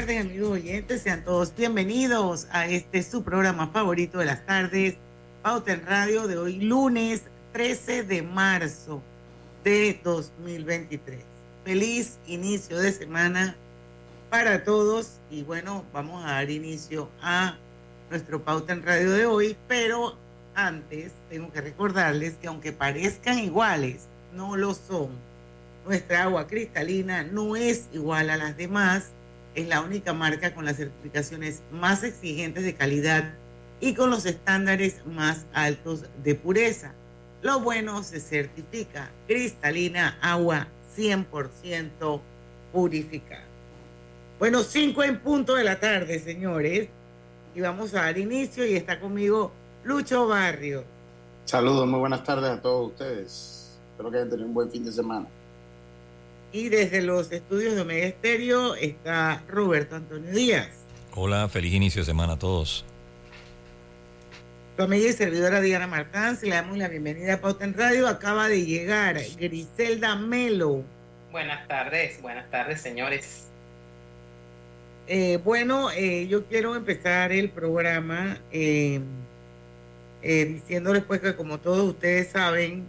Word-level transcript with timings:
Tardes, 0.00 0.22
amigos 0.22 0.48
oyentes. 0.48 1.02
Sean 1.02 1.24
todos 1.24 1.54
bienvenidos 1.54 2.48
a 2.50 2.66
este 2.66 3.00
su 3.04 3.22
programa 3.22 3.68
favorito 3.68 4.18
de 4.18 4.24
las 4.24 4.44
tardes, 4.44 4.96
Pauta 5.40 5.72
en 5.72 5.86
Radio, 5.86 6.26
de 6.26 6.36
hoy, 6.36 6.58
lunes 6.58 7.22
13 7.52 8.02
de 8.02 8.22
marzo 8.22 9.00
de 9.62 10.00
2023. 10.02 11.20
Feliz 11.64 12.18
inicio 12.26 12.76
de 12.80 12.90
semana 12.90 13.54
para 14.30 14.64
todos. 14.64 15.20
Y 15.30 15.44
bueno, 15.44 15.84
vamos 15.92 16.24
a 16.24 16.32
dar 16.32 16.50
inicio 16.50 17.08
a 17.22 17.56
nuestro 18.10 18.42
Pauta 18.42 18.72
en 18.72 18.82
Radio 18.82 19.12
de 19.12 19.26
hoy. 19.26 19.56
Pero 19.68 20.18
antes, 20.56 21.12
tengo 21.30 21.52
que 21.52 21.60
recordarles 21.60 22.34
que 22.34 22.48
aunque 22.48 22.72
parezcan 22.72 23.38
iguales, 23.38 24.08
no 24.34 24.56
lo 24.56 24.74
son. 24.74 25.10
Nuestra 25.86 26.24
agua 26.24 26.48
cristalina 26.48 27.22
no 27.22 27.54
es 27.54 27.88
igual 27.92 28.30
a 28.30 28.36
las 28.36 28.56
demás 28.56 29.13
es 29.54 29.68
la 29.68 29.80
única 29.80 30.12
marca 30.12 30.54
con 30.54 30.64
las 30.64 30.76
certificaciones 30.76 31.62
más 31.70 32.02
exigentes 32.02 32.64
de 32.64 32.74
calidad 32.74 33.34
y 33.80 33.94
con 33.94 34.10
los 34.10 34.26
estándares 34.26 35.04
más 35.06 35.46
altos 35.52 36.04
de 36.22 36.34
pureza. 36.34 36.94
Lo 37.42 37.60
bueno 37.60 38.02
se 38.02 38.20
certifica 38.20 39.10
cristalina, 39.26 40.18
agua 40.22 40.68
100% 40.96 42.20
purificada. 42.72 43.44
Bueno, 44.38 44.62
5 44.62 45.02
en 45.04 45.20
punto 45.20 45.54
de 45.54 45.64
la 45.64 45.78
tarde, 45.78 46.18
señores. 46.18 46.88
Y 47.54 47.60
vamos 47.60 47.94
a 47.94 48.02
dar 48.02 48.18
inicio 48.18 48.66
y 48.66 48.74
está 48.74 48.98
conmigo 48.98 49.52
Lucho 49.84 50.26
Barrio. 50.26 50.84
Saludos, 51.44 51.86
muy 51.86 52.00
buenas 52.00 52.24
tardes 52.24 52.50
a 52.50 52.60
todos 52.60 52.90
ustedes. 52.90 53.78
Espero 53.90 54.10
que 54.10 54.16
hayan 54.16 54.30
tenido 54.30 54.48
un 54.48 54.54
buen 54.54 54.70
fin 54.70 54.84
de 54.84 54.90
semana. 54.90 55.26
Y 56.54 56.68
desde 56.68 57.02
los 57.02 57.32
estudios 57.32 57.74
de 57.74 57.80
Omega 57.80 58.06
Estéreo 58.06 58.76
está 58.76 59.42
Roberto 59.48 59.96
Antonio 59.96 60.30
Díaz. 60.30 60.68
Hola, 61.16 61.48
feliz 61.48 61.74
inicio 61.74 62.02
de 62.02 62.06
semana 62.06 62.34
a 62.34 62.38
todos. 62.38 62.84
Su 64.76 64.82
amiga 64.84 65.08
y 65.08 65.12
servidora 65.14 65.60
Diana 65.60 65.88
Martán, 65.88 66.38
le 66.40 66.50
damos 66.50 66.78
la 66.78 66.86
bienvenida 66.86 67.34
a 67.34 67.40
Pauta 67.40 67.64
en 67.64 67.74
Radio. 67.74 68.06
Acaba 68.06 68.48
de 68.48 68.64
llegar 68.64 69.20
Griselda 69.36 70.14
Melo. 70.14 70.84
Buenas 71.32 71.66
tardes, 71.66 72.22
buenas 72.22 72.48
tardes, 72.52 72.80
señores. 72.80 73.48
Eh, 75.08 75.40
bueno, 75.42 75.90
eh, 75.90 76.28
yo 76.28 76.46
quiero 76.46 76.76
empezar 76.76 77.32
el 77.32 77.50
programa 77.50 78.38
eh, 78.52 79.00
diciéndoles 80.22 81.02
pues 81.02 81.20
que 81.20 81.34
como 81.34 81.58
todos 81.58 81.82
ustedes 81.82 82.28
saben, 82.28 82.86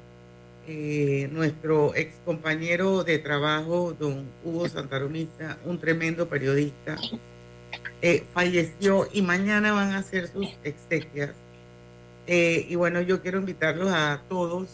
eh, 0.67 1.29
nuestro 1.31 1.95
ex 1.95 2.15
compañero 2.25 3.03
de 3.03 3.19
trabajo, 3.19 3.95
don 3.99 4.25
Hugo 4.43 4.67
Santaromita, 4.67 5.57
un 5.63 5.79
tremendo 5.79 6.27
periodista, 6.27 6.97
eh, 8.01 8.23
falleció 8.33 9.07
y 9.11 9.21
mañana 9.21 9.73
van 9.73 9.91
a 9.91 9.99
hacer 9.99 10.27
sus 10.27 10.47
exequias. 10.63 11.31
Eh, 12.27 12.65
y 12.67 12.75
bueno, 12.75 13.01
yo 13.01 13.21
quiero 13.21 13.39
invitarlos 13.39 13.91
a 13.91 14.21
todos 14.27 14.67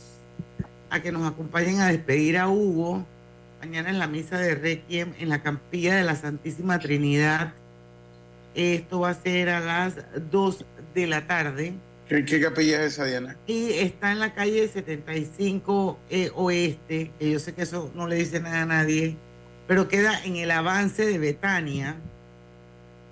a 0.90 1.02
que 1.02 1.12
nos 1.12 1.30
acompañen 1.30 1.82
a 1.82 1.88
despedir 1.88 2.38
a 2.38 2.48
Hugo 2.48 3.06
mañana 3.60 3.90
en 3.90 4.00
la 4.00 4.08
misa 4.08 4.40
de 4.40 4.56
Requiem 4.56 5.14
en 5.20 5.30
la 5.30 5.44
Campilla 5.44 5.96
de 5.96 6.04
la 6.04 6.16
Santísima 6.16 6.80
Trinidad. 6.80 7.54
Esto 8.56 9.02
va 9.02 9.10
a 9.10 9.14
ser 9.14 9.50
a 9.50 9.60
las 9.60 9.96
2 10.32 10.66
de 10.96 11.08
la 11.08 11.28
tarde. 11.28 11.74
¿Qué, 12.12 12.42
capilla 12.42 12.84
es 12.84 12.94
esa, 12.94 13.06
Diana? 13.06 13.38
Y 13.48 13.72
está 13.72 14.12
en 14.12 14.20
la 14.20 14.34
calle 14.34 14.68
75 14.68 15.98
eh, 16.10 16.30
Oeste, 16.36 17.10
que 17.18 17.32
yo 17.32 17.40
sé 17.40 17.54
que 17.54 17.62
eso 17.62 17.90
no 17.96 18.06
le 18.06 18.18
dice 18.18 18.42
nada 18.42 18.64
a 18.64 18.66
nadie, 18.66 19.16
pero 19.66 19.88
queda 19.88 20.22
en 20.26 20.36
el 20.36 20.52
avance 20.52 21.06
de 21.06 21.18
Betania. 21.18 21.96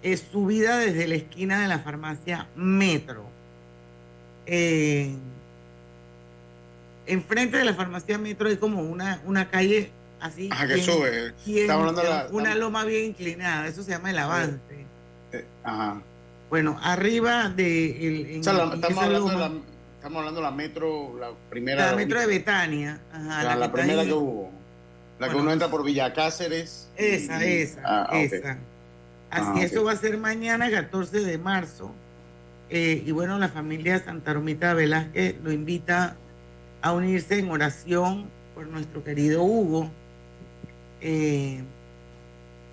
Es 0.02 0.26
subida 0.32 0.78
desde 0.80 1.08
la 1.08 1.16
esquina 1.16 1.62
de 1.62 1.70
la 1.70 1.80
farmacia 1.80 2.50
Metro. 2.58 3.26
Eh, 4.46 5.16
enfrente 7.06 7.58
de 7.58 7.64
la 7.64 7.76
farmacia 7.76 8.18
Metro 8.18 8.50
hay 8.50 8.58
como 8.58 8.82
una, 8.82 9.22
una 9.26 9.50
calle 9.50 9.92
así. 10.20 10.50
Ajá, 10.52 10.68
que 10.68 10.84
sube. 10.84 11.34
una 12.32 12.54
loma 12.56 12.84
bien 12.84 13.06
inclinada, 13.06 13.66
eso 13.66 13.82
se 13.82 13.92
llama 13.92 14.10
el 14.10 14.18
avance. 14.18 14.60
Eh, 15.32 15.46
ajá. 15.64 16.02
Bueno, 16.50 16.80
arriba 16.82 17.50
de... 17.50 18.38
estamos, 18.38 18.62
hablando 18.98 19.30
de 19.30 19.38
la, 19.38 19.52
estamos 19.96 20.18
hablando 20.20 20.40
de 20.40 20.46
la 20.46 20.52
metro, 20.52 21.16
la 21.20 21.32
primera... 21.50 21.92
La 21.92 21.96
metro 21.96 22.20
de 22.20 22.26
Betania. 22.26 23.02
Ajá, 23.12 23.56
la, 23.56 23.72
primera 23.72 24.04
que 24.04 24.14
hubo. 24.14 24.52
La 25.20 25.30
que 25.30 25.36
uno 25.36 25.52
entra 25.52 25.70
por 25.70 25.84
Villa 25.84 26.12
Cáceres. 26.14 26.90
Esa, 26.96 27.44
esa, 27.44 27.82
ah, 27.86 28.10
esa. 28.14 28.58
Así, 29.30 29.60
ah, 29.60 29.64
eso 29.64 29.84
va 29.84 29.92
a 29.92 29.96
ser 29.96 30.18
mañana, 30.18 30.72
14 30.72 31.20
de 31.20 31.38
marzo. 31.38 31.94
Eh, 32.72 33.04
y 33.06 33.12
bueno, 33.12 33.38
la 33.38 33.50
familia 33.50 34.00
Santa 34.00 34.34
Romita 34.34 34.74
Velázquez 34.74 35.36
lo 35.44 35.52
invita 35.52 36.16
a 36.82 36.94
unirse 36.94 37.40
en 37.40 37.50
oración 37.52 38.30
por 38.56 38.68
nuestro 38.68 39.04
querido 39.04 39.44
Hugo. 39.44 39.92
Eh, 41.02 41.62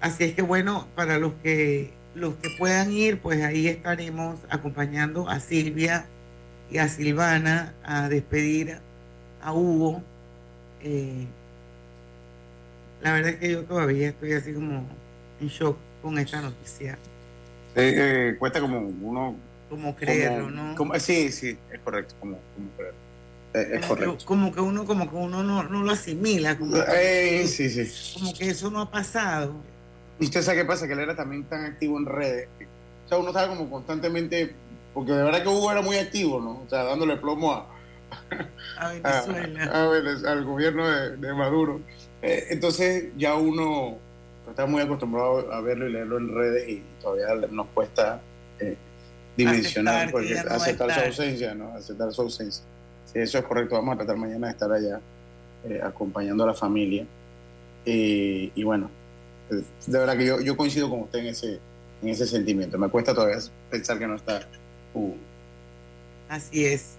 así 0.00 0.24
es 0.24 0.34
que 0.34 0.42
bueno, 0.42 0.86
para 0.94 1.18
los 1.18 1.32
que 1.42 1.95
los 2.16 2.34
que 2.36 2.48
puedan 2.50 2.92
ir, 2.92 3.20
pues 3.20 3.42
ahí 3.44 3.68
estaremos 3.68 4.40
acompañando 4.48 5.28
a 5.28 5.38
Silvia 5.38 6.06
y 6.70 6.78
a 6.78 6.88
Silvana 6.88 7.74
a 7.84 8.08
despedir 8.08 8.78
a 9.42 9.52
Hugo. 9.52 10.02
Eh, 10.82 11.26
la 13.02 13.12
verdad 13.12 13.30
es 13.32 13.36
que 13.36 13.52
yo 13.52 13.64
todavía 13.64 14.08
estoy 14.08 14.32
así 14.32 14.54
como 14.54 14.86
en 15.40 15.48
shock 15.48 15.76
con 16.02 16.18
esta 16.18 16.40
noticia. 16.40 16.98
Eh, 17.74 18.34
cuesta 18.38 18.60
como 18.60 18.78
uno... 18.80 19.36
Como 19.68 19.94
creerlo, 19.94 20.50
¿no? 20.50 20.74
sí, 20.98 21.30
sí, 21.30 21.58
es 21.70 21.80
correcto, 21.80 22.14
como, 22.18 22.38
como 22.54 22.70
creerlo. 22.76 22.98
Eh, 23.52 23.80
correcto. 23.86 24.18
Que, 24.18 24.24
como 24.24 24.52
que 24.54 24.60
uno, 24.60 24.86
como 24.86 25.10
que 25.10 25.16
uno 25.16 25.42
no, 25.42 25.64
no 25.64 25.82
lo 25.82 25.90
asimila, 25.90 26.56
como 26.56 26.76
sí, 27.46 27.68
sí. 27.68 28.14
como 28.18 28.32
que 28.32 28.48
eso 28.48 28.70
no 28.70 28.80
ha 28.80 28.90
pasado. 28.90 29.54
Y 30.18 30.24
usted 30.24 30.42
sabe 30.42 30.58
qué 30.58 30.64
pasa, 30.64 30.86
que 30.86 30.94
él 30.94 31.00
era 31.00 31.14
también 31.14 31.44
tan 31.44 31.64
activo 31.64 31.98
en 31.98 32.06
redes. 32.06 32.48
O 33.04 33.08
sea, 33.08 33.18
uno 33.18 33.28
estaba 33.28 33.48
como 33.48 33.70
constantemente, 33.70 34.54
porque 34.94 35.12
de 35.12 35.22
verdad 35.22 35.42
que 35.42 35.48
Hugo 35.48 35.70
era 35.70 35.82
muy 35.82 35.96
activo, 35.96 36.40
¿no? 36.40 36.62
O 36.64 36.68
sea, 36.68 36.84
dándole 36.84 37.16
plomo 37.16 37.52
a, 37.52 37.66
a 38.78 38.92
Venezuela. 39.26 40.30
al 40.30 40.44
gobierno 40.44 40.88
de, 40.88 41.34
Maduro. 41.34 41.80
Eh, 42.22 42.46
entonces 42.50 43.10
ya 43.16 43.34
uno 43.34 43.98
está 44.48 44.64
muy 44.64 44.80
acostumbrado 44.80 45.52
a 45.52 45.60
verlo 45.60 45.86
y 45.86 45.92
leerlo 45.92 46.18
en 46.18 46.34
redes 46.34 46.68
y 46.68 46.82
todavía 47.00 47.46
nos 47.50 47.66
cuesta 47.68 48.20
eh, 48.58 48.76
dimensionar, 49.36 50.10
porque 50.10 50.38
aceptar 50.38 50.92
su 50.92 51.00
ausencia, 51.00 51.54
¿no? 51.54 51.74
Aceptar 51.74 52.12
su 52.12 52.22
ausencia. 52.22 52.64
Sí, 53.04 53.18
eso 53.18 53.38
es 53.38 53.44
correcto. 53.44 53.74
Vamos 53.74 53.94
a 53.94 53.98
tratar 53.98 54.16
mañana 54.16 54.46
de 54.46 54.52
estar 54.52 54.72
allá 54.72 55.00
eh, 55.64 55.80
acompañando 55.82 56.44
a 56.44 56.46
la 56.48 56.54
familia. 56.54 57.06
y 57.84 58.64
bueno, 58.64 58.90
de 59.48 59.98
verdad 59.98 60.16
que 60.16 60.26
yo, 60.26 60.40
yo 60.40 60.56
coincido 60.56 60.90
con 60.90 61.00
usted 61.00 61.20
en 61.20 61.26
ese, 61.26 61.60
en 62.02 62.08
ese 62.08 62.26
sentimiento. 62.26 62.78
Me 62.78 62.88
cuesta 62.88 63.14
todavía 63.14 63.38
pensar 63.70 63.98
que 63.98 64.06
no 64.06 64.14
está 64.14 64.46
Así 66.28 66.64
es. 66.64 66.96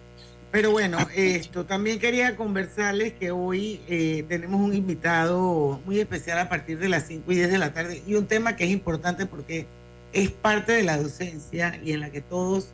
Pero 0.52 0.72
bueno, 0.72 0.98
esto 1.16 1.66
también 1.66 2.00
quería 2.00 2.36
conversarles 2.36 3.14
que 3.14 3.32
hoy 3.32 3.82
eh, 3.88 4.24
tenemos 4.30 4.62
un 4.62 4.74
invitado 4.74 5.82
muy 5.86 6.00
especial 6.00 6.40
a 6.40 6.48
partir 6.48 6.80
de 6.80 6.88
las 6.88 7.08
5 7.08 7.30
y 7.32 7.36
10 7.36 7.52
de 7.52 7.58
la 7.58 7.74
tarde 7.74 8.02
y 8.08 8.16
un 8.16 8.28
tema 8.28 8.56
que 8.56 8.64
es 8.64 8.72
importante 8.72 9.26
porque 9.26 9.66
es 10.14 10.32
parte 10.32 10.72
de 10.72 10.84
la 10.84 10.98
docencia 10.98 11.78
y 11.84 11.92
en 11.92 12.00
la 12.00 12.12
que 12.12 12.22
todos 12.22 12.70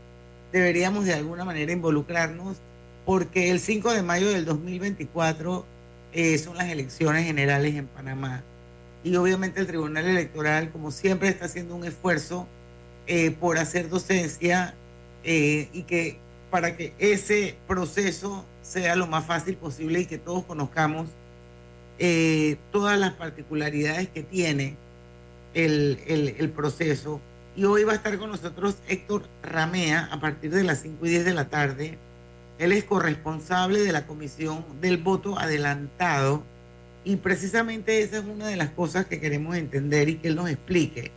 deberíamos 0.52 1.06
de 1.06 1.16
alguna 1.16 1.46
manera 1.46 1.72
involucrarnos 1.72 2.58
porque 3.06 3.50
el 3.50 3.60
5 3.60 3.92
de 3.92 4.04
mayo 4.04 4.30
del 4.30 4.46
2024 4.46 5.66
eh, 6.14 6.38
son 6.38 6.58
las 6.58 6.70
elecciones 6.70 7.26
generales 7.26 7.74
en 7.74 7.88
Panamá 7.88 8.44
y 9.04 9.16
obviamente 9.16 9.60
el 9.60 9.68
Tribunal 9.68 10.06
Electoral, 10.06 10.72
como 10.72 10.92
siempre, 10.92 11.28
está 11.28 11.46
haciendo 11.46 11.76
un 11.76 11.84
esfuerzo 11.84 12.48
eh, 13.06 13.32
por 13.32 13.58
hacer 13.58 13.90
docencia 13.90 14.76
eh, 15.24 15.70
y 15.74 15.84
que 15.84 16.20
para 16.50 16.78
que 16.78 16.94
ese 17.00 17.58
proceso 17.68 18.46
sea 18.62 18.96
lo 18.96 19.08
más 19.08 19.26
fácil 19.26 19.58
posible 19.58 20.02
y 20.02 20.06
que 20.06 20.18
todos 20.18 20.46
conozcamos 20.46 21.10
eh, 22.00 22.58
todas 22.72 22.98
las 22.98 23.14
particularidades 23.14 24.08
que 24.08 24.24
tiene 24.24 24.78
el, 25.54 26.00
el, 26.08 26.50
proceso. 26.52 27.20
Y 27.56 27.66
hoy 27.66 27.84
va 27.84 27.92
a 27.92 27.96
estar 27.96 28.18
con 28.18 28.32
nosotros 28.32 28.78
Héctor 28.88 29.24
Ramea 29.44 30.10
a 30.12 30.20
partir 30.20 30.52
de 30.52 30.64
las 30.64 30.82
5 30.82 31.06
y 31.06 31.10
10 31.10 31.26
de 31.26 31.34
la 31.34 31.50
tarde. 31.50 31.98
Él 32.58 32.72
es 32.72 32.86
corresponsable 32.86 33.84
de 33.84 33.92
la 33.92 34.08
Comisión 34.08 34.64
del 34.80 34.98
Voto 34.98 35.38
Adelantado 35.38 36.44
y 37.06 37.18
precisamente 37.18 38.02
esa 38.02 38.18
es 38.18 38.26
una 38.26 38.48
de 38.48 38.56
las 38.56 38.70
cosas 38.70 39.06
que 39.06 39.20
queremos 39.20 39.56
entender 39.56 40.10
y 40.10 40.16
que 40.16 40.30
él 40.30 40.36
nos 40.36 40.50
explique. 40.50 41.12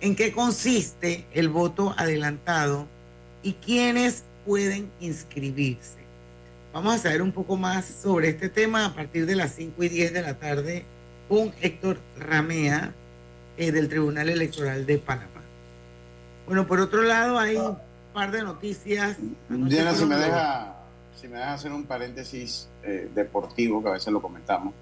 ¿En 0.00 0.16
qué 0.16 0.32
consiste 0.32 1.24
el 1.32 1.48
voto 1.48 1.94
adelantado 1.96 2.86
y 3.42 3.54
quiénes 3.54 4.24
pueden 4.44 4.90
inscribirse? 5.00 5.98
Vamos 6.72 6.96
a 6.96 6.98
saber 6.98 7.22
un 7.22 7.30
poco 7.30 7.56
más 7.56 7.84
sobre 7.84 8.28
este 8.28 8.48
tema 8.48 8.86
a 8.86 8.94
partir 8.94 9.26
de 9.26 9.36
las 9.36 9.52
5 9.54 9.82
y 9.84 9.88
10 9.88 10.12
de 10.12 10.22
la 10.22 10.34
tarde 10.34 10.84
con 11.28 11.52
Héctor 11.60 11.98
Ramea 12.18 12.92
eh, 13.56 13.70
del 13.70 13.88
Tribunal 13.88 14.28
Electoral 14.28 14.84
de 14.84 14.98
Panamá. 14.98 15.30
Bueno, 16.46 16.66
por 16.66 16.80
otro 16.80 17.02
lado 17.02 17.38
hay 17.38 17.56
un 17.56 17.78
par 18.12 18.32
de 18.32 18.42
noticias. 18.42 19.16
Diana, 19.48 19.94
si 19.94 20.04
me, 20.04 20.16
deja, 20.16 20.74
si 21.18 21.28
me 21.28 21.38
deja 21.38 21.54
hacer 21.54 21.72
un 21.72 21.84
paréntesis 21.84 22.68
eh, 22.82 23.08
deportivo, 23.14 23.80
que 23.80 23.88
a 23.88 23.92
veces 23.92 24.12
lo 24.12 24.20
comentamos 24.20 24.74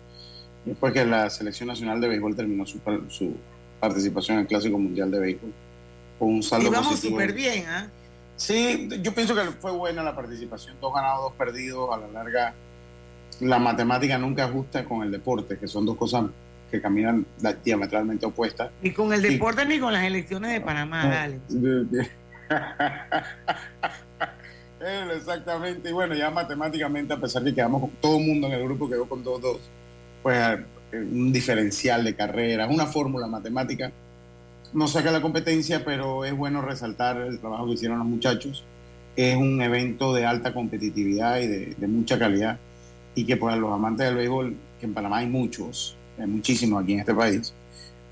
después 0.65 0.93
que 0.93 1.05
la 1.05 1.29
Selección 1.31 1.69
Nacional 1.69 2.01
de 2.01 2.09
Béisbol 2.09 2.37
terminó 2.37 2.67
su, 2.67 2.81
su 3.09 3.35
participación 3.81 4.39
en 4.39 4.43
el 4.43 4.49
Clásico 4.49 4.79
Mundial 4.79 5.11
de 5.11 5.19
Béisbol 5.19 5.53
con 6.19 6.29
un 6.29 6.43
saldo 6.43 6.69
y 6.69 6.71
vamos 6.71 7.01
súper 7.01 7.33
bien, 7.33 7.65
¿ah? 7.67 7.89
Sí, 8.37 8.89
yo 9.03 9.15
pienso 9.15 9.35
que 9.35 9.43
fue 9.61 9.73
buena 9.73 10.03
la 10.03 10.17
participación, 10.17 10.77
dos 10.81 10.95
ganados, 10.95 11.23
dos 11.23 11.33
perdidos, 11.35 11.91
a 11.93 11.99
la 11.99 12.09
larga 12.09 12.55
la 13.41 13.59
matemática 13.59 14.19
nunca 14.19 14.45
ajusta 14.45 14.85
con 14.85 15.03
el 15.03 15.11
deporte, 15.11 15.59
que 15.59 15.67
son 15.67 15.85
dos 15.85 15.97
cosas 15.97 16.27
que 16.71 16.81
caminan 16.81 17.27
diametralmente 17.65 18.25
opuestas. 18.25 18.71
Ni 18.83 18.93
con 18.93 19.13
el 19.13 19.21
deporte 19.21 19.67
ni 19.67 19.79
con 19.79 19.93
las 19.93 20.05
elecciones 20.05 20.53
de 20.53 20.61
Panamá, 20.61 21.07
dale. 21.07 21.41
Exactamente, 25.17 25.91
y 25.91 25.93
bueno, 25.93 26.15
ya 26.15 26.31
matemáticamente, 26.31 27.15
a 27.15 27.21
pesar 27.21 27.43
de 27.43 27.51
que 27.51 27.57
quedamos, 27.57 27.91
todo 28.01 28.19
el 28.19 28.27
mundo 28.27 28.47
en 28.49 28.55
el 28.55 28.65
grupo 28.65 28.89
quedó 28.89 29.09
con 29.09 29.25
2-2 29.25 29.59
pues 30.23 30.59
un 30.93 31.33
diferencial 31.33 32.05
de 32.05 32.15
carreras, 32.15 32.71
una 32.71 32.87
fórmula 32.87 33.27
matemática. 33.27 33.91
No 34.73 34.89
saca 34.89 35.11
la 35.11 35.21
competencia, 35.21 35.85
pero 35.85 36.25
es 36.25 36.35
bueno 36.35 36.63
resaltar 36.63 37.21
el 37.21 37.39
trabajo 37.39 37.67
que 37.67 37.73
hicieron 37.73 37.99
los 37.99 38.07
muchachos. 38.07 38.65
Es 39.17 39.37
un 39.37 39.61
evento 39.61 40.15
de 40.15 40.25
alta 40.25 40.55
competitividad 40.55 41.41
y 41.41 41.47
de, 41.47 41.87
mucha 41.87 42.19
calidad 42.19 42.59
y 43.15 43.27
que 43.27 43.37
para 43.37 43.57
los 43.57 43.71
amantes 43.71 44.07
del 44.07 44.17
béisbol, 44.17 44.57
que 44.81 44.87
en 44.87 44.95
Panamá 44.95 45.19
hay 45.19 45.27
muchos, 45.27 45.97
hay 46.19 46.27
muchísimos 46.27 46.83
aquí 46.83 46.95
en 46.95 47.01
este 47.01 47.15
país, 47.15 47.53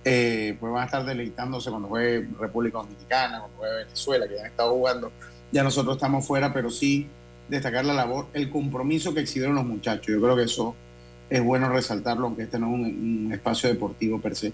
eh, 0.05 0.57
pues 0.61 0.71
van 0.71 0.83
a 0.83 0.85
estar 0.85 1.05
deleitándose 1.05 1.71
cuando 1.71 1.89
juegue 1.89 2.29
República 2.39 2.79
Dominicana, 2.79 3.39
cuando 3.39 3.57
juegue 3.57 3.77
Venezuela, 3.85 4.29
que 4.29 4.35
ya 4.35 4.41
han 4.41 4.47
estado 4.49 4.73
jugando. 4.73 5.13
Ya 5.53 5.63
nosotros 5.63 5.97
estamos 5.97 6.27
fuera, 6.27 6.53
pero 6.53 6.71
sí 6.71 7.07
destacar 7.49 7.85
la 7.87 7.95
labor, 7.95 8.27
el 8.35 8.51
compromiso 8.51 9.15
que 9.15 9.21
exhibieron 9.21 9.57
los 9.57 9.65
muchachos. 9.65 10.09
Yo 10.09 10.21
creo 10.21 10.37
que 10.37 10.43
eso 10.43 10.77
es 11.31 11.43
bueno 11.43 11.69
resaltarlo, 11.69 12.27
aunque 12.27 12.43
este 12.43 12.59
no 12.59 12.67
es 12.67 12.73
un, 12.73 13.31
espacio 13.33 13.69
deportivo 13.69 14.21
per 14.21 14.35
se, 14.35 14.53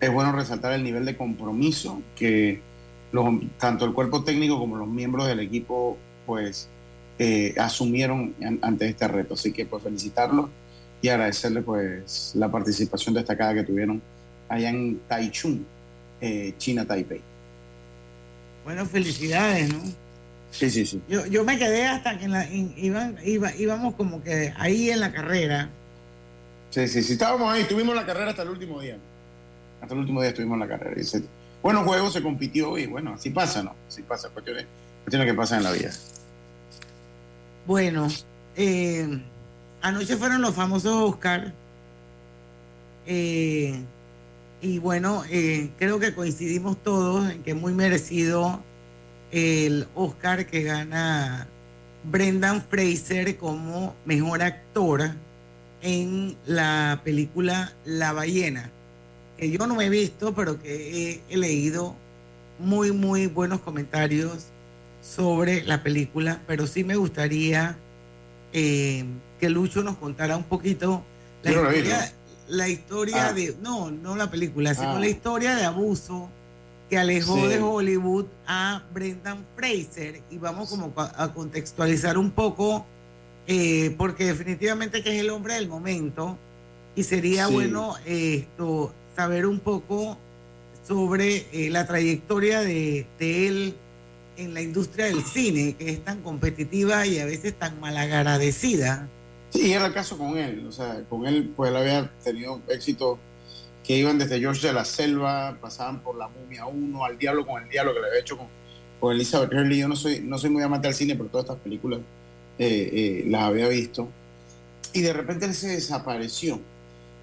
es 0.00 0.12
bueno 0.12 0.30
resaltar 0.32 0.72
el 0.72 0.84
nivel 0.84 1.04
de 1.04 1.16
compromiso 1.16 2.00
que 2.14 2.60
los, 3.10 3.26
tanto 3.58 3.84
el 3.84 3.92
cuerpo 3.92 4.22
técnico 4.22 4.58
como 4.58 4.76
los 4.76 4.88
miembros 4.88 5.26
del 5.26 5.40
equipo 5.40 5.98
pues 6.24 6.68
eh, 7.18 7.54
asumieron 7.58 8.34
ante 8.62 8.88
este 8.88 9.08
reto. 9.08 9.34
Así 9.34 9.52
que 9.52 9.66
pues 9.66 9.82
felicitarlos 9.82 10.48
y 11.02 11.08
agradecerles 11.08 11.64
pues 11.64 12.32
la 12.34 12.50
participación 12.50 13.14
destacada 13.14 13.54
que 13.54 13.62
tuvieron 13.64 14.00
allá 14.48 14.70
en 14.70 15.00
Taichung, 15.08 15.60
eh, 16.20 16.54
China, 16.58 16.84
Taipei. 16.84 17.20
Bueno, 18.64 18.84
felicidades, 18.86 19.72
¿no? 19.72 19.80
Sí, 20.50 20.70
sí, 20.70 20.86
sí. 20.86 21.00
Yo, 21.08 21.26
yo 21.26 21.44
me 21.44 21.58
quedé 21.58 21.86
hasta 21.86 22.18
que 22.18 22.26
íbamos 23.58 23.94
como 23.94 24.22
que 24.22 24.52
ahí 24.56 24.90
en 24.90 25.00
la 25.00 25.12
carrera 25.12 25.70
Sí, 26.70 26.88
sí, 26.88 27.02
sí, 27.02 27.12
estábamos 27.14 27.52
ahí, 27.52 27.64
tuvimos 27.64 27.94
la 27.94 28.04
carrera 28.04 28.30
hasta 28.30 28.42
el 28.42 28.50
último 28.50 28.80
día. 28.80 28.98
Hasta 29.80 29.94
el 29.94 30.00
último 30.00 30.20
día 30.20 30.30
estuvimos 30.30 30.56
en 30.56 30.60
la 30.60 30.68
carrera. 30.68 31.00
Y 31.00 31.04
bueno, 31.62 31.84
juego 31.84 32.10
se 32.10 32.22
compitió 32.22 32.78
y 32.78 32.86
bueno, 32.86 33.14
así 33.14 33.30
pasa, 33.30 33.62
¿no? 33.62 33.74
Así 33.88 34.02
pasa, 34.02 34.28
cuestiones, 34.28 34.66
cuestiones 35.04 35.28
que 35.28 35.34
pasan 35.34 35.58
en 35.58 35.64
la 35.64 35.72
vida. 35.72 35.90
Bueno, 37.66 38.08
eh, 38.56 39.20
anoche 39.82 40.16
fueron 40.16 40.42
los 40.42 40.54
famosos 40.54 40.92
Oscar. 41.10 41.52
Eh, 43.06 43.80
y 44.60 44.78
bueno, 44.78 45.24
eh, 45.30 45.70
creo 45.78 45.98
que 45.98 46.14
coincidimos 46.14 46.82
todos 46.82 47.30
en 47.30 47.42
que 47.42 47.50
es 47.52 47.56
muy 47.56 47.72
merecido 47.74 48.62
el 49.30 49.86
Oscar 49.94 50.46
que 50.46 50.62
gana 50.62 51.48
Brendan 52.04 52.62
Fraser 52.62 53.36
como 53.36 53.94
mejor 54.04 54.42
actor 54.42 55.10
en 55.86 56.36
la 56.46 57.00
película 57.04 57.72
La 57.84 58.12
ballena, 58.12 58.70
que 59.38 59.50
yo 59.52 59.68
no 59.68 59.76
me 59.76 59.86
he 59.86 59.88
visto, 59.88 60.34
pero 60.34 60.60
que 60.60 61.22
he, 61.28 61.36
leído 61.36 61.94
muy, 62.58 62.90
muy 62.90 63.28
buenos 63.28 63.60
comentarios 63.60 64.46
sobre 65.00 65.62
la 65.62 65.84
película, 65.84 66.42
pero 66.48 66.66
sí 66.66 66.82
me 66.82 66.96
gustaría 66.96 67.78
eh, 68.52 69.04
que 69.38 69.48
Lucho 69.48 69.84
nos 69.84 69.96
contara 69.96 70.36
un 70.36 70.42
poquito 70.42 71.04
la 71.44 71.52
historia, 71.52 72.12
la 72.48 72.68
historia 72.68 73.28
ah. 73.28 73.32
de, 73.32 73.56
no, 73.62 73.92
no 73.92 74.16
la 74.16 74.28
película, 74.28 74.74
sino 74.74 74.96
ah. 74.96 75.00
la 75.00 75.08
historia 75.08 75.54
de 75.54 75.66
abuso 75.66 76.28
que 76.90 76.98
alejó 76.98 77.46
de 77.46 77.60
Hollywood 77.60 78.26
a 78.44 78.82
Brendan 78.92 79.44
Fraser 79.54 80.20
y 80.30 80.38
vamos 80.38 80.68
como 80.68 80.92
a 80.96 81.32
contextualizar 81.32 82.18
un 82.18 82.32
poco 82.32 82.86
eh, 83.46 83.94
porque 83.96 84.26
definitivamente 84.26 85.02
que 85.02 85.14
es 85.14 85.20
el 85.20 85.30
hombre 85.30 85.54
del 85.54 85.68
momento 85.68 86.36
y 86.96 87.04
sería 87.04 87.46
bueno 87.46 87.94
esto 88.04 88.92
saber 89.14 89.46
un 89.46 89.60
poco 89.60 90.18
sobre 90.86 91.46
eh, 91.52 91.70
la 91.70 91.86
trayectoria 91.86 92.60
de, 92.60 93.06
él 93.18 93.74
en 94.36 94.54
la 94.54 94.60
industria 94.60 95.06
del 95.06 95.22
cine, 95.24 95.74
que 95.78 95.90
es 95.90 96.04
tan 96.04 96.22
competitiva 96.22 97.06
y 97.06 97.18
a 97.18 97.26
veces 97.26 97.58
tan 97.58 97.80
malagradecida. 97.80 99.08
Sí, 99.50 99.72
era 99.72 99.86
el 99.86 99.94
caso 99.94 100.18
con 100.18 100.36
él, 100.36 100.66
o 100.66 100.72
sea, 100.72 101.02
con 101.08 101.26
él 101.26 101.52
pues 101.56 101.70
él 101.70 101.76
había 101.76 102.10
tenido 102.22 102.60
éxito 102.68 103.18
que 103.84 103.96
iban 103.96 104.18
desde 104.18 104.40
George 104.40 104.66
de 104.66 104.72
la 104.72 104.84
Selva, 104.84 105.56
pasaban 105.60 106.00
por 106.00 106.16
La 106.16 106.28
Mumia 106.28 106.66
1, 106.66 107.04
al 107.04 107.16
Diablo 107.16 107.46
con 107.46 107.62
el 107.62 107.68
Diablo 107.68 107.94
que 107.94 108.00
le 108.00 108.06
había 108.08 108.20
hecho 108.20 108.36
con, 108.36 108.48
con 108.98 109.14
Elizabeth 109.14 109.52
Hurley. 109.52 109.78
Yo 109.78 109.88
no 109.88 109.96
soy, 109.96 110.20
no 110.20 110.38
soy 110.38 110.50
muy 110.50 110.62
amante 110.62 110.88
del 110.88 110.94
cine, 110.94 111.14
pero 111.14 111.28
todas 111.28 111.44
estas 111.44 111.60
películas 111.60 112.00
eh, 112.58 112.90
eh, 112.92 113.24
las 113.28 113.42
había 113.42 113.68
visto, 113.68 114.08
y 114.92 115.02
de 115.02 115.12
repente 115.12 115.46
él 115.46 115.54
se 115.54 115.68
desapareció. 115.68 116.60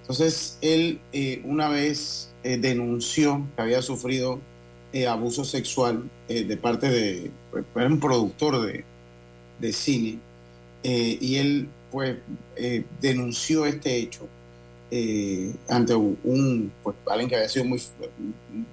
Entonces 0.02 0.58
él 0.60 1.00
eh, 1.12 1.42
una 1.44 1.68
vez 1.68 2.30
denunció 2.42 3.42
que 3.56 3.62
había 3.62 3.80
sufrido 3.80 4.38
abuso 5.08 5.44
sexual 5.44 6.10
de 6.28 6.56
parte 6.58 6.90
de, 6.90 7.30
era 7.74 7.86
un 7.86 7.98
productor 7.98 8.66
de, 8.66 8.84
de 9.58 9.72
cine, 9.72 10.18
y 10.82 11.36
él 11.36 11.68
pues 11.90 12.18
denunció 13.00 13.64
este 13.64 13.96
hecho 13.96 14.28
ante 15.68 15.94
un, 15.94 16.70
pues, 16.82 16.96
alguien 17.10 17.30
que 17.30 17.36
había 17.36 17.48
sido 17.48 17.64
muy, 17.64 17.82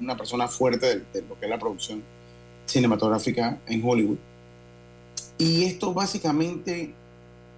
una 0.01 0.17
persona 0.17 0.49
fuerte 0.49 0.99
de 1.13 1.21
lo 1.21 1.39
que 1.39 1.45
es 1.45 1.49
la 1.49 1.57
producción 1.57 2.03
cinematográfica 2.65 3.57
en 3.67 3.81
Hollywood 3.83 4.17
y 5.41 5.63
esto 5.63 5.91
básicamente 5.91 6.93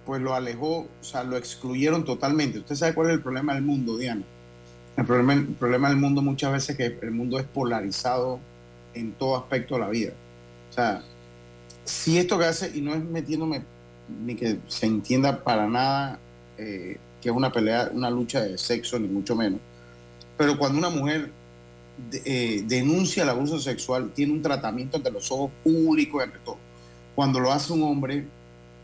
pues 0.06 0.22
lo 0.22 0.34
alejó, 0.34 0.78
o 0.78 1.04
sea, 1.04 1.22
lo 1.22 1.36
excluyeron 1.36 2.02
totalmente. 2.06 2.60
¿Usted 2.60 2.76
sabe 2.76 2.94
cuál 2.94 3.08
es 3.08 3.14
el 3.14 3.20
problema 3.20 3.52
del 3.52 3.62
mundo, 3.62 3.98
Diana? 3.98 4.22
El 4.96 5.04
problema, 5.04 5.34
el 5.34 5.48
problema 5.48 5.88
del 5.88 5.98
mundo 5.98 6.22
muchas 6.22 6.50
veces 6.50 6.70
es 6.70 6.76
que 6.76 7.06
el 7.06 7.10
mundo 7.10 7.38
es 7.38 7.44
polarizado 7.44 8.40
en 8.94 9.12
todo 9.12 9.36
aspecto 9.36 9.74
de 9.74 9.80
la 9.80 9.90
vida. 9.90 10.12
O 10.70 10.72
sea, 10.72 11.02
si 11.84 12.16
esto 12.16 12.38
que 12.38 12.46
hace, 12.46 12.74
y 12.74 12.80
no 12.80 12.94
es 12.94 13.04
metiéndome 13.04 13.62
ni 14.24 14.34
que 14.34 14.60
se 14.66 14.86
entienda 14.86 15.44
para 15.44 15.68
nada 15.68 16.18
eh, 16.56 16.96
que 17.20 17.28
es 17.28 17.36
una 17.36 17.52
pelea, 17.52 17.90
una 17.92 18.08
lucha 18.08 18.42
de 18.42 18.56
sexo, 18.56 18.98
ni 18.98 19.08
mucho 19.08 19.36
menos, 19.36 19.60
pero 20.38 20.56
cuando 20.56 20.78
una 20.78 20.88
mujer 20.88 21.30
eh, 22.12 22.64
denuncia 22.66 23.24
el 23.24 23.28
abuso 23.28 23.60
sexual, 23.60 24.10
tiene 24.14 24.32
un 24.32 24.40
tratamiento 24.40 24.96
ante 24.96 25.10
los 25.10 25.30
ojos 25.30 25.50
públicos 25.62 26.22
y 26.22 26.24
ante 26.24 26.38
todo 26.38 26.63
cuando 27.14 27.40
lo 27.40 27.52
hace 27.52 27.72
un 27.72 27.82
hombre 27.82 28.24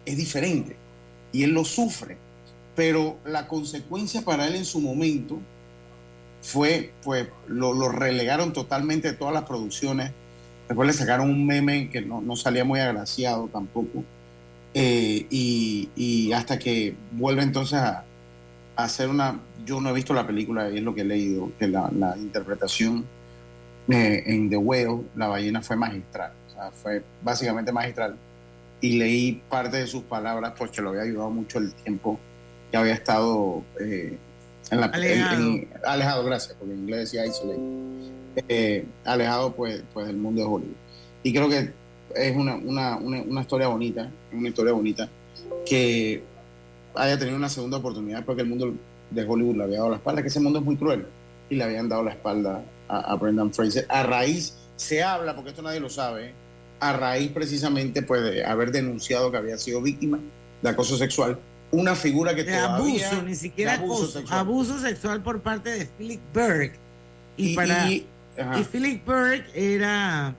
es 0.04 0.16
diferente 0.16 0.76
y 1.32 1.42
él 1.42 1.50
lo 1.50 1.64
sufre, 1.64 2.16
pero 2.74 3.18
la 3.24 3.46
consecuencia 3.46 4.22
para 4.22 4.46
él 4.46 4.54
en 4.56 4.64
su 4.64 4.80
momento 4.80 5.38
fue, 6.42 6.92
pues, 7.02 7.28
lo, 7.46 7.88
relegaron 7.88 8.52
totalmente 8.52 9.12
de 9.12 9.16
todas 9.16 9.34
las 9.34 9.44
producciones. 9.44 10.10
Después 10.68 10.86
le 10.86 10.92
sacaron 10.92 11.30
un 11.30 11.46
meme 11.46 11.90
que 11.90 12.00
no, 12.00 12.36
salía 12.36 12.64
muy 12.64 12.80
agraciado 12.80 13.48
tampoco. 13.52 14.04
Eh, 14.72 15.26
y, 15.30 16.32
hasta 16.32 16.58
que 16.58 16.94
vuelve 17.12 17.42
entonces 17.42 17.78
a, 17.78 18.04
hacer 18.76 19.08
una... 19.08 19.40
Yo 19.66 19.80
no 19.80 19.90
he 19.90 19.92
visto 19.92 20.14
la 20.14 20.26
película, 20.26 20.68
es 20.68 20.82
lo 20.82 20.94
que 20.94 21.02
he 21.02 21.04
leído, 21.04 21.52
que 21.58 21.68
la, 21.68 21.90
interpretación 22.16 23.04
eh, 23.88 24.22
en 24.26 24.48
The 24.48 24.56
Whale, 24.56 25.02
la 25.16 25.28
ballena, 25.28 25.60
fue 25.60 25.76
magistral. 25.76 26.32
Sea, 26.60 26.70
fue 26.70 27.02
básicamente 27.22 27.72
magistral. 27.72 28.16
Y 28.80 28.98
leí 28.98 29.42
parte 29.48 29.76
de 29.76 29.86
sus 29.86 30.02
palabras 30.04 30.54
porque 30.56 30.80
lo 30.80 30.90
había 30.90 31.02
ayudado 31.02 31.30
mucho 31.30 31.58
el 31.58 31.72
tiempo 31.74 32.18
que 32.70 32.76
había 32.76 32.94
estado 32.94 33.62
eh, 33.80 34.16
en 34.70 34.80
la, 34.80 34.86
alejado. 34.86 35.60
alejado, 35.84 36.24
gracias, 36.24 36.56
porque 36.58 36.74
en 36.74 36.80
inglés 36.80 37.00
decía 37.00 37.26
isolate. 37.26 37.60
Eh, 38.48 38.86
alejado 39.04 39.52
pues, 39.52 39.82
pues 39.92 40.06
del 40.06 40.16
mundo 40.16 40.40
de 40.40 40.46
Hollywood. 40.46 40.76
Y 41.22 41.32
creo 41.32 41.48
que 41.48 41.70
es 42.14 42.36
una, 42.36 42.54
una, 42.56 42.96
una, 42.96 43.40
historia 43.40 43.68
bonita, 43.68 44.08
una 44.32 44.48
historia 44.48 44.72
bonita, 44.72 45.08
que 45.66 46.22
haya 46.94 47.18
tenido 47.18 47.36
una 47.36 47.48
segunda 47.48 47.78
oportunidad 47.78 48.24
porque 48.24 48.42
el 48.42 48.48
mundo 48.48 48.72
de 49.10 49.24
Hollywood 49.24 49.56
le 49.56 49.64
había 49.64 49.78
dado 49.78 49.90
la 49.90 49.96
espalda, 49.96 50.22
que 50.22 50.28
ese 50.28 50.40
mundo 50.40 50.58
es 50.58 50.64
muy 50.64 50.76
cruel, 50.76 51.06
y 51.48 51.56
le 51.56 51.64
habían 51.64 51.88
dado 51.88 52.04
la 52.04 52.12
espalda 52.12 52.62
a, 52.88 53.14
Brendan 53.16 53.52
Fraser. 53.52 53.86
A 53.88 54.02
raíz, 54.02 54.56
se 54.76 55.02
habla, 55.02 55.34
porque 55.34 55.50
esto 55.50 55.62
nadie 55.62 55.80
lo 55.80 55.90
sabe, 55.90 56.32
a 56.80 56.92
raíz 56.92 57.30
precisamente 57.30 58.02
pues, 58.02 58.22
de 58.22 58.44
haber 58.44 58.72
denunciado 58.72 59.30
que 59.30 59.36
había 59.36 59.58
sido 59.58 59.82
víctima 59.82 60.18
de 60.62 60.68
acoso 60.68 60.96
sexual 60.96 61.38
una 61.72 61.94
figura 61.94 62.34
que 62.34 62.44
de 62.44 62.56
abuso, 62.56 63.22
ni 63.22 63.34
siquiera 63.34 63.74
abuso, 63.74 64.06
sexual. 64.06 64.40
abuso 64.40 64.80
sexual 64.80 65.22
por 65.22 65.40
parte 65.40 65.70
de 65.70 65.86
Philip 65.86 66.20
Berg. 66.34 66.72
Y, 67.36 67.54
para 67.54 67.90
y, 67.90 68.06
Philip 68.70 69.06
Berg 69.06 69.46
era 69.54 70.34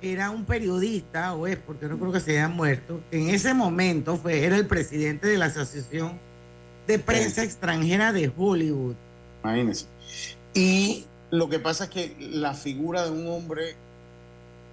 era 0.00 0.30
un 0.30 0.44
periodista, 0.44 1.34
o 1.34 1.48
es 1.48 1.56
porque 1.56 1.86
no 1.86 1.98
creo 1.98 2.12
que 2.12 2.20
se 2.20 2.32
haya 2.32 2.48
muerto, 2.48 3.00
en 3.10 3.30
ese 3.30 3.52
momento 3.52 4.16
fue, 4.16 4.44
era 4.44 4.56
el 4.56 4.66
presidente 4.66 5.26
de 5.26 5.36
la 5.36 5.46
Asociación 5.46 6.20
de 6.86 7.00
Prensa 7.00 7.42
Extranjera 7.42 8.12
de 8.12 8.30
Hollywood. 8.36 8.94
Imagínense. 9.42 9.86
Y 10.54 11.04
lo 11.32 11.48
que 11.48 11.58
pasa 11.58 11.84
es 11.84 11.90
que 11.90 12.16
la 12.18 12.54
figura 12.54 13.04
de 13.06 13.10
un 13.10 13.26
hombre 13.26 13.74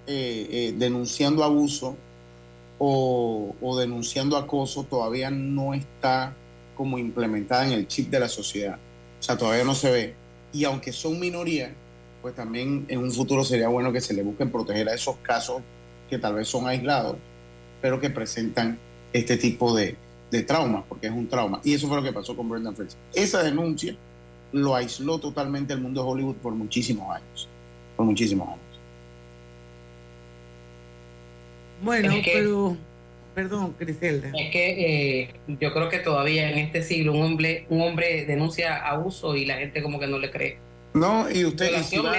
eh, 0.07 0.47
eh, 0.49 0.73
denunciando 0.77 1.43
abuso 1.43 1.95
o, 2.77 3.75
denunciando 3.79 4.37
acoso 4.37 4.83
todavía 4.83 5.31
no 5.31 5.73
está 5.73 6.33
como 6.75 6.97
implementada 6.97 7.65
en 7.65 7.73
el 7.73 7.87
chip 7.87 8.09
de 8.09 8.19
la 8.19 8.27
sociedad. 8.27 8.77
O 9.19 9.23
sea, 9.23 9.37
todavía 9.37 9.63
no 9.63 9.75
se 9.75 9.91
ve. 9.91 10.13
Y 10.53 10.65
aunque 10.65 10.91
son 10.91 11.19
minorías, 11.19 11.71
pues 12.21 12.35
también 12.35 12.85
en 12.87 12.99
un 12.99 13.11
futuro 13.11 13.43
sería 13.43 13.67
bueno 13.67 13.91
que 13.91 14.01
se 14.01 14.13
le 14.13 14.23
busquen 14.23 14.51
proteger 14.51 14.89
a 14.89 14.93
esos 14.93 15.15
casos 15.17 15.61
que 16.09 16.17
tal 16.17 16.35
vez 16.35 16.47
son 16.47 16.67
aislados, 16.67 17.17
pero 17.81 17.99
que 17.99 18.09
presentan 18.09 18.77
este 19.13 19.37
tipo 19.37 19.75
de, 19.75 19.95
de 20.31 20.43
traumas, 20.43 20.83
porque 20.87 21.07
es 21.07 21.13
un 21.13 21.27
trauma. 21.27 21.61
Y 21.63 21.73
eso 21.73 21.87
fue 21.87 21.97
lo 21.97 22.03
que 22.03 22.13
pasó 22.13 22.35
con 22.35 22.49
Brendan 22.49 22.75
Fraser. 22.75 22.99
Esa 23.13 23.41
denuncia 23.41 23.95
lo 24.51 24.75
aisló 24.75 25.19
totalmente 25.19 25.73
el 25.73 25.81
mundo 25.81 26.03
de 26.03 26.09
Hollywood 26.09 26.35
por 26.35 26.53
muchísimos 26.53 27.09
años. 27.15 27.47
Por 27.95 28.05
muchísimos 28.05 28.47
años. 28.49 28.64
Bueno, 31.81 32.13
pero, 32.23 32.77
perdón, 33.33 33.75
Criselda. 33.77 34.31
Es 34.33 34.51
que 34.51 35.21
eh, 35.21 35.29
yo 35.47 35.73
creo 35.73 35.89
que 35.89 35.99
todavía 35.99 36.49
en 36.49 36.59
este 36.59 36.81
siglo 36.83 37.13
un 37.13 37.21
hombre, 37.21 37.65
un 37.69 37.81
hombre 37.81 38.25
denuncia 38.25 38.87
abuso 38.87 39.35
y 39.35 39.45
la 39.45 39.57
gente 39.57 39.83
como 39.83 39.99
que 39.99 40.07
no 40.07 40.19
le 40.19 40.31
cree. 40.31 40.57
No, 40.93 41.29
y 41.29 41.45
usted 41.45 41.77
y 41.79 41.83
si, 41.83 41.97
va, 41.97 42.15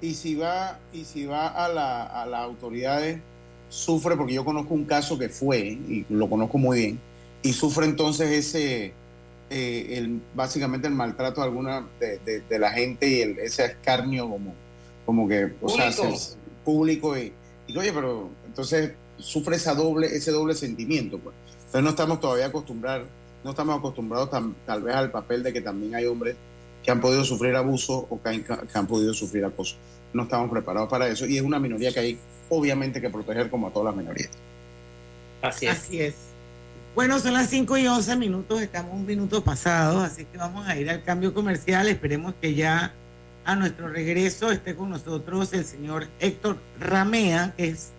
y, 0.00 0.14
si 0.14 0.34
va 0.34 0.78
y 0.92 1.04
si 1.04 1.26
va 1.26 1.46
a, 1.46 1.68
la, 1.68 2.02
a 2.02 2.26
las 2.26 2.40
autoridades 2.40 3.20
sufre 3.68 4.16
porque 4.16 4.34
yo 4.34 4.44
conozco 4.44 4.74
un 4.74 4.84
caso 4.84 5.18
que 5.18 5.28
fue 5.28 5.60
y 5.60 6.04
lo 6.10 6.28
conozco 6.28 6.58
muy 6.58 6.78
bien 6.78 7.00
y 7.42 7.52
sufre 7.52 7.86
entonces 7.86 8.30
ese 8.30 8.92
eh, 9.48 9.98
el, 9.98 10.20
básicamente 10.34 10.88
el 10.88 10.94
maltrato 10.94 11.40
de 11.40 11.46
alguna 11.46 11.86
de, 11.98 12.18
de, 12.40 12.58
la 12.58 12.70
gente 12.70 13.08
y 13.08 13.20
el, 13.20 13.38
ese 13.38 13.64
escarnio 13.64 14.28
como 14.28 14.54
como 15.06 15.26
que 15.26 15.52
o 15.60 15.68
sea 15.68 15.90
público 16.64 17.16
y, 17.16 17.32
oye 17.80 17.92
pero 17.92 18.30
entonces 18.46 18.92
sufre 19.18 19.56
esa 19.56 19.74
doble, 19.74 20.06
ese 20.06 20.30
doble 20.30 20.54
sentimiento. 20.54 21.18
Pues. 21.18 21.34
Entonces 21.56 21.82
no 21.82 21.90
estamos 21.90 22.20
todavía 22.20 22.46
acostumbrados, 22.46 23.06
no 23.44 23.50
estamos 23.50 23.78
acostumbrados 23.78 24.30
tal 24.66 24.82
vez 24.82 24.94
al 24.94 25.10
papel 25.10 25.42
de 25.42 25.52
que 25.52 25.60
también 25.60 25.94
hay 25.94 26.06
hombres 26.06 26.36
que 26.82 26.90
han 26.90 27.00
podido 27.00 27.24
sufrir 27.24 27.54
abuso 27.54 28.06
o 28.10 28.20
que 28.20 28.44
han, 28.74 28.86
podido 28.86 29.14
sufrir 29.14 29.44
acoso. 29.44 29.76
No 30.12 30.24
estamos 30.24 30.50
preparados 30.50 30.88
para 30.90 31.08
eso 31.08 31.26
y 31.26 31.36
es 31.36 31.42
una 31.42 31.58
minoría 31.58 31.92
que 31.92 32.00
hay 32.00 32.18
obviamente 32.48 33.00
que 33.00 33.08
proteger 33.08 33.48
como 33.48 33.68
a 33.68 33.70
todas 33.70 33.94
las 33.94 33.96
minorías. 33.96 34.30
Así 35.40 35.66
es. 35.66 35.72
Así 35.72 36.00
es. 36.00 36.14
Bueno, 36.94 37.18
son 37.20 37.32
las 37.32 37.48
5 37.48 37.78
y 37.78 37.86
11 37.86 38.16
minutos, 38.16 38.60
estamos 38.60 38.92
un 38.92 39.06
minuto 39.06 39.42
pasado, 39.42 40.00
así 40.00 40.26
que 40.26 40.36
vamos 40.36 40.66
a 40.68 40.76
ir 40.76 40.90
al 40.90 41.02
cambio 41.02 41.32
comercial. 41.32 41.88
Esperemos 41.88 42.34
que 42.38 42.54
ya 42.54 42.92
a 43.44 43.56
nuestro 43.56 43.88
regreso 43.88 44.50
esté 44.50 44.74
con 44.76 44.90
nosotros 44.90 45.52
el 45.52 45.64
señor 45.64 46.08
Héctor 46.20 46.58
Ramea, 46.78 47.54
que 47.56 47.68
es 47.68 47.90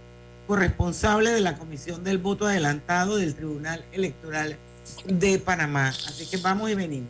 corresponsable 0.47 1.31
de 1.31 1.41
la 1.41 1.57
Comisión 1.57 2.03
del 2.03 2.17
Voto 2.17 2.47
Adelantado 2.47 3.17
del 3.17 3.35
Tribunal 3.35 3.83
Electoral 3.91 4.57
de 5.05 5.39
Panamá. 5.39 5.89
Así 5.89 6.25
que 6.29 6.37
vamos 6.37 6.69
y 6.69 6.75
venimos. 6.75 7.09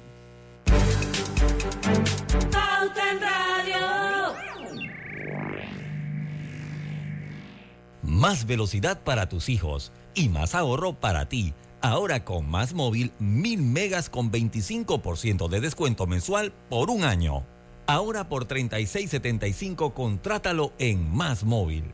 Más 8.01 8.45
velocidad 8.45 9.01
para 9.03 9.27
tus 9.27 9.49
hijos 9.49 9.91
y 10.13 10.29
más 10.29 10.55
ahorro 10.55 10.93
para 10.93 11.27
ti. 11.27 11.53
Ahora 11.81 12.23
con 12.23 12.49
Más 12.49 12.73
Móvil, 12.73 13.11
1000 13.19 13.61
megas 13.61 14.09
con 14.09 14.31
25% 14.31 15.49
de 15.49 15.59
descuento 15.59 16.07
mensual 16.07 16.53
por 16.69 16.89
un 16.89 17.03
año. 17.03 17.43
Ahora 17.85 18.29
por 18.29 18.47
36.75 18.47 19.93
contrátalo 19.93 20.71
en 20.79 21.13
Más 21.13 21.43
Móvil. 21.43 21.91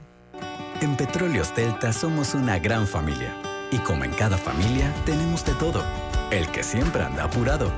En 0.82 0.96
Petróleos 0.96 1.54
Delta 1.56 1.92
somos 1.94 2.36
una 2.36 2.60
gran 2.60 2.86
familia. 2.86 3.34
Y 3.72 3.78
como 3.80 4.04
en 4.04 4.12
cada 4.12 4.38
familia, 4.38 4.94
tenemos 5.06 5.44
de 5.46 5.54
todo. 5.56 5.84
El 6.30 6.48
que 6.52 6.62
siempre 6.64 7.02
anda 7.02 7.24
apurado. 7.24 7.72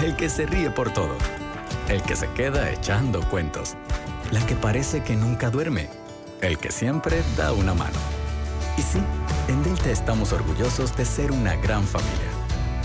El 0.00 0.14
que 0.14 0.28
se 0.28 0.46
ríe 0.46 0.70
por 0.70 0.92
todo. 0.92 1.16
El 1.88 2.00
que 2.02 2.14
se 2.14 2.28
queda 2.30 2.70
echando 2.70 3.28
cuentos. 3.28 3.74
La 4.30 4.44
que 4.46 4.54
parece 4.54 5.02
que 5.02 5.16
nunca 5.16 5.50
duerme. 5.50 5.88
El 6.40 6.58
que 6.58 6.70
siempre 6.70 7.22
da 7.36 7.52
una 7.52 7.74
mano. 7.74 7.98
Y 8.76 8.82
sí, 8.82 9.00
en 9.48 9.64
Delta 9.64 9.90
estamos 9.90 10.32
orgullosos 10.32 10.96
de 10.96 11.04
ser 11.04 11.32
una 11.32 11.56
gran 11.56 11.82
familia 11.82 12.37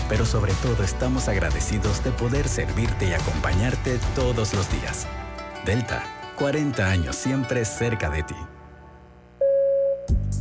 pero 0.08 0.26
sobre 0.26 0.52
todo 0.54 0.82
estamos 0.82 1.28
agradecidos 1.28 2.02
de 2.04 2.10
poder 2.10 2.48
servirte 2.48 3.08
y 3.08 3.12
acompañarte 3.12 3.98
todos 4.14 4.54
los 4.54 4.70
días. 4.70 5.06
Delta, 5.64 6.04
40 6.36 6.88
años 6.88 7.16
siempre 7.16 7.64
cerca 7.64 8.10
de 8.10 8.22
ti. 8.22 8.34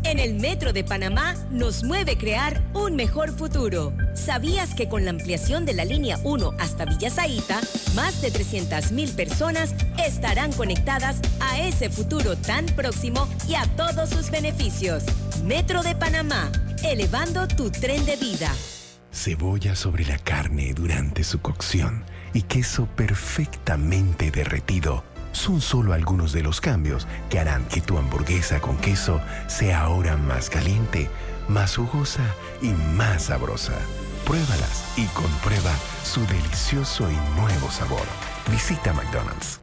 En 0.03 0.19
el 0.19 0.35
Metro 0.35 0.73
de 0.73 0.83
Panamá 0.83 1.33
nos 1.49 1.83
mueve 1.85 2.17
crear 2.17 2.61
un 2.73 2.95
mejor 2.95 3.31
futuro. 3.31 3.93
¿Sabías 4.13 4.75
que 4.75 4.89
con 4.89 5.05
la 5.05 5.11
ampliación 5.11 5.65
de 5.65 5.73
la 5.73 5.85
línea 5.85 6.19
1 6.23 6.51
hasta 6.59 6.85
Villa 6.85 7.09
Zaita, 7.09 7.61
más 7.95 8.21
de 8.21 8.31
300.000 8.31 9.15
personas 9.15 9.73
estarán 10.05 10.51
conectadas 10.51 11.17
a 11.39 11.61
ese 11.61 11.89
futuro 11.89 12.35
tan 12.35 12.65
próximo 12.65 13.27
y 13.47 13.55
a 13.55 13.65
todos 13.77 14.09
sus 14.09 14.29
beneficios? 14.29 15.03
Metro 15.45 15.81
de 15.83 15.95
Panamá, 15.95 16.51
elevando 16.83 17.47
tu 17.47 17.71
tren 17.71 18.05
de 18.05 18.17
vida 18.17 18.51
cebolla 19.13 19.75
sobre 19.75 20.05
la 20.05 20.17
carne 20.17 20.73
durante 20.73 21.23
su 21.23 21.39
cocción 21.39 22.03
y 22.33 22.41
queso 22.41 22.87
perfectamente 22.87 24.31
derretido 24.31 25.03
son 25.33 25.61
solo 25.61 25.93
algunos 25.93 26.31
de 26.31 26.43
los 26.43 26.61
cambios 26.61 27.07
que 27.29 27.39
harán 27.39 27.65
que 27.65 27.81
tu 27.81 27.97
hamburguesa 27.97 28.61
con 28.61 28.77
queso 28.77 29.19
sea 29.47 29.81
ahora 29.81 30.15
más 30.15 30.49
caliente, 30.49 31.09
más 31.47 31.75
jugosa 31.75 32.23
y 32.61 32.69
más 32.95 33.23
sabrosa. 33.23 33.73
Pruébalas 34.25 34.93
y 34.95 35.05
comprueba 35.07 35.73
su 36.03 36.21
delicioso 36.27 37.09
y 37.11 37.39
nuevo 37.39 37.69
sabor. 37.69 38.05
Visita 38.49 38.93
McDonald's. 38.93 39.62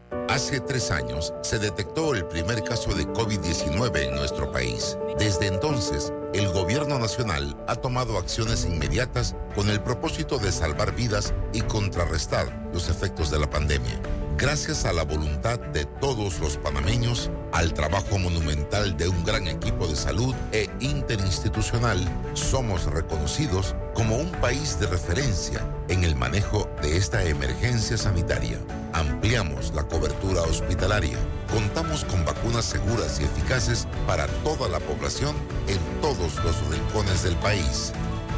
Hace 0.27 0.59
tres 0.61 0.91
años 0.91 1.33
se 1.41 1.59
detectó 1.59 2.15
el 2.15 2.25
primer 2.25 2.63
caso 2.63 2.93
de 2.93 3.05
COVID-19 3.05 4.07
en 4.07 4.15
nuestro 4.15 4.51
país. 4.51 4.97
Desde 5.17 5.47
entonces, 5.47 6.13
el 6.33 6.47
gobierno 6.53 6.97
nacional 6.99 7.57
ha 7.67 7.75
tomado 7.75 8.17
acciones 8.17 8.65
inmediatas 8.65 9.35
con 9.55 9.69
el 9.69 9.81
propósito 9.81 10.37
de 10.37 10.51
salvar 10.51 10.95
vidas 10.95 11.33
y 11.53 11.61
contrarrestar 11.61 12.69
los 12.73 12.89
efectos 12.89 13.29
de 13.29 13.39
la 13.39 13.49
pandemia. 13.49 14.01
Gracias 14.37 14.85
a 14.85 14.93
la 14.93 15.03
voluntad 15.03 15.59
de 15.59 15.85
todos 15.85 16.39
los 16.39 16.57
panameños, 16.57 17.29
al 17.51 17.73
trabajo 17.73 18.17
monumental 18.17 18.97
de 18.97 19.07
un 19.07 19.23
gran 19.23 19.47
equipo 19.47 19.87
de 19.87 19.95
salud 19.95 20.33
e 20.51 20.67
interinstitucional, 20.79 21.99
somos 22.33 22.85
reconocidos 22.85 23.75
como 23.93 24.17
un 24.17 24.31
país 24.31 24.79
de 24.79 24.87
referencia 24.87 25.61
en 25.89 26.03
el 26.03 26.15
manejo 26.15 26.67
de 26.81 26.97
esta 26.97 27.23
emergencia 27.23 27.97
sanitaria. 27.97 28.57
Ampliamos 28.93 29.73
la 29.75 29.83
cobertura 29.83 30.41
hospitalaria. 30.41 31.17
Contamos 31.51 32.03
con 32.05 32.25
vacunas 32.25 32.65
seguras 32.65 33.19
y 33.19 33.25
eficaces 33.25 33.87
para 34.07 34.27
toda 34.43 34.67
la 34.69 34.79
población 34.79 35.35
en 35.67 35.77
todos 36.01 36.43
los 36.43 36.67
rincones 36.67 37.23
del 37.23 37.35
país. 37.37 37.93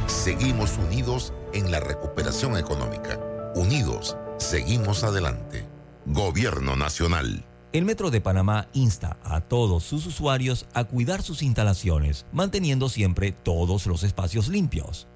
Seguimos 0.07 0.77
unidos 0.77 1.33
en 1.53 1.71
la 1.71 1.79
recuperación 1.79 2.57
económica. 2.57 3.19
Unidos, 3.55 4.17
seguimos 4.38 5.03
adelante. 5.03 5.73
Gobierno 6.05 6.75
Nacional. 6.75 7.45
El 7.72 7.86
Metro 7.86 8.12
de 8.12 8.22
Panamá 8.22 8.67
insta 8.74 9.17
a 9.24 9.41
todos 9.41 9.83
sus 9.83 10.05
usuarios 10.05 10.67
a 10.74 10.83
cuidar 10.83 11.24
sus 11.24 11.41
instalaciones, 11.41 12.25
manteniendo 12.31 12.89
siempre 12.89 13.31
todos 13.31 13.88
los 13.88 14.03
espacios 14.03 14.50
limpios. 14.50 15.07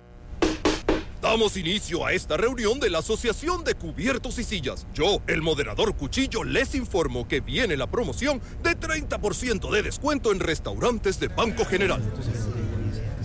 Damos 1.22 1.58
inicio 1.58 2.06
a 2.06 2.14
esta 2.14 2.38
reunión 2.38 2.80
de 2.80 2.90
la 2.90 3.00
Asociación 3.00 3.64
de 3.64 3.76
Cubiertos 3.76 4.40
y 4.40 4.44
Sillas. 4.44 4.88
Yo, 4.94 5.22
el 5.28 5.42
moderador 5.42 5.96
Cuchillo, 5.96 6.44
les 6.44 6.74
informo 6.74 7.28
que 7.28 7.42
viene 7.42 7.76
la 7.76 7.88
promoción 7.88 8.42
de 8.64 8.80
30% 8.80 9.70
de 9.70 9.84
descuento 9.84 10.32
en 10.32 10.40
restaurantes 10.40 11.20
de 11.20 11.28
Banco 11.28 11.66
General. 11.66 12.02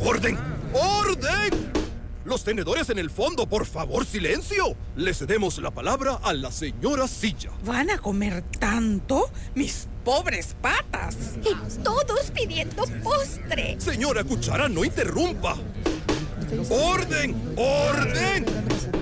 ¡Orden! 0.01 0.37
¡Orden! 0.75 1.82
Los 2.25 2.45
tenedores 2.45 2.89
en 2.91 2.99
el 2.99 3.11
fondo, 3.11 3.49
por 3.49 3.67
favor, 3.67 4.07
silencio. 4.07 4.77
Le 4.97 5.13
cedemos 5.13 5.59
la 5.59 5.73
palabra 5.73 6.21
a 6.23 6.33
la 6.33 6.53
señora 6.53 7.09
Silla. 7.09 7.51
¿Van 7.65 7.91
a 7.91 7.99
comer 7.99 8.45
tanto? 8.61 9.31
Mis 9.57 9.89
pobres 10.05 10.55
patas. 10.61 11.17
Y 11.43 11.83
todos 11.83 12.31
pidiendo 12.31 12.85
postre. 13.03 13.77
Señora 13.79 14.23
Cuchara, 14.23 14.69
no 14.69 14.85
interrumpa. 14.85 15.57
¡Orden! 16.71 17.35
¡Orden! 17.57 19.02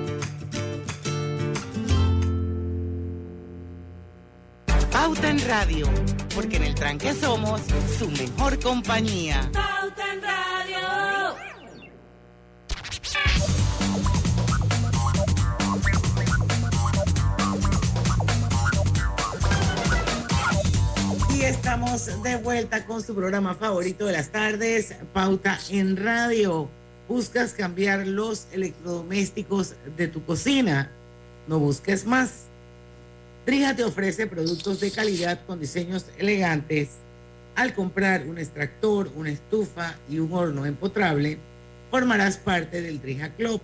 Pauta 4.91 5.29
en 5.29 5.39
Radio, 5.47 5.87
porque 6.35 6.57
en 6.57 6.63
el 6.63 6.75
tranque 6.75 7.13
somos 7.13 7.61
su 7.97 8.09
mejor 8.09 8.59
compañía. 8.59 9.49
Pauta 9.53 10.13
en 10.13 10.21
Radio. 10.21 11.35
Y 21.33 21.41
estamos 21.43 22.21
de 22.21 22.35
vuelta 22.35 22.85
con 22.85 23.01
su 23.01 23.15
programa 23.15 23.55
favorito 23.55 24.05
de 24.05 24.11
las 24.11 24.29
tardes, 24.29 24.93
Pauta 25.13 25.57
en 25.69 25.95
Radio. 25.95 26.69
¿Buscas 27.07 27.53
cambiar 27.53 28.05
los 28.07 28.47
electrodomésticos 28.51 29.75
de 29.95 30.09
tu 30.09 30.23
cocina? 30.25 30.91
No 31.47 31.59
busques 31.59 32.05
más. 32.05 32.50
Drija 33.45 33.75
te 33.75 33.83
ofrece 33.83 34.27
productos 34.27 34.79
de 34.79 34.91
calidad 34.91 35.39
con 35.47 35.59
diseños 35.59 36.05
elegantes. 36.19 36.89
Al 37.55 37.73
comprar 37.73 38.27
un 38.27 38.37
extractor, 38.37 39.11
una 39.15 39.31
estufa 39.31 39.95
y 40.07 40.19
un 40.19 40.31
horno 40.31 40.65
empotrable, 40.67 41.39
formarás 41.89 42.37
parte 42.37 42.83
del 42.83 43.01
Drija 43.01 43.29
Club, 43.29 43.59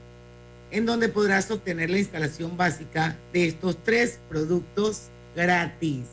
en 0.71 0.85
donde 0.87 1.09
podrás 1.09 1.51
obtener 1.51 1.91
la 1.91 1.99
instalación 1.99 2.57
básica 2.57 3.15
de 3.31 3.47
estos 3.47 3.77
tres 3.83 4.17
productos 4.29 5.03
gratis. 5.35 6.05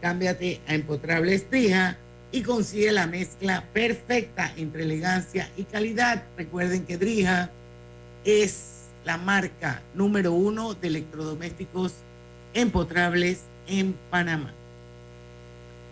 Cámbiate 0.00 0.60
a 0.68 0.74
Empotrables 0.74 1.50
Drija 1.50 1.96
y 2.30 2.42
consigue 2.42 2.92
la 2.92 3.08
mezcla 3.08 3.64
perfecta 3.72 4.52
entre 4.56 4.84
elegancia 4.84 5.50
y 5.56 5.64
calidad. 5.64 6.22
Recuerden 6.36 6.84
que 6.84 6.96
Drija 6.96 7.50
es 8.24 8.84
la 9.04 9.16
marca 9.16 9.82
número 9.94 10.32
uno 10.32 10.74
de 10.74 10.86
electrodomésticos 10.86 11.94
empotrables 12.60 13.42
en 13.66 13.94
Panamá. 14.10 14.52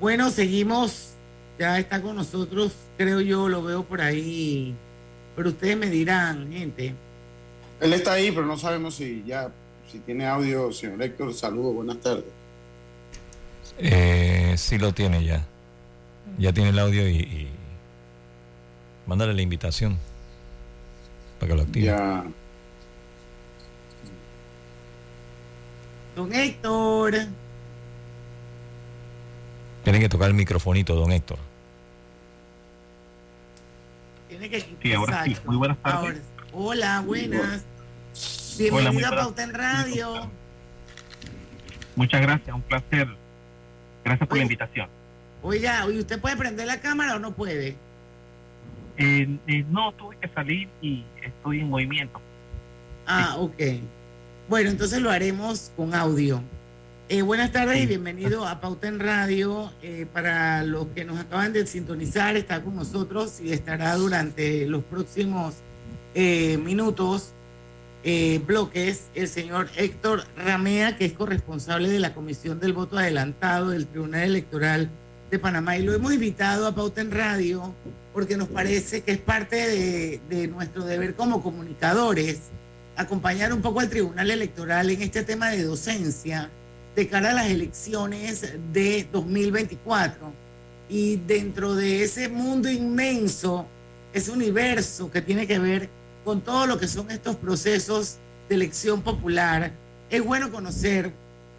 Bueno, 0.00 0.30
seguimos. 0.30 1.12
Ya 1.58 1.78
está 1.78 2.02
con 2.02 2.16
nosotros, 2.16 2.74
creo 2.98 3.22
yo, 3.22 3.48
lo 3.48 3.62
veo 3.62 3.82
por 3.82 4.02
ahí. 4.02 4.74
Pero 5.34 5.48
ustedes 5.48 5.76
me 5.76 5.88
dirán, 5.88 6.52
gente. 6.52 6.94
Él 7.80 7.92
está 7.94 8.12
ahí, 8.12 8.30
pero 8.30 8.46
no 8.46 8.58
sabemos 8.58 8.96
si 8.96 9.24
ya, 9.26 9.50
si 9.90 9.98
tiene 10.00 10.26
audio, 10.26 10.70
señor 10.72 11.00
Héctor. 11.02 11.32
Saludos, 11.32 11.74
buenas 11.76 11.98
tardes. 11.98 12.24
Eh, 13.78 14.54
sí 14.58 14.78
lo 14.78 14.92
tiene 14.92 15.24
ya. 15.24 15.46
Ya 16.38 16.52
tiene 16.52 16.70
el 16.70 16.78
audio 16.78 17.08
y, 17.08 17.16
y 17.16 17.48
mándale 19.06 19.32
la 19.32 19.42
invitación 19.42 19.96
para 21.38 21.50
que 21.50 21.56
lo 21.56 21.62
active. 21.62 21.86
Ya. 21.86 22.24
Don 26.16 26.32
Héctor. 26.34 27.14
Tiene 29.84 30.00
que 30.00 30.08
tocar 30.08 30.28
el 30.28 30.34
microfonito, 30.34 30.94
don 30.94 31.12
Héctor. 31.12 31.38
Tiene 34.28 34.48
que 34.50 34.60
Sí, 34.82 34.92
ahora 34.94 35.24
sí. 35.24 35.36
Muy 35.44 35.56
buenas 35.56 35.76
tardes. 35.82 36.22
Ahora- 36.22 36.46
Hola, 36.52 37.00
buenas. 37.02 37.64
Bienvenido 38.58 39.08
a. 39.08 39.10
Pauta 39.16 39.42
en 39.42 39.52
Radio. 39.52 40.30
Muchas 41.94 42.22
gracias, 42.22 42.56
un 42.56 42.62
placer. 42.62 43.08
Gracias 44.04 44.26
por 44.28 44.38
la 44.38 44.42
invitación. 44.42 44.88
Oiga, 45.42 45.86
¿y 45.92 45.98
usted 45.98 46.18
puede 46.18 46.36
prender 46.36 46.66
la 46.66 46.80
cámara 46.80 47.16
o 47.16 47.18
no 47.18 47.32
puede? 47.32 47.76
Eh, 48.96 49.38
eh, 49.46 49.64
no, 49.70 49.92
tuve 49.92 50.16
que 50.16 50.28
salir 50.28 50.66
y 50.80 51.04
estoy 51.22 51.60
en 51.60 51.68
movimiento. 51.68 52.18
Ah, 53.06 53.34
ok. 53.36 53.60
Bueno, 54.48 54.70
entonces 54.70 55.02
lo 55.02 55.10
haremos 55.10 55.72
con 55.76 55.92
audio. 55.92 56.40
Eh, 57.08 57.22
buenas 57.22 57.50
tardes 57.50 57.82
y 57.82 57.86
bienvenido 57.86 58.46
a 58.46 58.60
Pauta 58.60 58.86
en 58.86 59.00
Radio. 59.00 59.72
Eh, 59.82 60.06
para 60.12 60.62
los 60.62 60.86
que 60.94 61.04
nos 61.04 61.18
acaban 61.18 61.52
de 61.52 61.66
sintonizar, 61.66 62.36
está 62.36 62.62
con 62.62 62.76
nosotros 62.76 63.40
y 63.40 63.52
estará 63.52 63.96
durante 63.96 64.64
los 64.66 64.84
próximos 64.84 65.54
eh, 66.14 66.58
minutos, 66.58 67.32
eh, 68.04 68.40
bloques, 68.46 69.06
el 69.16 69.26
señor 69.26 69.68
Héctor 69.76 70.22
Ramea, 70.36 70.96
que 70.96 71.06
es 71.06 71.14
corresponsable 71.14 71.88
de 71.88 71.98
la 71.98 72.14
Comisión 72.14 72.60
del 72.60 72.72
Voto 72.72 72.98
Adelantado 72.98 73.70
del 73.70 73.88
Tribunal 73.88 74.22
Electoral 74.22 74.88
de 75.28 75.40
Panamá. 75.40 75.76
Y 75.76 75.82
lo 75.82 75.92
hemos 75.92 76.12
invitado 76.12 76.68
a 76.68 76.74
Pauta 76.74 77.00
en 77.00 77.10
Radio 77.10 77.74
porque 78.12 78.36
nos 78.36 78.46
parece 78.46 79.00
que 79.00 79.10
es 79.10 79.18
parte 79.18 79.56
de, 79.56 80.20
de 80.30 80.46
nuestro 80.46 80.84
deber 80.84 81.16
como 81.16 81.42
comunicadores 81.42 82.42
acompañar 82.96 83.52
un 83.52 83.62
poco 83.62 83.80
al 83.80 83.90
Tribunal 83.90 84.30
Electoral 84.30 84.90
en 84.90 85.02
este 85.02 85.22
tema 85.22 85.50
de 85.50 85.62
docencia 85.62 86.50
de 86.94 87.08
cara 87.08 87.30
a 87.30 87.34
las 87.34 87.50
elecciones 87.50 88.54
de 88.72 89.06
2024. 89.12 90.32
Y 90.88 91.16
dentro 91.16 91.74
de 91.74 92.02
ese 92.02 92.28
mundo 92.28 92.70
inmenso, 92.70 93.66
ese 94.12 94.30
universo 94.30 95.10
que 95.10 95.20
tiene 95.20 95.46
que 95.46 95.58
ver 95.58 95.88
con 96.24 96.40
todo 96.40 96.66
lo 96.66 96.78
que 96.78 96.88
son 96.88 97.10
estos 97.10 97.36
procesos 97.36 98.16
de 98.48 98.54
elección 98.54 99.02
popular, 99.02 99.72
es 100.08 100.24
bueno 100.24 100.50
conocer 100.50 101.12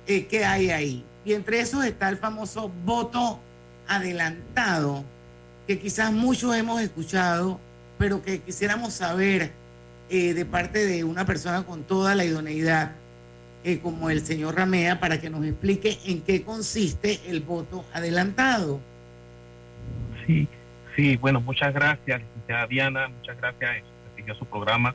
eh, 0.08 0.26
qué 0.26 0.44
hay 0.44 0.72
ahí. 0.72 1.06
Y 1.24 1.34
entre 1.34 1.60
esos 1.60 1.86
está 1.86 2.10
el 2.10 2.18
famoso 2.18 2.72
voto 2.84 3.40
adelantado 3.88 5.04
que 5.68 5.78
quizás 5.78 6.12
muchos 6.12 6.56
hemos 6.56 6.82
escuchado, 6.82 7.60
pero 7.98 8.22
que 8.22 8.40
quisiéramos 8.40 8.94
saber 8.94 9.52
eh, 10.10 10.34
de 10.34 10.46
parte 10.46 10.86
de 10.86 11.04
una 11.04 11.26
persona 11.26 11.64
con 11.64 11.84
toda 11.84 12.16
la 12.16 12.24
idoneidad, 12.24 12.94
eh, 13.64 13.80
como 13.80 14.10
el 14.10 14.22
señor 14.22 14.56
Ramea, 14.56 15.00
para 15.00 15.20
que 15.20 15.30
nos 15.30 15.46
explique 15.46 15.98
en 16.06 16.22
qué 16.22 16.44
consiste 16.44 17.20
el 17.28 17.42
voto 17.42 17.84
adelantado. 17.94 18.80
Sí, 20.26 20.48
sí, 20.96 21.18
bueno, 21.18 21.42
muchas 21.42 21.74
gracias, 21.74 22.22
licenciada 22.22 22.68
Diana, 22.68 23.08
muchas 23.10 23.38
gracias 23.38 23.84
a 24.30 24.36
su 24.36 24.46
programa 24.46 24.94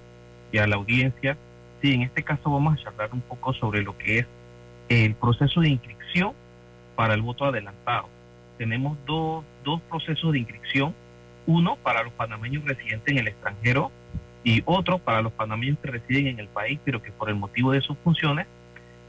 y 0.50 0.58
a 0.58 0.66
la 0.66 0.76
audiencia. 0.76 1.36
Sí, 1.80 1.94
en 1.94 2.02
este 2.02 2.22
caso 2.22 2.50
vamos 2.50 2.78
a 2.78 2.82
charlar 2.82 3.10
un 3.12 3.20
poco 3.22 3.52
sobre 3.54 3.82
lo 3.82 3.96
que 3.96 4.20
es 4.20 4.26
el 4.88 5.14
proceso 5.14 5.60
de 5.60 5.70
inscripción 5.70 6.32
para 6.96 7.14
el 7.14 7.22
voto 7.22 7.44
adelantado. 7.44 8.08
Tenemos 8.58 8.96
dos, 9.06 9.44
dos 9.64 9.80
procesos 9.82 10.32
de 10.32 10.40
inscripción, 10.40 10.94
uno 11.46 11.76
para 11.76 12.02
los 12.02 12.12
panameños 12.12 12.64
residentes 12.64 13.12
en 13.12 13.18
el 13.18 13.28
extranjero 13.28 13.90
y 14.44 14.62
otro 14.64 14.98
para 14.98 15.22
los 15.22 15.32
panameños 15.32 15.78
que 15.80 15.90
residen 15.90 16.26
en 16.26 16.40
el 16.40 16.48
país, 16.48 16.78
pero 16.84 17.02
que 17.02 17.12
por 17.12 17.28
el 17.28 17.36
motivo 17.36 17.72
de 17.72 17.80
sus 17.80 17.96
funciones, 17.98 18.46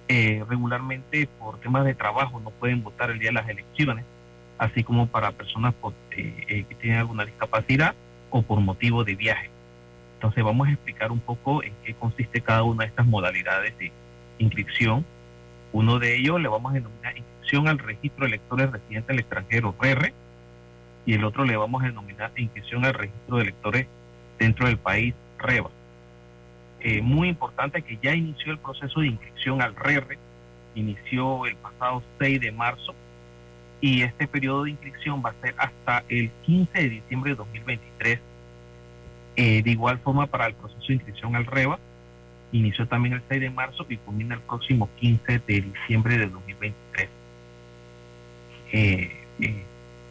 eh, 0.07 0.43
regularmente 0.47 1.27
por 1.39 1.59
temas 1.59 1.85
de 1.85 1.95
trabajo 1.95 2.39
no 2.39 2.51
pueden 2.51 2.83
votar 2.83 3.09
el 3.09 3.19
día 3.19 3.29
de 3.29 3.35
las 3.35 3.49
elecciones, 3.49 4.05
así 4.57 4.83
como 4.83 5.07
para 5.07 5.31
personas 5.31 5.73
eh, 6.11 6.45
eh, 6.47 6.65
que 6.67 6.75
tienen 6.75 6.99
alguna 6.99 7.25
discapacidad 7.25 7.95
o 8.29 8.41
por 8.41 8.59
motivo 8.59 9.03
de 9.03 9.15
viaje. 9.15 9.49
Entonces 10.15 10.43
vamos 10.43 10.67
a 10.67 10.71
explicar 10.71 11.11
un 11.11 11.19
poco 11.19 11.63
en 11.63 11.73
qué 11.83 11.93
consiste 11.93 12.41
cada 12.41 12.63
una 12.63 12.83
de 12.83 12.89
estas 12.89 13.05
modalidades 13.05 13.77
de 13.77 13.91
inscripción. 14.39 15.05
Uno 15.71 15.99
de 15.99 16.17
ellos 16.17 16.39
le 16.39 16.47
vamos 16.47 16.71
a 16.71 16.75
denominar 16.75 17.17
inscripción 17.17 17.67
al 17.67 17.79
registro 17.79 18.25
de 18.25 18.29
electores 18.29 18.71
residentes 18.71 19.07
del 19.07 19.19
extranjero, 19.19 19.75
RR, 19.79 20.13
y 21.05 21.13
el 21.13 21.25
otro 21.25 21.43
le 21.43 21.57
vamos 21.57 21.83
a 21.83 21.87
denominar 21.87 22.31
inscripción 22.35 22.85
al 22.85 22.93
registro 22.93 23.37
de 23.37 23.43
electores 23.43 23.87
dentro 24.39 24.67
del 24.67 24.77
país, 24.77 25.13
REBA. 25.39 25.69
Eh, 26.79 27.01
muy 27.01 27.29
importante 27.29 27.81
que 27.81 27.97
ya 28.01 28.13
inició 28.13 28.51
el 28.51 28.57
proceso 28.57 28.99
de 28.99 29.07
inscripción 29.07 29.61
al 29.61 29.75
RR, 29.75 30.17
inició 30.75 31.45
el 31.45 31.55
pasado 31.55 32.03
6 32.19 32.41
de 32.41 32.51
marzo, 32.51 32.93
y 33.79 34.01
este 34.01 34.27
periodo 34.27 34.63
de 34.63 34.71
inscripción 34.71 35.21
va 35.25 35.29
a 35.31 35.41
ser 35.41 35.55
hasta 35.57 36.03
el 36.09 36.29
15 36.45 36.77
de 36.77 36.89
diciembre 36.89 37.31
de 37.31 37.35
2023 37.35 38.19
eh, 39.35 39.63
de 39.63 39.71
igual 39.71 39.97
forma, 39.99 40.27
para 40.27 40.47
el 40.47 40.53
proceso 40.53 40.85
de 40.87 40.93
inscripción 40.93 41.35
al 41.35 41.45
REBA, 41.45 41.79
inició 42.51 42.87
también 42.87 43.15
el 43.15 43.21
6 43.27 43.41
de 43.41 43.49
marzo 43.49 43.85
y 43.89 43.97
culmina 43.97 44.35
el 44.35 44.41
próximo 44.41 44.89
15 44.99 45.39
de 45.39 45.61
diciembre 45.61 46.17
de 46.17 46.27
2023. 46.27 47.09
Eh, 48.73 49.11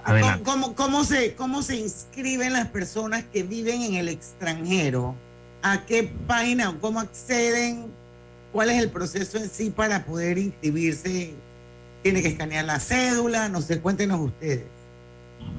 eh, 0.09 0.41
¿Cómo, 0.45 0.75
cómo, 0.75 1.05
se, 1.05 1.35
¿Cómo 1.35 1.63
se 1.63 1.77
inscriben 1.77 2.53
las 2.53 2.69
personas 2.69 3.25
que 3.25 3.43
viven 3.43 3.83
en 3.83 3.95
el 3.95 4.09
extranjero? 4.09 5.15
¿A 5.63 5.85
qué 5.85 6.11
página 6.27 6.71
o 6.71 6.79
cómo 6.81 7.01
acceden? 7.01 7.93
¿Cuál 8.53 8.71
es 8.71 8.83
el 8.83 8.91
proceso 8.91 9.39
en 9.39 9.49
sí 9.49 9.71
para 9.71 10.05
poder 10.05 10.39
inscribirse? 10.39 11.35
¿Tiene 12.03 12.21
que 12.21 12.29
escanear 12.29 12.65
la 12.65 12.81
cédula? 12.81 13.49
No 13.49 13.61
sé, 13.61 13.81
cuéntenos 13.81 14.21
ustedes. 14.21 14.67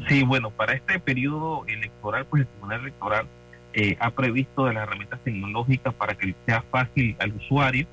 Sí, 0.08 0.23
bueno, 0.23 0.51
para 0.51 0.73
este 0.73 0.99
periodo 0.99 1.65
electoral, 1.67 2.25
pues 2.25 2.41
el 2.41 2.47
Tribunal 2.47 2.82
Electoral 2.82 3.27
eh, 3.73 3.95
ha 3.99 4.12
previsto 4.12 4.65
de 4.65 4.73
las 4.73 4.84
herramientas 4.84 5.19
tecnológicas 5.23 5.93
para 5.93 6.15
que 6.15 6.36
sea 6.45 6.63
fácil 6.69 7.15
al 7.19 7.34
usuario. 7.34 7.88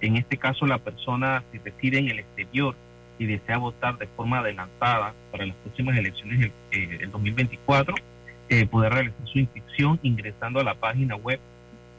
En 0.00 0.16
este 0.16 0.36
caso, 0.36 0.66
la 0.66 0.78
persona 0.78 1.42
si 1.50 1.58
reside 1.58 1.98
en 1.98 2.08
el 2.08 2.20
exterior 2.20 2.76
y 3.18 3.26
desea 3.26 3.58
votar 3.58 3.98
de 3.98 4.06
forma 4.06 4.38
adelantada 4.38 5.12
para 5.30 5.44
las 5.46 5.56
próximas 5.56 5.96
elecciones 5.96 6.50
del 6.70 7.10
2024, 7.10 7.96
eh, 7.96 8.00
eh, 8.48 8.64
poder 8.66 8.92
realizar 8.92 9.26
su 9.26 9.38
inscripción 9.38 10.00
ingresando 10.02 10.60
a 10.60 10.64
la 10.64 10.74
página 10.74 11.16
web 11.16 11.40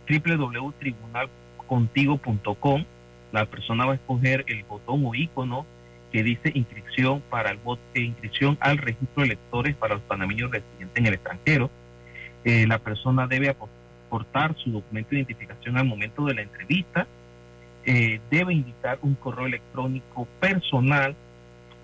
www.tribunalcontigo.com. 0.09 2.85
La 3.31 3.45
persona 3.45 3.85
va 3.85 3.91
a 3.91 3.95
escoger 3.95 4.43
el 4.47 4.63
botón 4.63 5.05
o 5.05 5.13
icono 5.13 5.67
que 6.11 6.23
dice 6.23 6.51
inscripción 6.55 7.21
para 7.29 7.51
el 7.51 7.57
voto, 7.57 7.83
inscripción 7.93 8.57
al 8.61 8.79
registro 8.79 9.21
de 9.21 9.27
electores 9.27 9.75
para 9.75 9.93
los 9.95 10.03
panameños 10.03 10.49
residentes 10.49 10.97
en 10.97 11.05
el 11.05 11.13
extranjero 11.13 11.69
eh, 12.45 12.65
la 12.67 12.79
persona 12.79 13.27
debe 13.27 13.49
aportar 13.49 14.55
su 14.57 14.71
documento 14.71 15.11
de 15.11 15.17
identificación 15.17 15.77
al 15.77 15.85
momento 15.85 16.25
de 16.25 16.35
la 16.35 16.41
entrevista, 16.41 17.07
eh, 17.91 18.21
debe 18.29 18.53
indicar 18.53 18.99
un 19.01 19.15
correo 19.15 19.47
electrónico 19.47 20.27
personal 20.39 21.15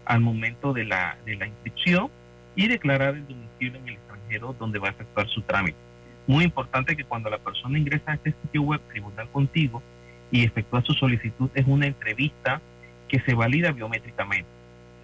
al 0.05 0.19
momento 0.19 0.71
de 0.71 0.85
la, 0.85 1.17
de 1.25 1.35
la 1.35 1.47
inscripción 1.47 2.11
y 2.55 2.67
declarar 2.67 3.15
el 3.15 3.27
domicilio 3.27 3.79
en 3.79 3.87
el 3.87 3.93
extranjero 3.95 4.55
donde 4.59 4.77
va 4.77 4.89
a 4.89 4.91
efectuar 4.91 5.27
su 5.29 5.41
trámite. 5.41 5.79
Muy 6.27 6.43
importante 6.43 6.95
que 6.95 7.05
cuando 7.05 7.31
la 7.31 7.39
persona 7.39 7.79
ingresa 7.79 8.11
a 8.11 8.13
este 8.13 8.35
sitio 8.39 8.61
web 8.61 8.81
Tribunal 8.91 9.27
Contigo 9.29 9.81
y 10.29 10.43
efectúa 10.43 10.83
su 10.83 10.93
solicitud 10.93 11.49
es 11.55 11.65
una 11.65 11.87
entrevista 11.87 12.61
que 13.07 13.19
se 13.21 13.33
valida 13.33 13.71
biométricamente. 13.71 14.49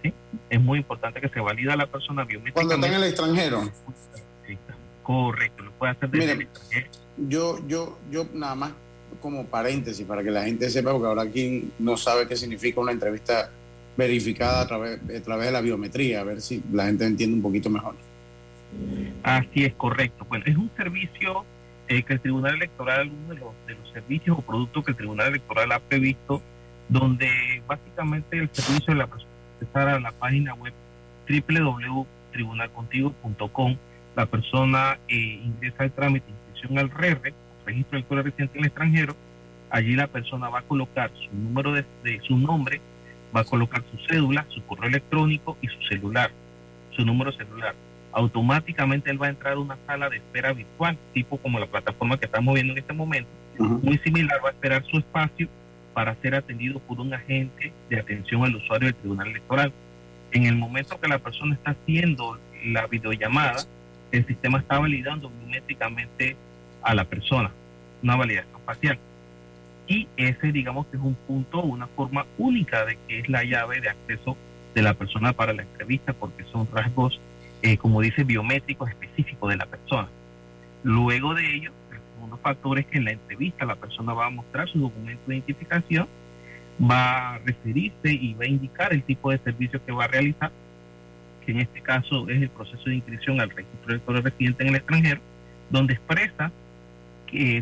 ¿sí? 0.04 0.14
Es 0.50 0.60
muy 0.60 0.78
importante 0.78 1.20
que 1.20 1.30
se 1.30 1.40
valida 1.40 1.74
la 1.74 1.88
persona 1.88 2.22
biométricamente. 2.22 2.52
Cuando 2.52 2.86
está 2.86 2.96
en 2.96 3.02
el 3.02 3.08
extranjero. 3.08 3.62
Correcto, 5.02 5.64
lo 5.64 5.72
puede 5.72 5.92
hacer 5.94 6.10
desde 6.10 6.48
Yo, 7.16 7.58
yo, 7.66 7.98
yo 8.08 8.24
nada 8.32 8.54
más 8.54 8.72
como 9.22 9.46
paréntesis 9.46 10.06
para 10.06 10.22
que 10.22 10.30
la 10.30 10.44
gente 10.44 10.68
sepa, 10.68 10.92
porque 10.92 11.06
ahora 11.06 11.22
aquí 11.22 11.70
no 11.78 11.96
sabe 11.96 12.28
qué 12.28 12.36
significa 12.36 12.80
una 12.80 12.92
entrevista 12.92 13.50
verificada 13.96 14.60
a 14.62 14.66
través, 14.66 14.98
a 14.98 15.22
través 15.22 15.46
de 15.46 15.52
la 15.52 15.60
biometría, 15.60 16.20
a 16.20 16.24
ver 16.24 16.42
si 16.42 16.60
la 16.72 16.86
gente 16.86 17.06
entiende 17.06 17.36
un 17.36 17.42
poquito 17.42 17.70
mejor. 17.70 17.94
Así 19.22 19.64
es, 19.64 19.74
correcto. 19.74 20.26
Bueno, 20.28 20.44
es 20.46 20.56
un 20.56 20.68
servicio 20.76 21.44
eh, 21.88 22.02
que 22.02 22.14
el 22.14 22.20
Tribunal 22.20 22.56
Electoral, 22.56 23.08
uno 23.08 23.28
de 23.34 23.40
los, 23.40 23.52
de 23.66 23.74
los 23.74 23.92
servicios 23.92 24.38
o 24.38 24.42
productos 24.42 24.84
que 24.84 24.90
el 24.90 24.96
Tribunal 24.96 25.28
Electoral 25.28 25.70
ha 25.72 25.78
previsto, 25.78 26.42
donde 26.88 27.62
básicamente 27.66 28.38
el 28.38 28.50
servicio 28.52 28.94
de 28.94 28.98
la 28.98 29.06
persona 29.06 29.30
a 29.74 30.00
la 30.00 30.12
página 30.12 30.54
web 30.54 30.72
www.tribunalcontigo.com 31.28 33.76
la 34.16 34.26
persona 34.26 34.98
eh, 35.08 35.40
ingresa 35.44 35.84
el 35.84 35.92
trámite 35.92 36.30
inscripción 36.30 36.78
al 36.78 36.90
RER, 36.90 37.34
registro 37.72 37.98
del 37.98 38.04
cuerpo 38.04 38.24
residente 38.24 38.58
en 38.58 38.64
el 38.64 38.68
extranjero, 38.68 39.16
allí 39.70 39.96
la 39.96 40.06
persona 40.06 40.48
va 40.48 40.60
a 40.60 40.62
colocar 40.62 41.10
su 41.14 41.34
número 41.34 41.72
de, 41.72 41.84
su 42.22 42.36
nombre, 42.36 42.80
va 43.34 43.40
a 43.40 43.44
colocar 43.44 43.82
su 43.90 43.98
cédula, 44.06 44.44
su 44.50 44.64
correo 44.66 44.88
electrónico 44.88 45.56
y 45.62 45.68
su 45.68 45.80
celular, 45.88 46.30
su 46.90 47.04
número 47.04 47.32
celular. 47.32 47.74
Automáticamente 48.12 49.10
él 49.10 49.20
va 49.20 49.28
a 49.28 49.30
entrar 49.30 49.54
a 49.54 49.58
una 49.58 49.78
sala 49.86 50.10
de 50.10 50.16
espera 50.18 50.52
virtual, 50.52 50.98
tipo 51.14 51.38
como 51.38 51.58
la 51.58 51.66
plataforma 51.66 52.18
que 52.18 52.26
estamos 52.26 52.54
viendo 52.54 52.74
en 52.74 52.78
este 52.78 52.92
momento, 52.92 53.30
muy 53.58 53.98
similar, 53.98 54.38
va 54.44 54.50
a 54.50 54.52
esperar 54.52 54.84
su 54.84 54.98
espacio 54.98 55.48
para 55.94 56.14
ser 56.16 56.34
atendido 56.34 56.78
por 56.80 57.00
un 57.00 57.12
agente 57.14 57.72
de 57.88 57.98
atención 57.98 58.44
al 58.44 58.56
usuario 58.56 58.86
del 58.88 58.94
Tribunal 58.94 59.28
Electoral. 59.28 59.72
En 60.30 60.46
el 60.46 60.56
momento 60.56 60.98
que 61.00 61.08
la 61.08 61.18
persona 61.18 61.54
está 61.54 61.72
haciendo 61.72 62.38
la 62.64 62.86
videollamada, 62.86 63.64
el 64.10 64.26
sistema 64.26 64.58
está 64.58 64.78
validando 64.78 65.30
biométricamente 65.30 66.36
a 66.82 66.94
la 66.94 67.04
persona, 67.04 67.50
una 68.02 68.16
validación 68.16 68.60
facial. 68.64 68.98
Y 69.86 70.08
ese, 70.16 70.52
digamos 70.52 70.86
que 70.86 70.96
es 70.96 71.02
un 71.02 71.14
punto, 71.14 71.60
una 71.60 71.86
forma 71.86 72.26
única 72.38 72.84
de 72.84 72.96
que 73.06 73.20
es 73.20 73.28
la 73.28 73.44
llave 73.44 73.80
de 73.80 73.88
acceso 73.88 74.36
de 74.74 74.82
la 74.82 74.94
persona 74.94 75.32
para 75.32 75.52
la 75.52 75.62
entrevista, 75.62 76.12
porque 76.12 76.44
son 76.44 76.68
rasgos, 76.72 77.20
eh, 77.62 77.76
como 77.76 78.00
dice, 78.00 78.24
biométricos 78.24 78.88
específicos 78.88 79.50
de 79.50 79.56
la 79.56 79.66
persona. 79.66 80.08
Luego 80.82 81.34
de 81.34 81.54
ello, 81.54 81.72
el 81.90 81.98
segundo 82.14 82.36
factor 82.38 82.78
es 82.78 82.86
que 82.86 82.98
en 82.98 83.04
la 83.04 83.12
entrevista 83.12 83.64
la 83.64 83.76
persona 83.76 84.12
va 84.14 84.26
a 84.26 84.30
mostrar 84.30 84.68
su 84.68 84.78
documento 84.78 85.22
de 85.26 85.36
identificación, 85.36 86.08
va 86.80 87.34
a 87.34 87.38
referirse 87.38 88.12
y 88.12 88.34
va 88.34 88.44
a 88.44 88.48
indicar 88.48 88.92
el 88.92 89.02
tipo 89.02 89.30
de 89.30 89.38
servicio 89.38 89.84
que 89.84 89.92
va 89.92 90.04
a 90.04 90.08
realizar 90.08 90.50
que 91.44 91.52
en 91.52 91.60
este 91.60 91.80
caso 91.80 92.28
es 92.28 92.40
el 92.40 92.48
proceso 92.48 92.84
de 92.84 92.94
inscripción 92.94 93.40
al 93.40 93.50
registro 93.50 93.86
de 93.86 93.92
electores 93.94 94.24
residentes 94.24 94.60
en 94.60 94.68
el 94.68 94.76
extranjero, 94.76 95.20
donde 95.70 95.94
expresa 95.94 96.52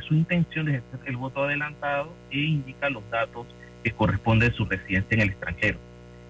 su 0.06 0.14
intención 0.14 0.66
de 0.66 0.72
ejercer 0.72 1.00
el 1.06 1.16
voto 1.16 1.44
adelantado 1.44 2.12
e 2.30 2.38
indica 2.38 2.90
los 2.90 3.08
datos 3.10 3.46
que 3.82 3.92
corresponden 3.92 4.52
a 4.52 4.54
su 4.54 4.64
residencia 4.64 5.14
en 5.14 5.20
el 5.20 5.28
extranjero. 5.30 5.78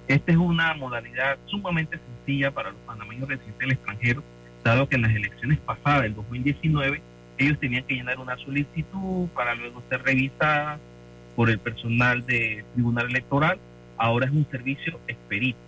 Esta 0.08 0.32
es 0.32 0.38
una 0.38 0.74
modalidad 0.74 1.38
sumamente 1.46 1.98
sencilla 1.98 2.50
para 2.50 2.70
los 2.70 2.80
panameños 2.80 3.28
residentes 3.28 3.60
en 3.60 3.66
el 3.66 3.72
extranjero, 3.72 4.22
dado 4.64 4.88
que 4.88 4.96
en 4.96 5.02
las 5.02 5.14
elecciones 5.14 5.58
pasadas, 5.60 6.02
del 6.02 6.14
2019, 6.14 7.00
ellos 7.38 7.58
tenían 7.58 7.84
que 7.84 7.94
llenar 7.94 8.18
una 8.18 8.36
solicitud 8.36 9.28
para 9.34 9.54
luego 9.54 9.82
ser 9.88 10.02
revisada 10.02 10.78
por 11.36 11.48
el 11.48 11.58
personal 11.58 12.26
del 12.26 12.64
Tribunal 12.74 13.06
Electoral. 13.06 13.58
Ahora 13.96 14.26
es 14.26 14.32
un 14.32 14.46
servicio 14.50 14.98
expedito. 15.08 15.58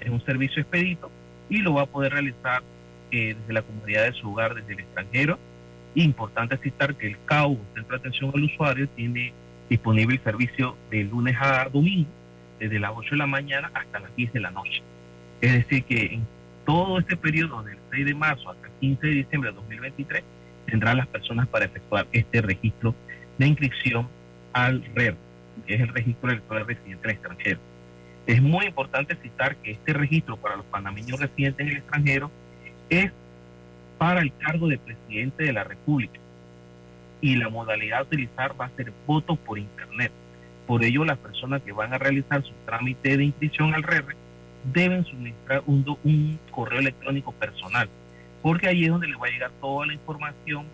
Es 0.00 0.10
un 0.10 0.22
servicio 0.24 0.60
expedito 0.60 1.10
y 1.48 1.58
lo 1.58 1.74
va 1.74 1.82
a 1.82 1.86
poder 1.86 2.12
realizar 2.12 2.62
eh, 3.10 3.34
desde 3.38 3.52
la 3.52 3.62
comunidad 3.62 4.04
de 4.04 4.12
su 4.12 4.30
hogar, 4.30 4.54
desde 4.54 4.74
el 4.74 4.80
extranjero. 4.80 5.38
Importante 5.96 6.58
citar 6.58 6.94
que 6.94 7.06
el 7.06 7.16
CAU, 7.24 7.58
Centro 7.74 7.96
de 7.96 8.00
Atención 8.00 8.30
al 8.34 8.44
Usuario, 8.44 8.86
tiene 8.90 9.32
disponible 9.70 10.16
el 10.16 10.22
servicio 10.22 10.76
de 10.90 11.04
lunes 11.04 11.34
a 11.40 11.70
domingo, 11.70 12.10
desde 12.58 12.78
las 12.78 12.92
8 12.94 13.12
de 13.12 13.16
la 13.16 13.26
mañana 13.26 13.70
hasta 13.72 14.00
las 14.00 14.14
10 14.14 14.34
de 14.34 14.40
la 14.40 14.50
noche. 14.50 14.82
Es 15.40 15.52
decir, 15.54 15.84
que 15.84 16.20
todo 16.66 16.98
este 16.98 17.16
periodo 17.16 17.62
del 17.62 17.78
6 17.90 18.04
de 18.04 18.14
marzo 18.14 18.50
hasta 18.50 18.66
el 18.66 18.72
15 18.74 19.06
de 19.06 19.12
diciembre 19.14 19.50
de 19.50 19.56
2023 19.56 20.22
tendrán 20.66 20.98
las 20.98 21.06
personas 21.06 21.48
para 21.48 21.64
efectuar 21.64 22.06
este 22.12 22.42
registro 22.42 22.94
de 23.38 23.46
inscripción 23.46 24.06
al 24.52 24.84
RER, 24.94 25.16
que 25.66 25.76
es 25.76 25.80
el 25.80 25.88
registro 25.88 26.30
electoral 26.30 26.66
residente 26.66 27.04
en 27.04 27.10
el 27.10 27.16
extranjero. 27.16 27.60
Es 28.26 28.42
muy 28.42 28.66
importante 28.66 29.16
citar 29.16 29.56
que 29.56 29.70
este 29.70 29.94
registro 29.94 30.36
para 30.36 30.56
los 30.56 30.66
panameños 30.66 31.18
residentes 31.18 31.66
en 31.66 31.72
el 31.72 31.78
extranjero 31.78 32.30
es 32.90 33.12
para 33.98 34.20
el 34.20 34.32
cargo 34.36 34.68
de 34.68 34.78
presidente 34.78 35.44
de 35.44 35.52
la 35.52 35.64
República 35.64 36.20
y 37.20 37.36
la 37.36 37.48
modalidad 37.48 38.00
a 38.00 38.02
utilizar 38.02 38.60
va 38.60 38.66
a 38.66 38.70
ser 38.70 38.92
voto 39.06 39.36
por 39.36 39.58
internet. 39.58 40.12
Por 40.66 40.84
ello, 40.84 41.04
las 41.04 41.18
personas 41.18 41.62
que 41.62 41.72
van 41.72 41.94
a 41.94 41.98
realizar 41.98 42.42
su 42.42 42.52
trámite 42.64 43.16
de 43.16 43.24
inscripción 43.24 43.74
al 43.74 43.82
RER 43.82 44.04
deben 44.72 45.04
suministrar 45.04 45.62
un, 45.66 45.84
un 46.04 46.38
correo 46.50 46.80
electrónico 46.80 47.32
personal, 47.32 47.88
porque 48.42 48.68
ahí 48.68 48.84
es 48.84 48.90
donde 48.90 49.06
les 49.06 49.16
va 49.16 49.26
a 49.26 49.30
llegar 49.30 49.50
toda 49.60 49.86
la 49.86 49.92
información 49.92 50.66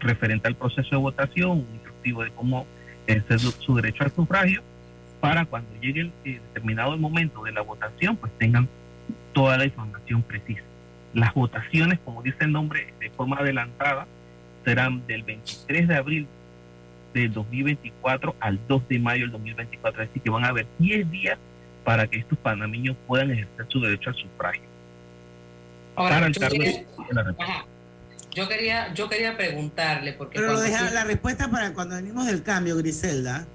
referente 0.00 0.48
al 0.48 0.56
proceso 0.56 0.90
de 0.90 0.96
votación, 0.96 1.50
un 1.50 1.68
instructivo 1.74 2.24
de 2.24 2.30
cómo 2.30 2.66
ejercer 3.06 3.38
su 3.38 3.74
derecho 3.76 4.04
al 4.04 4.12
sufragio, 4.12 4.62
para 5.20 5.44
cuando 5.44 5.70
llegue 5.80 6.00
el, 6.00 6.12
determinado 6.24 6.96
momento 6.98 7.44
de 7.44 7.52
la 7.52 7.60
votación, 7.60 8.16
pues 8.16 8.32
tengan 8.38 8.68
toda 9.32 9.56
la 9.56 9.64
información 9.64 10.22
precisa. 10.22 10.62
Las 11.14 11.34
votaciones, 11.34 11.98
como 12.04 12.22
dice 12.22 12.38
el 12.40 12.52
nombre, 12.52 12.92
de 12.98 13.10
forma 13.10 13.36
adelantada, 13.36 14.06
serán 14.64 15.06
del 15.06 15.22
23 15.22 15.88
de 15.88 15.94
abril 15.94 16.26
del 17.12 17.32
2024 17.32 18.34
al 18.40 18.58
2 18.66 18.88
de 18.88 18.98
mayo 18.98 19.22
del 19.24 19.32
2024. 19.32 20.02
Así 20.02 20.20
que 20.20 20.30
van 20.30 20.44
a 20.44 20.48
haber 20.48 20.66
10 20.78 21.10
días 21.10 21.38
para 21.84 22.06
que 22.06 22.18
estos 22.18 22.38
panameños 22.38 22.96
puedan 23.06 23.30
ejercer 23.30 23.66
su 23.68 23.80
derecho 23.80 24.10
al 24.10 24.16
sufragio. 24.16 24.62
Ahora, 25.94 26.28
yo, 26.30 26.48
quería, 26.48 26.84
yo, 28.34 28.48
quería, 28.48 28.94
yo 28.94 29.08
quería 29.10 29.36
preguntarle, 29.36 30.14
porque... 30.14 30.38
Pero 30.38 30.58
deja 30.58 30.90
la 30.90 31.04
respuesta 31.04 31.50
para 31.50 31.74
cuando 31.74 31.96
venimos 31.96 32.26
del 32.26 32.42
cambio, 32.42 32.76
Griselda. 32.76 33.46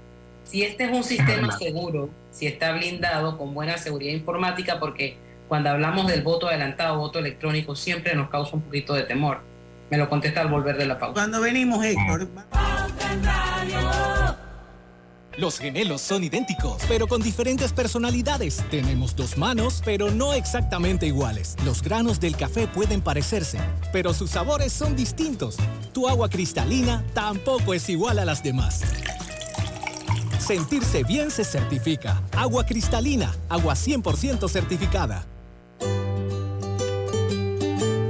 Si 0.44 0.62
este 0.62 0.84
es 0.84 0.92
un 0.92 1.02
sistema 1.02 1.50
seguro, 1.58 2.10
si 2.30 2.46
está 2.46 2.72
blindado 2.72 3.36
con 3.36 3.52
buena 3.54 3.76
seguridad 3.76 4.12
informática, 4.12 4.78
porque 4.78 5.16
cuando 5.48 5.70
hablamos 5.70 6.06
del 6.06 6.22
voto 6.22 6.48
adelantado, 6.48 6.98
voto 6.98 7.18
electrónico, 7.18 7.74
siempre 7.74 8.14
nos 8.14 8.28
causa 8.28 8.54
un 8.54 8.62
poquito 8.62 8.94
de 8.94 9.02
temor. 9.02 9.40
Me 9.90 9.96
lo 9.96 10.08
contesta 10.08 10.42
al 10.42 10.48
volver 10.48 10.76
de 10.76 10.86
la 10.86 10.98
pausa. 10.98 11.14
Cuando 11.14 11.40
venimos, 11.40 11.82
Héctor. 11.84 12.28
Los 15.38 15.60
gemelos 15.60 16.00
son 16.00 16.24
idénticos, 16.24 16.82
pero 16.88 17.06
con 17.06 17.22
diferentes 17.22 17.72
personalidades. 17.72 18.62
Tenemos 18.70 19.14
dos 19.14 19.38
manos, 19.38 19.82
pero 19.84 20.10
no 20.10 20.34
exactamente 20.34 21.06
iguales. 21.06 21.54
Los 21.64 21.80
granos 21.80 22.18
del 22.18 22.36
café 22.36 22.66
pueden 22.66 23.00
parecerse, 23.00 23.60
pero 23.92 24.12
sus 24.12 24.30
sabores 24.30 24.72
son 24.72 24.96
distintos. 24.96 25.56
Tu 25.92 26.08
agua 26.08 26.28
cristalina 26.28 27.04
tampoco 27.14 27.72
es 27.72 27.88
igual 27.88 28.18
a 28.18 28.24
las 28.24 28.42
demás. 28.42 28.82
Sentirse 30.40 31.04
bien 31.04 31.30
se 31.30 31.44
certifica. 31.44 32.20
Agua 32.36 32.66
cristalina, 32.66 33.32
agua 33.48 33.74
100% 33.74 34.48
certificada. 34.48 35.24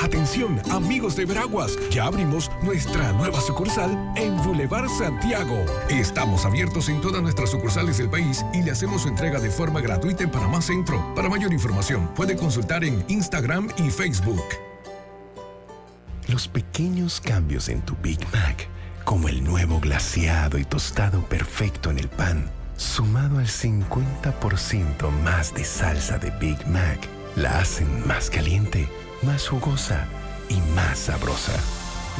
Atención, 0.00 0.60
amigos 0.70 1.16
de 1.16 1.24
Veraguas, 1.24 1.76
ya 1.90 2.04
abrimos 2.04 2.50
nuestra 2.62 3.12
nueva 3.14 3.40
sucursal 3.40 3.90
en 4.16 4.36
Boulevard 4.44 4.88
Santiago. 4.88 5.64
Estamos 5.88 6.44
abiertos 6.44 6.88
en 6.88 7.00
todas 7.00 7.20
nuestras 7.20 7.50
sucursales 7.50 7.98
del 7.98 8.08
país 8.08 8.44
y 8.54 8.62
le 8.62 8.70
hacemos 8.70 9.02
su 9.02 9.08
entrega 9.08 9.40
de 9.40 9.50
forma 9.50 9.80
gratuita 9.80 10.22
en 10.22 10.30
Panamá 10.30 10.62
Centro. 10.62 11.04
Para 11.16 11.28
mayor 11.28 11.52
información, 11.52 12.08
puede 12.14 12.36
consultar 12.36 12.84
en 12.84 13.04
Instagram 13.08 13.68
y 13.76 13.90
Facebook. 13.90 14.44
Los 16.28 16.46
pequeños 16.46 17.20
cambios 17.20 17.68
en 17.68 17.80
tu 17.82 17.96
Big 18.00 18.20
Mac, 18.32 18.68
como 19.04 19.28
el 19.28 19.42
nuevo 19.42 19.80
glaseado 19.80 20.58
y 20.58 20.64
tostado 20.64 21.22
perfecto 21.22 21.90
en 21.90 21.98
el 21.98 22.08
pan, 22.08 22.48
sumado 22.76 23.38
al 23.38 23.48
50% 23.48 25.10
más 25.24 25.52
de 25.54 25.64
salsa 25.64 26.18
de 26.18 26.30
Big 26.38 26.64
Mac, 26.68 27.00
la 27.34 27.58
hacen 27.58 28.06
más 28.06 28.30
caliente 28.30 28.88
más 29.22 29.48
jugosa 29.48 30.06
y 30.48 30.60
más 30.74 30.98
sabrosa. 30.98 31.54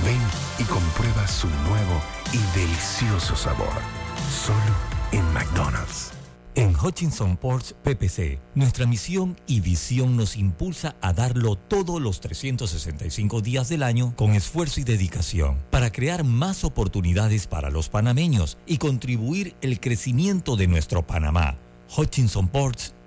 Ven 0.04 0.20
y 0.58 0.64
comprueba 0.64 1.26
su 1.26 1.48
nuevo 1.48 2.00
y 2.32 2.58
delicioso 2.58 3.36
sabor. 3.36 3.72
Solo 4.44 4.74
en 5.12 5.32
McDonald's. 5.32 6.12
En 6.54 6.74
Hutchinson 6.74 7.36
Ports 7.36 7.72
PPC, 7.84 8.40
nuestra 8.56 8.84
misión 8.84 9.36
y 9.46 9.60
visión 9.60 10.16
nos 10.16 10.36
impulsa 10.36 10.96
a 11.00 11.12
darlo 11.12 11.54
todos 11.54 12.02
los 12.02 12.20
365 12.20 13.42
días 13.42 13.68
del 13.68 13.84
año 13.84 14.12
con 14.16 14.34
esfuerzo 14.34 14.80
y 14.80 14.84
dedicación 14.84 15.58
para 15.70 15.92
crear 15.92 16.24
más 16.24 16.64
oportunidades 16.64 17.46
para 17.46 17.70
los 17.70 17.88
panameños 17.88 18.58
y 18.66 18.78
contribuir 18.78 19.54
el 19.60 19.78
crecimiento 19.78 20.56
de 20.56 20.66
nuestro 20.66 21.06
Panamá. 21.06 21.58
Hutchinson 21.96 22.48
Ports 22.48 22.92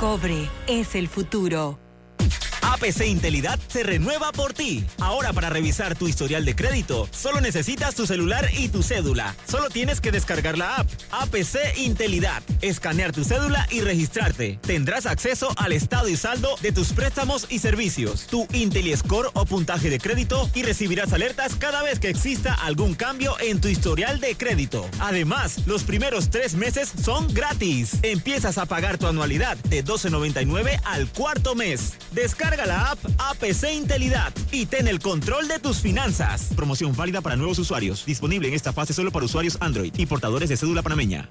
Cobre 0.00 0.48
es 0.66 0.94
el 0.94 1.08
futuro. 1.08 1.78
APC 2.62 3.06
Intelidad 3.06 3.58
se 3.68 3.82
renueva 3.82 4.32
por 4.32 4.52
ti. 4.52 4.84
Ahora 4.98 5.32
para 5.32 5.50
revisar 5.50 5.96
tu 5.96 6.08
historial 6.08 6.44
de 6.44 6.54
crédito, 6.54 7.08
solo 7.10 7.40
necesitas 7.40 7.94
tu 7.94 8.06
celular 8.06 8.48
y 8.52 8.68
tu 8.68 8.82
cédula. 8.82 9.34
Solo 9.48 9.70
tienes 9.70 10.00
que 10.00 10.12
descargar 10.12 10.58
la 10.58 10.76
app 10.76 10.88
APC 11.10 11.78
Intelidad, 11.78 12.42
escanear 12.60 13.12
tu 13.12 13.24
cédula 13.24 13.66
y 13.70 13.80
registrarte. 13.80 14.58
Tendrás 14.62 15.06
acceso 15.06 15.48
al 15.56 15.72
estado 15.72 16.08
y 16.08 16.16
saldo 16.16 16.56
de 16.60 16.72
tus 16.72 16.92
préstamos 16.92 17.46
y 17.48 17.58
servicios, 17.58 18.26
tu 18.26 18.46
IntelliScore 18.52 19.30
o 19.32 19.46
puntaje 19.46 19.90
de 19.90 19.98
crédito 19.98 20.48
y 20.54 20.62
recibirás 20.62 21.12
alertas 21.12 21.54
cada 21.54 21.82
vez 21.82 21.98
que 21.98 22.10
exista 22.10 22.54
algún 22.54 22.94
cambio 22.94 23.36
en 23.40 23.60
tu 23.60 23.68
historial 23.68 24.20
de 24.20 24.36
crédito. 24.36 24.88
Además, 25.00 25.66
los 25.66 25.84
primeros 25.84 26.30
tres 26.30 26.54
meses 26.54 26.92
son 27.02 27.32
gratis. 27.32 27.98
Empiezas 28.02 28.58
a 28.58 28.66
pagar 28.66 28.98
tu 28.98 29.06
anualidad 29.06 29.56
de 29.68 29.84
12.99 29.84 30.80
al 30.84 31.08
cuarto 31.08 31.54
mes. 31.54 31.94
Descarga 32.12 32.49
la 32.56 32.90
app 32.90 32.98
APC 33.18 33.72
Intelidad 33.72 34.32
y 34.52 34.66
ten 34.66 34.88
el 34.88 34.98
control 34.98 35.48
de 35.48 35.58
tus 35.58 35.78
finanzas. 35.78 36.50
Promoción 36.54 36.94
válida 36.94 37.20
para 37.20 37.36
nuevos 37.36 37.58
usuarios. 37.58 38.04
Disponible 38.04 38.48
en 38.48 38.54
esta 38.54 38.72
fase 38.72 38.92
solo 38.92 39.10
para 39.10 39.24
usuarios 39.24 39.56
Android 39.60 39.92
y 39.96 40.06
portadores 40.06 40.48
de 40.48 40.56
cédula 40.56 40.82
panameña. 40.82 41.28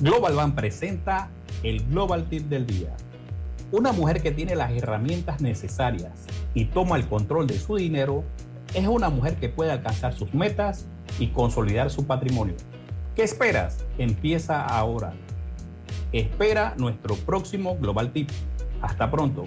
Global 0.00 0.34
Bank 0.34 0.54
presenta 0.54 1.30
el 1.62 1.84
Global 1.86 2.28
Tip 2.28 2.48
del 2.48 2.66
día. 2.66 2.96
Una 3.70 3.92
mujer 3.92 4.22
que 4.22 4.32
tiene 4.32 4.54
las 4.54 4.72
herramientas 4.72 5.40
necesarias 5.40 6.12
y 6.54 6.66
toma 6.66 6.96
el 6.96 7.08
control 7.08 7.46
de 7.46 7.58
su 7.58 7.76
dinero 7.76 8.24
es 8.74 8.86
una 8.86 9.08
mujer 9.08 9.36
que 9.36 9.48
puede 9.48 9.70
alcanzar 9.70 10.14
sus 10.14 10.34
metas 10.34 10.86
y 11.18 11.28
consolidar 11.28 11.90
su 11.90 12.06
patrimonio. 12.06 12.54
¿Qué 13.14 13.22
esperas? 13.22 13.78
Empieza 13.98 14.64
ahora. 14.64 15.14
Espera 16.12 16.74
nuestro 16.76 17.16
próximo 17.16 17.76
Global 17.78 18.12
Tip. 18.12 18.28
Hasta 18.82 19.10
pronto. 19.10 19.46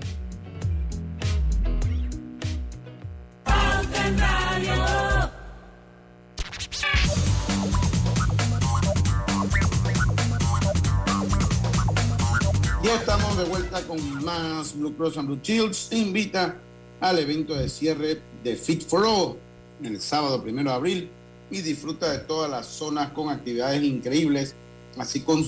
Ya 12.83 12.95
estamos 12.95 13.37
de 13.37 13.43
vuelta 13.45 13.81
con 13.83 14.23
más 14.23 14.75
Blue 14.75 14.95
Cross 14.95 15.17
and 15.17 15.27
Blue 15.27 15.39
Shields. 15.41 15.89
Te 15.89 15.97
invita 15.97 16.55
al 16.99 17.19
evento 17.19 17.53
de 17.53 17.69
cierre 17.69 18.21
de 18.43 18.55
Fit 18.55 18.87
for 18.87 19.05
All 19.05 19.37
el 19.83 19.99
sábado 20.01 20.41
primero 20.41 20.69
de 20.69 20.75
abril 20.75 21.09
y 21.51 21.61
disfruta 21.61 22.11
de 22.11 22.19
todas 22.19 22.49
las 22.49 22.65
zonas 22.65 23.11
con 23.11 23.29
actividades 23.29 23.83
increíbles, 23.83 24.55
así, 24.97 25.21
con, 25.21 25.43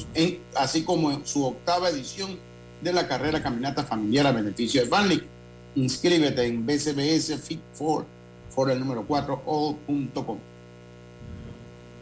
así 0.56 0.84
como 0.84 1.12
en 1.12 1.26
su 1.26 1.46
octava 1.46 1.90
edición 1.90 2.38
de 2.82 2.94
la 2.94 3.08
carrera 3.08 3.42
Caminata 3.42 3.84
Familiar 3.84 4.28
a 4.28 4.32
beneficio 4.32 4.82
de 4.84 4.90
Banlick. 4.90 5.24
Inscríbete 5.76 6.46
en 6.46 6.66
BCBS 6.66 7.40
Fit 7.42 7.62
for, 7.74 8.06
for 8.50 8.72
el 8.72 8.80
número 8.80 9.04
4 9.06 9.44
all.com. 9.46 10.38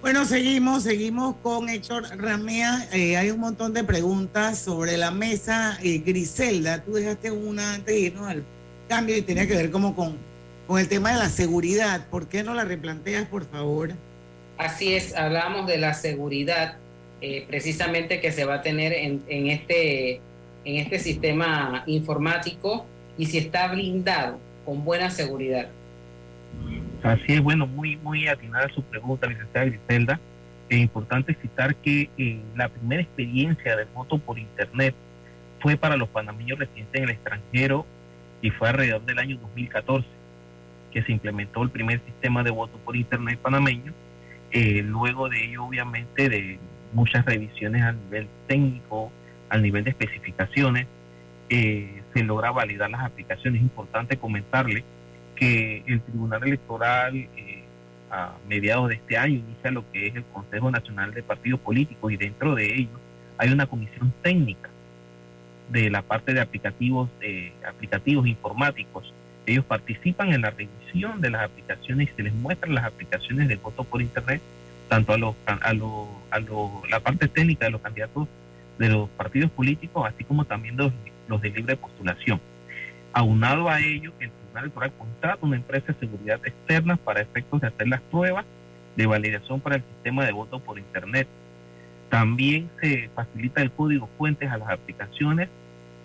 Bueno, 0.02 0.24
seguimos, 0.24 0.84
seguimos 0.84 1.36
con 1.42 1.68
Héctor 1.68 2.04
Ramea. 2.16 2.90
Eh, 2.94 3.18
hay 3.18 3.32
un 3.32 3.40
montón 3.40 3.74
de 3.74 3.84
preguntas 3.84 4.60
sobre 4.60 4.98
la 4.98 5.10
mesa. 5.10 5.80
Eh, 5.82 6.04
Griselda, 6.06 6.84
tú 6.84 6.94
dejaste 6.94 7.32
una 7.32 7.74
antes 7.74 7.96
de 7.96 8.00
irnos 8.00 8.28
al 8.28 8.44
cambio 8.88 9.18
y 9.18 9.24
tenía 9.24 9.48
que 9.48 9.56
ver 9.56 9.72
como 9.72 9.96
con, 9.96 10.16
con 10.68 10.80
el 10.80 10.88
tema 10.88 11.12
de 11.12 11.18
la 11.18 11.30
seguridad. 11.30 12.06
¿Por 12.12 12.28
qué 12.28 12.44
no 12.44 12.54
la 12.54 12.66
replanteas, 12.66 13.28
por 13.28 13.50
favor? 13.50 13.94
Así 14.58 14.94
es, 14.94 15.16
hablamos 15.16 15.66
de 15.66 15.80
la 15.80 15.94
seguridad 15.96 16.78
eh, 17.28 17.44
precisamente 17.48 18.22
que 18.22 18.32
se 18.32 18.46
va 18.46 18.56
a 18.56 18.62
tener 18.62 18.94
en, 18.94 19.24
en, 19.28 19.48
este, 19.48 20.18
en 20.64 20.76
este 20.76 21.00
sistema 21.00 21.82
informático 21.88 22.86
y 23.18 23.26
si 23.26 23.40
está 23.40 23.68
blindado 23.68 24.38
con 24.64 24.86
buena 24.86 25.10
seguridad. 25.10 25.68
Así 27.02 27.34
es, 27.34 27.42
bueno, 27.42 27.66
muy, 27.66 27.96
muy 27.96 28.28
atinada 28.28 28.70
su 28.70 28.84
pregunta, 28.84 29.26
licenciada 29.26 29.66
Griselda. 29.66 30.20
Es 30.70 30.78
importante 30.78 31.36
citar 31.42 31.76
que 31.78 32.12
eh, 32.16 32.40
la 32.56 32.70
primera 32.70 33.02
experiencia 33.02 33.76
de 33.76 33.86
voto 33.86 34.20
por 34.20 34.38
Internet 34.38 34.94
fue 35.62 35.78
para 35.78 35.98
los 35.98 36.10
panameños 36.10 36.60
residentes 36.60 36.94
en 36.94 37.04
el 37.06 37.10
extranjero 37.10 37.88
y 38.44 38.52
fue 38.52 38.70
alrededor 38.70 39.02
del 39.02 39.18
año 39.18 39.40
2014 39.40 40.08
que 40.92 41.02
se 41.02 41.12
implementó 41.12 41.64
el 41.64 41.72
primer 41.72 42.02
sistema 42.06 42.44
de 42.44 42.52
voto 42.52 42.78
por 42.86 42.96
Internet 42.96 43.40
panameño. 43.40 43.94
Eh, 44.52 44.84
luego 44.84 45.28
de 45.28 45.44
ello, 45.44 45.66
obviamente, 45.66 46.30
de 46.30 46.60
muchas 46.96 47.26
revisiones 47.26 47.84
a 47.84 47.92
nivel 47.92 48.28
técnico, 48.48 49.12
al 49.50 49.62
nivel 49.62 49.84
de 49.84 49.92
especificaciones, 49.92 50.88
eh, 51.50 52.02
se 52.14 52.24
logra 52.24 52.52
validar 52.52 52.90
las 52.90 53.02
aplicaciones. 53.02 53.60
Es 53.60 53.64
importante 53.64 54.18
comentarle 54.18 54.84
que 55.36 55.84
el 55.86 56.02
Tribunal 56.02 56.42
Electoral 56.44 57.16
eh, 57.16 57.64
a 58.10 58.34
mediados 58.48 58.90
de 58.90 58.96
este 58.96 59.18
año 59.18 59.36
inicia 59.36 59.72
lo 59.72 59.84
que 59.92 60.08
es 60.08 60.16
el 60.16 60.24
Consejo 60.24 60.72
Nacional 60.72 61.14
de 61.14 61.22
Partidos 61.22 61.60
Políticos 61.60 62.12
y 62.12 62.18
dentro 62.18 62.56
de 62.56 62.74
ellos 62.74 63.00
hay 63.38 63.52
una 63.52 63.66
comisión 63.66 64.14
técnica 64.22 64.70
de 65.70 65.90
la 65.90 66.02
parte 66.02 66.34
de 66.34 66.40
aplicativos, 66.40 67.10
eh, 67.22 67.52
aplicativos 67.68 68.28
informáticos. 68.28 69.14
Ellos 69.46 69.66
participan 69.66 70.32
en 70.32 70.42
la 70.42 70.52
revisión 70.52 71.20
de 71.20 71.30
las 71.30 71.44
aplicaciones 71.44 72.10
y 72.10 72.16
se 72.16 72.24
les 72.24 72.34
muestran 72.34 72.74
las 72.74 72.86
aplicaciones 72.86 73.48
de 73.48 73.56
voto 73.58 73.84
por 73.84 74.02
internet, 74.02 74.42
tanto 74.88 75.14
a, 75.14 75.18
los, 75.18 75.36
a, 75.46 75.74
lo, 75.74 76.08
a 76.32 76.40
lo, 76.40 76.82
la 76.90 77.00
parte 77.00 77.28
técnica 77.28 77.66
de 77.66 77.72
los 77.72 77.82
candidatos 77.82 78.28
de 78.78 78.90
los 78.90 79.10
partidos 79.10 79.52
políticos, 79.52 80.06
así 80.08 80.24
como 80.24 80.46
también 80.46 80.78
los, 80.78 80.92
los 81.28 81.42
de 81.42 81.50
libre 81.50 81.76
postulación. 81.76 82.40
Aunado 83.14 83.70
a 83.70 83.80
ello, 83.80 84.12
el 84.20 84.30
Electoral 84.60 84.92
contrata 84.98 85.46
una 85.46 85.58
empresa 85.58 85.88
de 85.88 86.00
seguridad 86.00 86.40
externa 86.46 86.96
para 86.98 87.22
efectos 87.22 87.62
de 87.62 87.68
hacer 87.68 87.88
las 87.88 88.02
pruebas 88.02 88.46
de 88.96 89.06
validación 89.06 89.60
para 89.60 89.78
el 89.78 89.84
sistema 89.84 90.26
de 90.26 90.32
voto 90.32 90.60
por 90.60 90.80
Internet. 90.80 91.28
También 92.10 92.70
se 92.80 93.10
facilita 93.14 93.62
el 93.62 93.72
código 93.72 94.10
fuentes 94.18 94.50
a 94.50 94.58
las 94.58 94.70
aplicaciones 94.70 95.50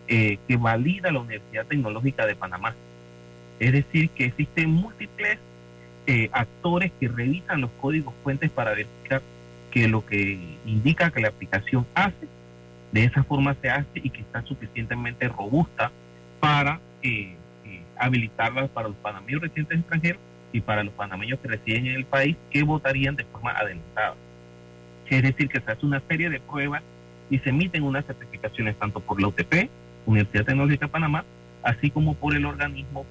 eh, 0.09 0.38
que 0.49 0.57
valida 0.57 1.12
la 1.12 1.21
Universidad 1.21 1.66
Tecnológica 1.66 2.27
de 2.27 2.35
Panamá. 2.35 2.75
Es 3.61 3.73
decir, 3.73 4.11
que 4.11 4.25
existen 4.25 4.71
múltiples 4.71 5.38
eh, 6.12 6.29
actores 6.33 6.90
que 6.99 7.07
revisan 7.07 7.61
los 7.61 7.70
códigos 7.81 8.12
fuentes 8.25 8.51
para 8.51 8.73
verificar 8.73 9.23
que 9.70 9.87
lo 9.87 10.05
que 10.05 10.40
indica 10.66 11.12
que 11.12 11.20
la 11.20 11.29
aplicación 11.29 11.87
hace, 11.94 12.27
de 12.90 13.05
esa 13.05 13.23
forma 13.23 13.55
se 13.62 13.70
hace 13.70 13.87
y 13.94 14.11
que 14.11 14.23
está 14.23 14.42
suficientemente 14.42 15.29
robusta 15.29 15.92
para 16.40 16.81
eh, 17.05 17.37
habilitarlas 17.96 18.68
para 18.70 18.88
los 18.88 18.96
panameños 18.96 19.40
residentes 19.40 19.79
extranjeros 19.79 20.20
y 20.53 20.61
para 20.61 20.83
los 20.83 20.92
panameños 20.94 21.38
que 21.38 21.46
residen 21.46 21.87
en 21.87 21.94
el 21.94 22.05
país 22.05 22.37
que 22.51 22.64
votarían 22.64 23.14
de 23.14 23.23
forma 23.23 23.53
adelantada. 23.53 24.16
Es 25.09 25.23
decir, 25.23 25.49
que 25.49 25.61
se 25.61 25.70
hace 25.70 25.87
una 25.87 26.03
serie 26.09 26.29
de 26.29 26.40
pruebas 26.40 26.83
y 27.31 27.38
se 27.38 27.51
emiten 27.51 27.85
unas 27.85 28.05
certificaciones 28.05 28.75
tanto 28.75 28.99
por 28.99 29.23
la 29.23 29.29
UTP, 29.29 29.70
Universidad 30.07 30.44
Tecnológica 30.44 30.87
de 30.87 30.90
Panamá, 30.90 31.25
así 31.62 31.88
como 31.92 32.14
por 32.14 32.35
el 32.35 32.46
organismo 32.46 33.07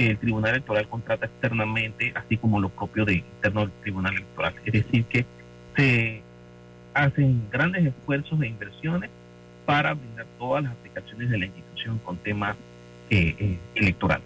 que 0.00 0.06
el 0.12 0.18
Tribunal 0.18 0.52
Electoral 0.52 0.88
contrata 0.88 1.26
externamente, 1.26 2.14
así 2.14 2.38
como 2.38 2.58
lo 2.58 2.70
propio 2.70 3.04
de 3.04 3.16
interno 3.16 3.60
del 3.60 3.70
Tribunal 3.82 4.14
Electoral. 4.14 4.54
Es 4.64 4.72
decir, 4.72 5.04
que 5.04 5.26
se 5.76 6.22
hacen 6.94 7.42
grandes 7.50 7.84
esfuerzos 7.84 8.38
de 8.38 8.48
inversiones 8.48 9.10
para 9.66 9.92
brindar 9.92 10.24
todas 10.38 10.64
las 10.64 10.72
aplicaciones 10.72 11.28
de 11.28 11.36
la 11.36 11.44
institución 11.44 11.98
con 11.98 12.16
temas 12.16 12.56
eh, 13.10 13.36
eh, 13.38 13.58
electoral. 13.74 14.22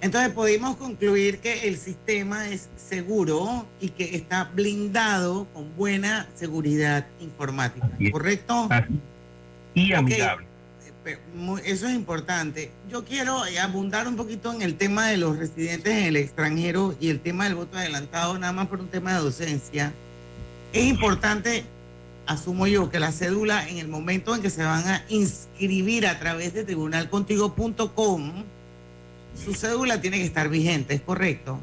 Entonces 0.00 0.32
pudimos 0.32 0.74
concluir 0.76 1.38
que 1.38 1.68
el 1.68 1.76
sistema 1.76 2.48
es 2.48 2.68
seguro 2.74 3.68
y 3.80 3.90
que 3.90 4.16
está 4.16 4.50
blindado 4.52 5.46
con 5.54 5.76
buena 5.76 6.26
seguridad 6.34 7.06
informática, 7.20 7.88
¿correcto? 8.10 8.68
Y 9.72 9.92
amigable. 9.92 10.49
Eso 11.64 11.88
es 11.88 11.94
importante. 11.94 12.70
Yo 12.90 13.04
quiero 13.04 13.42
abundar 13.62 14.06
un 14.06 14.16
poquito 14.16 14.52
en 14.52 14.62
el 14.62 14.76
tema 14.76 15.08
de 15.08 15.16
los 15.16 15.38
residentes 15.38 15.92
en 15.92 16.04
el 16.04 16.16
extranjero 16.16 16.94
y 17.00 17.08
el 17.08 17.20
tema 17.20 17.44
del 17.44 17.54
voto 17.54 17.78
adelantado, 17.78 18.38
nada 18.38 18.52
más 18.52 18.68
por 18.68 18.80
un 18.80 18.88
tema 18.88 19.14
de 19.14 19.20
docencia. 19.20 19.92
Es 20.72 20.84
importante 20.84 21.64
asumo 22.26 22.66
yo 22.68 22.90
que 22.90 23.00
la 23.00 23.10
cédula 23.10 23.68
en 23.68 23.78
el 23.78 23.88
momento 23.88 24.34
en 24.34 24.42
que 24.42 24.50
se 24.50 24.62
van 24.62 24.86
a 24.86 25.04
inscribir 25.08 26.06
a 26.06 26.18
través 26.20 26.54
de 26.54 26.64
tribunalcontigo.com, 26.64 28.32
su 29.34 29.54
cédula 29.54 30.00
tiene 30.00 30.18
que 30.18 30.24
estar 30.24 30.48
vigente, 30.48 30.94
¿es 30.94 31.00
correcto? 31.00 31.58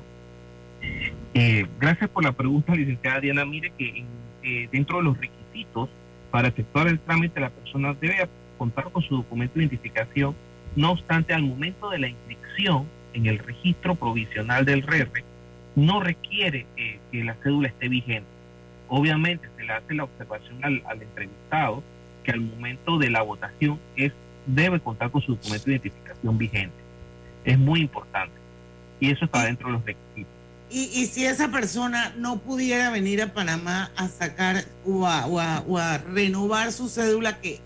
Eh, 1.33 1.65
gracias 1.79 2.09
por 2.09 2.23
la 2.23 2.33
pregunta, 2.33 2.75
licenciada 2.75 3.21
Diana. 3.21 3.45
Mire 3.45 3.71
que 3.77 4.03
eh, 4.43 4.67
dentro 4.71 4.97
de 4.97 5.03
los 5.03 5.17
requisitos 5.17 5.89
para 6.31 6.49
efectuar 6.49 6.87
el 6.87 6.99
trámite, 6.99 7.39
la 7.39 7.49
persona 7.49 7.95
debe 7.99 8.27
contar 8.57 8.91
con 8.91 9.03
su 9.03 9.15
documento 9.17 9.55
de 9.55 9.65
identificación. 9.65 10.35
No 10.75 10.91
obstante, 10.91 11.33
al 11.33 11.43
momento 11.43 11.89
de 11.89 11.99
la 11.99 12.07
inscripción 12.09 12.85
en 13.13 13.25
el 13.25 13.39
registro 13.39 13.95
provisional 13.95 14.65
del 14.65 14.83
RER, 14.83 15.09
no 15.75 15.99
requiere 15.99 16.65
eh, 16.75 16.99
que 17.11 17.23
la 17.23 17.35
cédula 17.35 17.67
esté 17.67 17.87
vigente 17.87 18.37
Obviamente 18.89 19.49
se 19.57 19.63
le 19.63 19.73
hace 19.73 19.93
la 19.93 20.05
observación 20.05 20.63
al, 20.63 21.01
entrevistado 21.01 21.83
que 22.23 22.31
al 22.31 22.41
momento 22.41 22.97
de 22.97 23.09
la 23.09 23.21
votación 23.21 23.79
es 23.95 24.13
debe 24.45 24.79
contar 24.79 25.11
con 25.11 25.21
su 25.21 25.35
documento 25.35 25.65
de 25.65 25.71
identificación 25.73 26.37
vigente. 26.37 26.75
Es 27.43 27.57
muy 27.57 27.81
importante. 27.81 28.35
Y 28.99 29.11
eso 29.11 29.25
está 29.25 29.43
dentro 29.43 29.67
de 29.67 29.73
los 29.73 29.85
requisitos. 29.85 30.31
Y, 30.69 30.83
y 31.01 31.05
si 31.07 31.25
esa 31.25 31.49
persona 31.49 32.13
no 32.17 32.39
pudiera 32.39 32.89
venir 32.89 33.21
a 33.21 33.33
Panamá 33.33 33.91
a 33.95 34.07
sacar 34.07 34.63
o 34.85 35.05
a, 35.05 35.97
renovar 36.13 36.71
su 36.71 36.89
cédula 36.89 37.39
que 37.39 37.59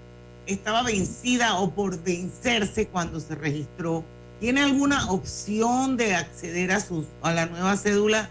estaba 0.54 0.84
vencida 0.84 1.56
o 1.56 1.72
por 1.72 2.02
vencerse 2.04 2.88
cuando 2.88 3.20
se 3.20 3.36
registró, 3.36 4.04
¿tiene 4.40 4.62
alguna 4.62 5.12
opción 5.12 5.98
de 5.98 6.16
acceder 6.16 6.72
a, 6.72 6.80
su, 6.80 7.06
a 7.22 7.34
la 7.34 7.46
nueva 7.46 7.76
cédula 7.78 8.30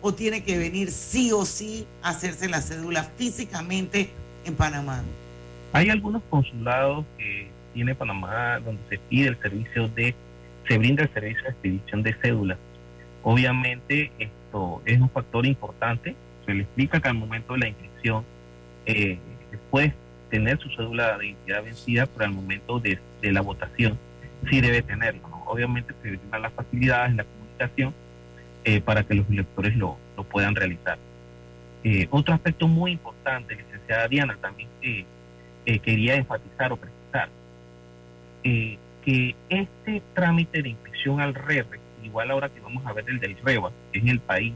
o 0.00 0.14
tiene 0.14 0.42
que 0.42 0.58
venir 0.58 0.90
sí 0.90 1.32
o 1.32 1.44
sí 1.44 1.86
a 2.02 2.10
hacerse 2.10 2.48
la 2.48 2.60
cédula 2.60 3.04
físicamente 3.16 4.10
en 4.44 4.54
Panamá? 4.54 5.02
Hay 5.72 5.90
algunos 5.90 6.22
consulados 6.30 7.04
que 7.16 7.50
tiene 7.74 7.94
Panamá 7.94 8.58
donde 8.60 8.80
se 8.88 8.98
pide 8.98 9.28
el 9.28 9.38
servicio 9.40 9.88
de, 9.88 10.14
se 10.66 10.78
brinda 10.78 11.02
el 11.02 11.12
servicio 11.12 11.42
de 11.44 11.50
expedición 11.50 12.02
de 12.02 12.14
cédulas. 12.14 12.58
Obviamente 13.22 14.10
esto 14.18 14.80
es 14.86 15.00
un 15.00 15.10
factor 15.10 15.44
importante. 15.44 16.16
Se 16.46 16.54
le 16.54 16.62
explica 16.62 17.00
que 17.00 17.08
al 17.08 17.14
momento 17.14 17.52
de 17.52 17.58
la 17.58 17.68
inscripción 17.68 18.24
eh, 18.86 19.18
puede 19.70 19.94
tener 20.30 20.58
su 20.58 20.68
cédula 20.70 21.18
de 21.18 21.28
identidad 21.28 21.62
vencida, 21.62 22.06
pero 22.06 22.24
al 22.24 22.32
momento 22.32 22.80
de, 22.80 22.98
la 23.22 23.40
votación 23.40 23.98
sí 24.48 24.60
debe 24.60 24.82
tenerlo. 24.82 25.22
Obviamente 25.46 25.94
se 26.02 26.10
brindan 26.10 26.42
las 26.42 26.52
facilidades 26.52 27.14
la 27.16 27.24
comunicación 27.24 27.94
eh, 28.64 28.80
para 28.80 29.02
que 29.02 29.14
los 29.14 29.28
electores 29.30 29.76
lo, 29.76 29.96
lo 30.16 30.24
puedan 30.24 30.54
realizar. 30.54 30.98
Eh, 31.84 32.06
otro 32.10 32.34
aspecto 32.34 32.68
muy 32.68 32.92
importante, 32.92 33.56
licenciada 33.56 34.08
Diana, 34.08 34.36
también 34.40 34.68
eh, 34.82 35.04
quería 35.80 36.16
enfatizar 36.16 36.72
o 36.72 36.76
precisar, 36.76 37.28
que 38.42 39.36
este 39.48 40.02
trámite 40.14 40.62
de 40.62 40.70
inscripción 40.70 41.20
al 41.20 41.34
RER, 41.34 41.66
igual 42.02 42.30
ahora 42.30 42.48
que 42.48 42.60
vamos 42.60 42.84
a 42.86 42.92
ver 42.92 43.04
el 43.08 43.20
del 43.20 43.36
REBA, 43.42 43.70
que 43.92 43.98
es 43.98 44.04
en 44.04 44.10
el 44.10 44.20
país, 44.20 44.54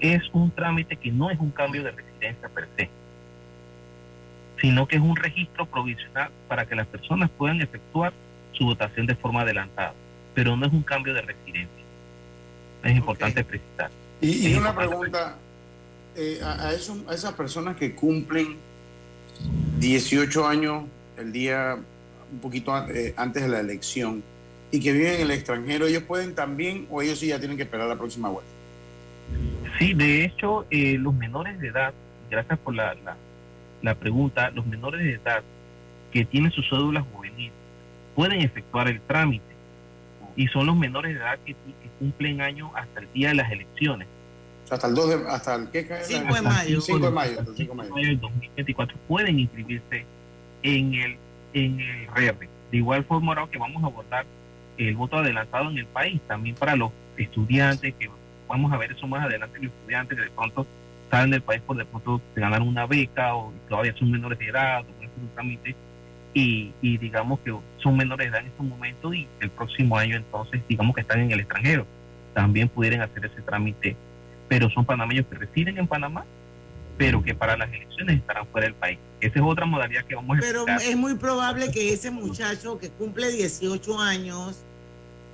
es 0.00 0.22
un 0.32 0.50
trámite 0.50 0.96
que 0.96 1.10
no 1.10 1.30
es 1.30 1.38
un 1.38 1.50
cambio 1.50 1.82
de 1.82 1.92
residencia 1.92 2.48
per 2.48 2.68
se, 2.76 2.90
sino 4.64 4.88
que 4.88 4.96
es 4.96 5.02
un 5.02 5.14
registro 5.14 5.66
provisional 5.66 6.30
para 6.48 6.64
que 6.64 6.74
las 6.74 6.86
personas 6.86 7.30
puedan 7.36 7.60
efectuar 7.60 8.14
su 8.52 8.64
votación 8.64 9.04
de 9.04 9.14
forma 9.14 9.42
adelantada, 9.42 9.92
pero 10.32 10.56
no 10.56 10.64
es 10.64 10.72
un 10.72 10.82
cambio 10.82 11.12
de 11.12 11.20
residencia. 11.20 11.84
Es 12.82 12.96
importante 12.96 13.44
precisar. 13.44 13.90
Y, 14.22 14.54
una 14.54 14.74
pregunta, 14.74 15.36
eh, 16.16 16.40
a, 16.42 16.72
eso, 16.72 16.96
a 17.06 17.12
esas 17.12 17.34
personas 17.34 17.76
que 17.76 17.94
cumplen 17.94 18.56
18 19.80 20.48
años 20.48 20.84
el 21.18 21.30
día 21.30 21.76
un 22.32 22.38
poquito 22.38 22.74
eh, 22.88 23.12
antes 23.18 23.42
de 23.42 23.50
la 23.50 23.60
elección 23.60 24.24
y 24.70 24.80
que 24.80 24.92
viven 24.92 25.16
en 25.16 25.20
el 25.20 25.30
extranjero, 25.32 25.86
¿ellos 25.86 26.04
pueden 26.04 26.34
también 26.34 26.86
o 26.90 27.02
ellos 27.02 27.18
sí 27.18 27.26
ya 27.26 27.38
tienen 27.38 27.58
que 27.58 27.64
esperar 27.64 27.86
la 27.86 27.96
próxima 27.96 28.30
vuelta? 28.30 28.50
Sí, 29.78 29.92
de 29.92 30.24
hecho, 30.24 30.64
eh, 30.70 30.96
los 30.98 31.12
menores 31.12 31.60
de 31.60 31.68
edad, 31.68 31.92
gracias 32.30 32.58
por 32.60 32.74
la, 32.74 32.94
la, 33.04 33.14
pregunta, 33.94 34.50
los 34.50 34.66
menores 34.66 35.02
de 35.02 35.12
edad 35.14 35.42
que 36.12 36.24
tienen 36.24 36.50
su 36.52 36.62
cédula 36.62 37.02
juvenil 37.02 37.52
pueden 38.14 38.40
efectuar 38.40 38.88
el 38.88 39.00
trámite 39.00 39.44
y 40.36 40.46
son 40.48 40.66
los 40.66 40.76
menores 40.76 41.14
de 41.14 41.20
edad 41.20 41.38
que, 41.44 41.56
cumplen 41.98 42.40
años 42.40 42.70
hasta 42.74 43.00
el 43.00 43.12
día 43.12 43.28
de 43.28 43.34
las 43.34 43.52
elecciones. 43.52 44.08
Hasta 44.68 44.88
el 44.88 44.94
2 44.94 45.08
de, 45.08 45.28
hasta 45.28 45.54
el 45.54 45.68
5 45.72 46.34
de 46.34 46.42
mayo. 46.42 46.80
5 46.80 46.98
de 46.98 47.10
mayo, 47.10 47.44
5 47.54 47.82
de 47.82 47.90
mayo. 47.90 48.18
2024 48.20 48.98
pueden 49.06 49.38
inscribirse 49.38 50.04
en 50.62 50.94
el 50.94 51.16
en 51.54 51.80
el 51.80 52.06
RR. 52.08 52.48
De 52.70 52.76
igual 52.76 53.04
forma 53.04 53.32
ahora 53.32 53.50
que 53.50 53.58
vamos 53.58 53.82
a 53.82 53.86
abordar 53.86 54.26
el 54.76 54.96
voto 54.96 55.18
adelantado 55.18 55.70
en 55.70 55.78
el 55.78 55.86
país, 55.86 56.20
también 56.26 56.56
para 56.56 56.76
los 56.76 56.90
estudiantes, 57.16 57.94
que 57.94 58.10
vamos 58.48 58.72
a 58.72 58.76
ver 58.76 58.92
eso 58.92 59.06
más 59.06 59.24
adelante, 59.24 59.58
los 59.60 59.72
estudiantes 59.72 60.18
que 60.18 60.24
de 60.24 60.30
pronto 60.30 60.66
salen 61.10 61.30
del 61.30 61.42
país 61.42 61.62
por 61.62 61.76
de 61.76 61.84
pronto 61.84 62.20
ganar 62.34 62.62
una 62.62 62.86
beca 62.86 63.34
o 63.34 63.52
todavía 63.68 63.94
son 63.96 64.10
menores 64.10 64.38
de 64.38 64.48
edad 64.48 64.82
o 64.82 65.20
un 65.20 65.28
trámite 65.34 65.76
y, 66.32 66.72
y 66.82 66.98
digamos 66.98 67.38
que 67.40 67.54
son 67.78 67.96
menores 67.96 68.26
de 68.26 68.30
edad 68.30 68.40
en 68.40 68.48
estos 68.48 68.66
momentos 68.66 69.14
y 69.14 69.28
el 69.40 69.50
próximo 69.50 69.96
año 69.96 70.16
entonces 70.16 70.62
digamos 70.68 70.94
que 70.94 71.02
están 71.02 71.20
en 71.20 71.30
el 71.30 71.40
extranjero, 71.40 71.86
también 72.32 72.68
pudieran 72.68 73.00
hacer 73.00 73.26
ese 73.26 73.42
trámite, 73.42 73.96
pero 74.48 74.68
son 74.70 74.84
panameños 74.84 75.26
que 75.26 75.36
residen 75.36 75.78
en 75.78 75.86
Panamá 75.86 76.24
pero 76.96 77.22
que 77.22 77.34
para 77.34 77.56
las 77.56 77.72
elecciones 77.72 78.18
estarán 78.18 78.46
fuera 78.46 78.66
del 78.66 78.74
país. 78.74 78.98
Esa 79.20 79.38
es 79.38 79.44
otra 79.44 79.66
modalidad 79.66 80.04
que 80.04 80.14
vamos 80.14 80.38
a 80.38 80.40
Pero 80.40 80.66
es 80.66 80.96
muy 80.96 81.14
probable 81.14 81.70
que 81.70 81.92
ese 81.92 82.10
muchacho 82.10 82.78
que 82.78 82.90
cumple 82.90 83.32
18 83.32 84.00
años, 84.00 84.58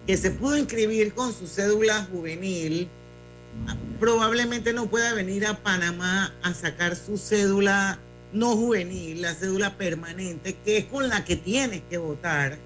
que 0.06 0.16
se 0.16 0.30
pudo 0.30 0.56
inscribir 0.56 1.12
con 1.12 1.32
su 1.32 1.46
cédula 1.46 2.06
juvenil, 2.10 2.88
probablemente 3.98 4.72
no 4.72 4.86
pueda 4.86 5.12
venir 5.14 5.46
a 5.46 5.58
Panamá 5.58 6.32
a 6.42 6.54
sacar 6.54 6.96
su 6.96 7.18
cédula 7.18 7.98
no 8.32 8.56
juvenil, 8.56 9.22
la 9.22 9.34
cédula 9.34 9.76
permanente, 9.76 10.56
que 10.64 10.78
es 10.78 10.84
con 10.84 11.08
la 11.08 11.24
que 11.24 11.36
tiene 11.36 11.82
que 11.90 11.98
votar. 11.98 12.58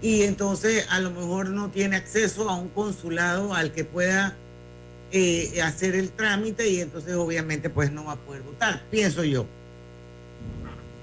Y 0.00 0.22
entonces 0.22 0.86
a 0.90 0.98
lo 0.98 1.10
mejor 1.10 1.50
no 1.50 1.70
tiene 1.70 1.96
acceso 1.96 2.50
a 2.50 2.56
un 2.56 2.68
consulado 2.68 3.54
al 3.54 3.72
que 3.72 3.84
pueda 3.84 4.36
eh, 5.12 5.60
hacer 5.62 5.94
el 5.94 6.10
trámite 6.10 6.68
y 6.68 6.80
entonces 6.80 7.14
obviamente 7.14 7.70
pues 7.70 7.92
no 7.92 8.04
va 8.04 8.12
a 8.12 8.16
poder 8.16 8.42
votar, 8.42 8.82
pienso 8.90 9.22
yo. 9.22 9.46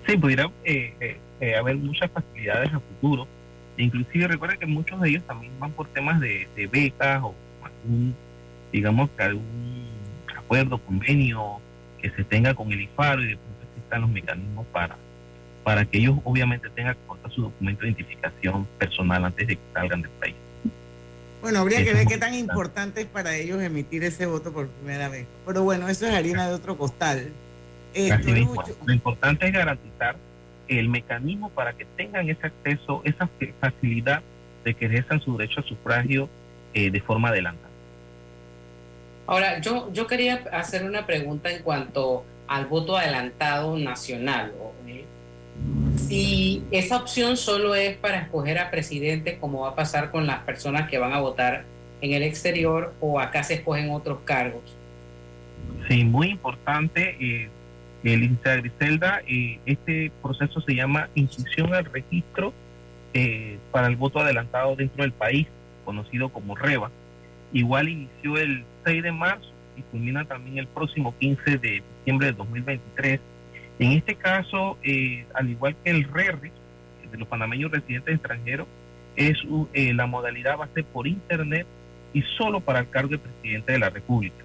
Sí, 0.06 0.18
pudiera 0.18 0.52
eh, 0.66 1.20
eh, 1.39 1.56
haber 1.56 1.78
muchas 1.78 2.12
facilidades 2.12 2.74
a 2.74 2.80
futuro. 2.80 3.28
Inclusive 3.78 4.28
recuerda 4.28 4.58
que 4.58 4.66
muchos 4.66 5.00
de 5.00 5.10
ellos 5.10 5.24
también 5.24 5.54
van 5.60 5.72
por 5.72 5.88
temas 5.88 6.20
de, 6.20 6.47
becas 6.72 7.22
o 7.24 7.34
digamos 8.72 9.09
que 9.11 9.24
algún 9.24 9.88
acuerdo, 10.36 10.78
convenio 10.80 11.59
que 12.01 12.09
se 12.11 12.24
tenga 12.24 12.53
con 12.53 12.72
el 12.72 12.82
IFAR 12.82 13.20
y 13.20 13.28
de 13.28 13.38
pronto 13.38 13.63
existan 13.76 14.01
los 14.01 14.09
mecanismos 14.09 14.65
para, 14.72 14.97
para 15.63 15.86
que 15.86 15.99
ellos 15.99 16.17
obviamente 16.24 16.70
tengan 16.70 16.95
que 16.95 17.01
aportar 17.03 17.32
su 17.32 17.41
documento 17.43 17.82
de 17.82 17.89
identificación 17.89 18.67
personal 18.78 19.26
antes 19.26 19.47
de 19.47 19.55
que 19.55 19.61
salgan 19.74 20.01
del 20.01 20.11
país. 20.11 20.36
Bueno, 21.41 21.59
habría 21.59 21.84
que 21.84 21.93
ver 21.93 22.05
qué 22.05 22.17
tan 22.17 22.34
importante 22.34 23.01
es 23.01 23.07
para 23.07 23.36
ellos 23.36 23.61
emitir 23.61 24.03
ese 24.03 24.26
voto 24.26 24.51
por 24.51 24.67
primera 24.67 25.07
vez. 25.07 25.26
Pero 25.45 25.63
bueno, 25.63 25.88
eso 25.88 26.05
es 26.05 26.13
harina 26.13 26.47
de 26.47 26.53
otro 26.53 26.78
costal. 26.78 27.32
Lo 28.86 28.93
importante 28.93 29.47
es 29.47 29.53
garantizar 29.53 30.17
el 30.67 30.89
mecanismo 30.89 31.49
para 31.49 31.74
que 31.74 31.86
tengan 31.86 32.30
ese 32.30 32.47
acceso, 32.47 33.01
esa 33.05 33.30
facilidad 33.59 34.22
de 34.63 34.74
que 34.74 34.86
ejerzan 34.86 35.22
su 35.22 35.38
derecho 35.38 35.61
a 35.61 35.63
sufragio 35.63 36.30
eh, 36.74 36.91
de 36.91 37.01
forma 37.01 37.30
adelantada. 37.30 37.68
Ahora, 39.30 39.62
yo, 39.62 39.94
yo 39.94 40.08
quería 40.08 40.44
hacer 40.52 40.84
una 40.84 41.06
pregunta 41.06 41.52
en 41.52 41.62
cuanto 41.62 42.26
al 42.48 42.66
voto 42.66 42.98
adelantado 42.98 43.78
nacional. 43.78 44.52
Si 45.98 46.64
esa 46.72 46.98
opción 46.98 47.38
solo 47.38 47.76
es 47.76 47.96
para 47.98 48.22
escoger 48.22 48.58
a 48.58 48.72
presidente, 48.72 49.38
como 49.38 49.62
va 49.62 49.70
a 49.70 49.76
pasar 49.76 50.10
con 50.10 50.26
las 50.26 50.40
personas 50.46 50.90
que 50.90 50.98
van 50.98 51.14
a 51.14 51.20
votar 51.20 51.66
en 52.02 52.14
el 52.14 52.24
exterior, 52.24 52.96
o 53.02 53.20
acá 53.20 53.44
se 53.44 53.54
escogen 53.54 53.92
otros 53.92 54.18
cargos. 54.26 54.64
Sí, 55.88 56.04
muy 56.04 56.30
importante. 56.30 57.16
Eh, 57.20 57.50
el 58.04 58.24
índice 58.24 58.58
Griselda, 58.58 59.22
eh, 59.28 59.60
este 59.68 60.12
proceso 60.24 60.60
se 60.62 60.74
llama 60.74 61.08
inscripción 61.14 61.76
al 61.76 61.86
registro 61.86 62.52
eh, 63.14 63.60
para 63.70 63.86
el 63.90 63.96
voto 63.96 64.22
adelantado 64.22 64.76
dentro 64.76 65.04
del 65.04 65.12
país, 65.12 65.46
conocido 65.86 66.30
como 66.30 66.56
REBA. 66.56 66.90
Igual 67.54 67.90
inició 67.90 68.38
el 68.38 68.64
6 68.84 69.04
de 69.04 69.12
marzo 69.12 69.52
y 69.78 69.82
culmina 69.84 70.26
también 70.26 70.58
el 70.58 70.68
próximo 70.68 71.16
15 71.18 71.58
de 71.58 71.84
diciembre 72.00 72.28
de 72.28 72.34
2023 72.34 73.20
en 73.80 73.94
este 73.94 74.16
caso, 74.16 74.78
eh, 74.84 75.26
al 75.34 75.50
igual 75.50 75.76
que 75.84 75.90
el 75.90 76.04
RERRI, 76.04 76.52
de 77.10 77.18
los 77.18 77.28
panameños 77.28 77.72
residentes 77.72 78.16
extranjeros, 78.16 78.68
es 79.16 79.38
eh, 79.74 79.94
la 79.94 80.06
modalidad 80.06 80.60
va 80.60 80.66
a 80.66 80.74
ser 80.74 80.84
por 80.84 81.08
internet 81.08 81.66
y 82.14 82.22
solo 82.22 82.60
para 82.60 82.80
el 82.80 82.90
cargo 82.90 83.10
de 83.12 83.20
presidente 83.20 83.72
de 83.72 83.80
la 83.80 83.90
República. 83.90 84.44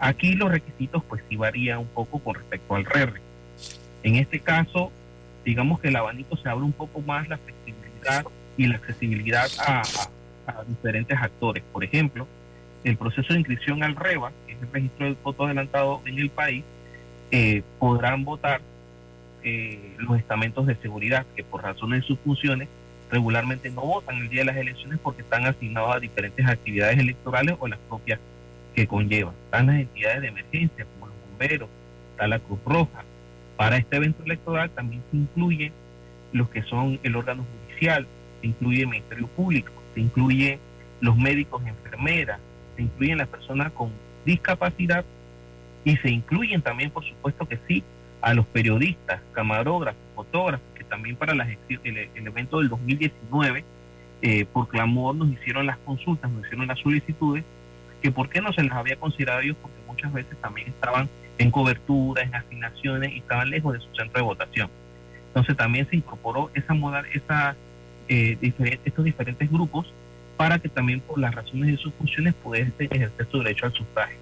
Aquí 0.00 0.34
los 0.34 0.50
requisitos 0.50 1.02
pues 1.04 1.22
sí 1.28 1.36
varían 1.36 1.78
un 1.78 1.86
poco 1.86 2.18
con 2.18 2.34
respecto 2.34 2.74
al 2.74 2.84
RERRI. 2.84 3.20
En 4.02 4.16
este 4.16 4.40
caso, 4.40 4.90
digamos 5.44 5.80
que 5.80 5.88
el 5.88 5.96
abanico 5.96 6.36
se 6.36 6.48
abre 6.48 6.64
un 6.64 6.72
poco 6.72 7.00
más 7.00 7.28
la 7.28 7.38
flexibilidad 7.38 8.24
y 8.56 8.66
la 8.66 8.76
accesibilidad 8.76 9.48
a, 9.60 9.82
a 10.48 10.64
diferentes 10.64 11.16
actores. 11.16 11.62
Por 11.72 11.84
ejemplo, 11.84 12.26
el 12.84 12.96
proceso 12.96 13.32
de 13.32 13.40
inscripción 13.40 13.82
al 13.82 13.96
REBA, 13.96 14.32
que 14.46 14.52
es 14.52 14.62
el 14.62 14.72
registro 14.72 15.06
de 15.06 15.16
voto 15.22 15.44
adelantado 15.44 16.02
en 16.04 16.18
el 16.18 16.30
país, 16.30 16.64
eh, 17.30 17.62
podrán 17.78 18.24
votar 18.24 18.60
eh, 19.44 19.96
los 19.98 20.18
estamentos 20.18 20.66
de 20.66 20.76
seguridad 20.76 21.26
que 21.34 21.44
por 21.44 21.62
razones 21.62 22.02
de 22.02 22.06
sus 22.06 22.18
funciones 22.20 22.68
regularmente 23.10 23.70
no 23.70 23.82
votan 23.82 24.16
el 24.16 24.28
día 24.28 24.40
de 24.40 24.46
las 24.46 24.56
elecciones 24.56 24.98
porque 25.02 25.22
están 25.22 25.46
asignados 25.46 25.94
a 25.94 26.00
diferentes 26.00 26.46
actividades 26.46 26.98
electorales 26.98 27.56
o 27.58 27.68
las 27.68 27.78
propias 27.80 28.18
que 28.74 28.86
conllevan. 28.86 29.34
Están 29.44 29.66
las 29.66 29.76
entidades 29.76 30.22
de 30.22 30.28
emergencia 30.28 30.86
como 30.94 31.06
los 31.08 31.16
bomberos, 31.28 31.68
está 32.12 32.26
la 32.26 32.38
Cruz 32.38 32.58
Roja. 32.64 33.04
Para 33.56 33.76
este 33.76 33.96
evento 33.96 34.24
electoral 34.24 34.70
también 34.70 35.02
se 35.10 35.16
incluyen 35.18 35.72
los 36.32 36.48
que 36.48 36.62
son 36.62 36.98
el 37.02 37.16
órgano 37.16 37.44
judicial, 37.44 38.06
se 38.40 38.46
incluye 38.46 38.82
el 38.82 38.88
Ministerio 38.88 39.26
Público, 39.26 39.72
se 39.94 40.00
incluye 40.00 40.58
los 41.00 41.16
médicos, 41.16 41.62
enfermeras, 41.66 42.40
se 42.76 42.82
incluyen 42.82 43.18
las 43.18 43.28
personas 43.28 43.72
con 43.72 43.90
discapacidad 44.24 45.04
y 45.84 45.96
se 45.96 46.10
incluyen 46.10 46.62
también, 46.62 46.90
por 46.90 47.04
supuesto 47.04 47.46
que 47.46 47.58
sí, 47.66 47.82
a 48.20 48.34
los 48.34 48.46
periodistas, 48.46 49.20
camarógrafos, 49.32 50.00
fotógrafos, 50.14 50.66
que 50.74 50.84
también 50.84 51.16
para 51.16 51.34
las, 51.34 51.48
el, 51.68 51.98
evento 52.14 52.60
del 52.60 52.68
2019, 52.68 53.64
eh, 54.22 54.44
por 54.52 54.68
clamor 54.68 55.16
nos 55.16 55.30
hicieron 55.32 55.66
las 55.66 55.76
consultas, 55.78 56.30
nos 56.30 56.44
hicieron 56.44 56.68
las 56.68 56.78
solicitudes, 56.78 57.44
que 58.00 58.12
por 58.12 58.28
qué 58.28 58.40
no 58.40 58.52
se 58.52 58.62
les 58.62 58.72
había 58.72 58.96
considerado 58.96 59.40
ellos, 59.40 59.56
porque 59.60 59.76
muchas 59.86 60.12
veces 60.12 60.36
también 60.40 60.68
estaban 60.68 61.08
en 61.38 61.50
cobertura, 61.50 62.22
en 62.22 62.34
asignaciones 62.34 63.12
y 63.12 63.18
estaban 63.18 63.50
lejos 63.50 63.72
de 63.72 63.80
su 63.80 63.88
centro 63.94 64.20
de 64.20 64.22
votación. 64.22 64.70
Entonces 65.28 65.56
también 65.56 65.88
se 65.88 65.96
incorporó 65.96 66.50
esa 66.54 66.74
modal, 66.74 67.06
esa, 67.12 67.56
eh, 68.08 68.36
estos 68.84 69.04
diferentes 69.04 69.50
grupos 69.50 69.92
para 70.42 70.58
que 70.58 70.68
también 70.68 70.98
por 70.98 71.20
las 71.20 71.32
razones 71.32 71.68
de 71.68 71.76
sus 71.76 71.94
funciones 71.94 72.34
pudiesen 72.34 72.88
ejercer 72.90 73.28
su 73.30 73.38
derecho 73.38 73.66
al 73.66 73.72
sufragio. 73.74 74.18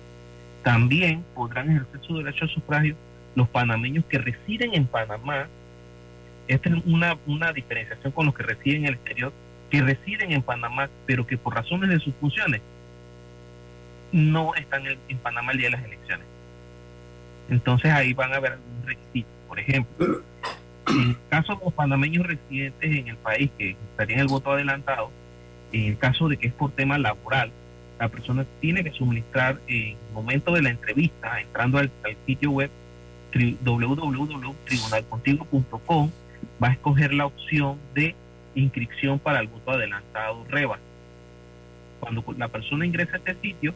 También 0.62 1.24
podrán 1.34 1.70
ejercer 1.70 1.98
su 2.02 2.18
derecho 2.18 2.44
al 2.44 2.50
sufragio 2.50 2.94
los 3.34 3.48
panameños 3.48 4.04
que 4.04 4.18
residen 4.18 4.74
en 4.74 4.84
Panamá. 4.84 5.48
Esta 6.46 6.68
es 6.68 6.84
una, 6.84 7.16
una 7.26 7.54
diferenciación 7.54 8.12
con 8.12 8.26
los 8.26 8.34
que 8.34 8.42
residen 8.42 8.82
en 8.82 8.88
el 8.88 8.94
exterior, 8.96 9.32
que 9.70 9.80
residen 9.80 10.32
en 10.32 10.42
Panamá, 10.42 10.90
pero 11.06 11.26
que 11.26 11.38
por 11.38 11.54
razones 11.54 11.88
de 11.88 11.98
sus 11.98 12.14
funciones 12.16 12.60
no 14.12 14.54
están 14.56 14.82
en, 14.86 15.18
Panamá 15.22 15.52
el 15.52 15.58
día 15.58 15.68
de 15.68 15.76
las 15.76 15.84
elecciones. 15.86 16.26
Entonces 17.48 17.90
ahí 17.92 18.12
van 18.12 18.34
a 18.34 18.36
haber 18.36 18.58
un 18.82 18.86
requisito. 18.86 19.30
Por 19.48 19.58
ejemplo, 19.58 20.22
en 20.86 21.00
el 21.00 21.16
caso 21.30 21.56
de 21.56 21.64
los 21.64 21.72
panameños 21.72 22.26
residentes 22.26 22.94
en 22.94 23.08
el 23.08 23.16
país 23.16 23.50
que 23.56 23.70
estarían 23.70 24.20
el 24.20 24.26
voto 24.26 24.52
adelantado, 24.52 25.10
en 25.72 25.84
el 25.84 25.96
caso 25.98 26.28
de 26.28 26.36
que 26.36 26.48
es 26.48 26.52
por 26.52 26.72
tema 26.72 26.98
laboral, 26.98 27.52
la 27.98 28.08
persona 28.08 28.44
tiene 28.60 28.82
que 28.82 28.90
suministrar 28.92 29.60
en 29.68 29.88
el 29.88 29.96
momento 30.14 30.54
de 30.54 30.62
la 30.62 30.70
entrevista, 30.70 31.38
entrando 31.40 31.78
al, 31.78 31.90
sitio 32.26 32.50
web, 32.50 32.70
www.tribunalcontigo.com 33.34 36.10
va 36.62 36.68
a 36.68 36.72
escoger 36.72 37.12
la 37.12 37.26
opción 37.26 37.78
de 37.94 38.14
inscripción 38.54 39.18
para 39.18 39.40
el 39.40 39.48
voto 39.48 39.72
adelantado 39.72 40.44
REBA. 40.48 40.78
Cuando 42.00 42.24
la 42.38 42.48
persona 42.48 42.86
ingresa 42.86 43.14
a 43.14 43.18
este 43.18 43.36
sitio, 43.40 43.74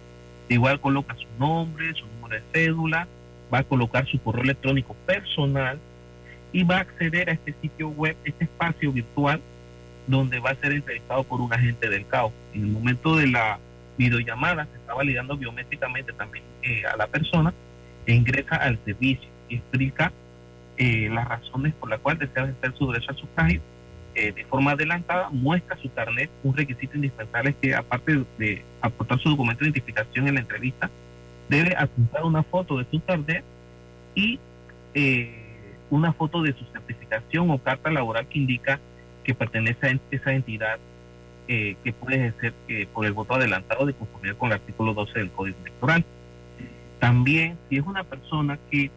igual 0.48 0.80
coloca 0.80 1.14
su 1.14 1.26
nombre, 1.38 1.92
su 1.94 2.06
número 2.06 2.36
de 2.36 2.42
cédula, 2.52 3.06
va 3.52 3.58
a 3.58 3.64
colocar 3.64 4.06
su 4.06 4.18
correo 4.20 4.44
electrónico 4.44 4.94
personal 5.06 5.78
y 6.52 6.62
va 6.62 6.78
a 6.78 6.80
acceder 6.80 7.28
a 7.28 7.34
este 7.34 7.54
sitio 7.60 7.88
web, 7.88 8.16
este 8.24 8.44
espacio 8.44 8.92
virtual, 8.92 9.40
donde 10.06 10.38
va 10.38 10.50
a 10.50 10.54
ser 10.56 10.72
entrevistado 10.72 11.24
por 11.24 11.40
un 11.40 11.52
agente 11.52 11.88
del 11.88 12.06
CAO. 12.06 12.32
En 12.54 12.62
el 12.62 12.70
momento 12.70 13.16
de 13.16 13.28
la 13.28 13.58
videollamada 13.96 14.66
se 14.66 14.76
está 14.78 14.94
validando 14.94 15.36
biométricamente 15.36 16.12
también 16.12 16.44
eh, 16.62 16.82
a 16.86 16.96
la 16.96 17.06
persona 17.06 17.54
e 18.06 18.14
ingresa 18.14 18.56
al 18.56 18.78
servicio 18.84 19.28
y 19.48 19.56
explica 19.56 20.12
eh, 20.76 21.08
las 21.12 21.28
razones 21.28 21.72
por 21.74 21.88
las 21.88 22.00
cuales 22.00 22.20
desea 22.20 22.44
ejercer 22.44 22.74
su 22.76 22.90
derecho 22.90 23.10
al 23.10 23.16
sufragio 23.16 23.60
eh, 24.16 24.30
de 24.30 24.44
forma 24.44 24.72
adelantada, 24.72 25.28
muestra 25.30 25.76
su 25.76 25.92
carnet, 25.92 26.30
un 26.44 26.56
requisito 26.56 26.94
indispensable 26.94 27.50
es 27.50 27.56
que 27.56 27.74
aparte 27.74 28.22
de 28.38 28.62
aportar 28.80 29.18
su 29.18 29.28
documento 29.28 29.64
de 29.64 29.70
identificación 29.70 30.28
en 30.28 30.34
la 30.34 30.40
entrevista, 30.40 30.88
debe 31.48 31.74
apuntar 31.76 32.24
una 32.24 32.44
foto 32.44 32.78
de 32.78 32.86
su 32.92 33.02
carnet 33.04 33.42
y 34.14 34.38
eh, 34.94 35.66
una 35.90 36.12
foto 36.12 36.42
de 36.42 36.52
su 36.52 36.64
certificación 36.66 37.50
o 37.50 37.58
carta 37.58 37.90
laboral 37.90 38.28
que 38.28 38.38
indica 38.38 38.78
que 39.24 39.34
pertenece 39.34 39.86
a 39.86 39.98
esa 40.10 40.32
entidad 40.32 40.78
eh, 41.48 41.76
que 41.82 41.92
puede 41.92 42.16
ejercer 42.16 42.54
por 42.92 43.06
el 43.06 43.12
voto 43.12 43.34
adelantado 43.34 43.86
de 43.86 43.94
conformidad 43.94 44.36
con 44.36 44.48
el 44.48 44.54
artículo 44.54 44.94
12 44.94 45.18
del 45.18 45.30
Código 45.30 45.56
Electoral. 45.62 46.04
También, 47.00 47.58
si 47.68 47.76
es 47.76 47.84
una 47.84 48.04
persona 48.04 48.58
que 48.70 48.90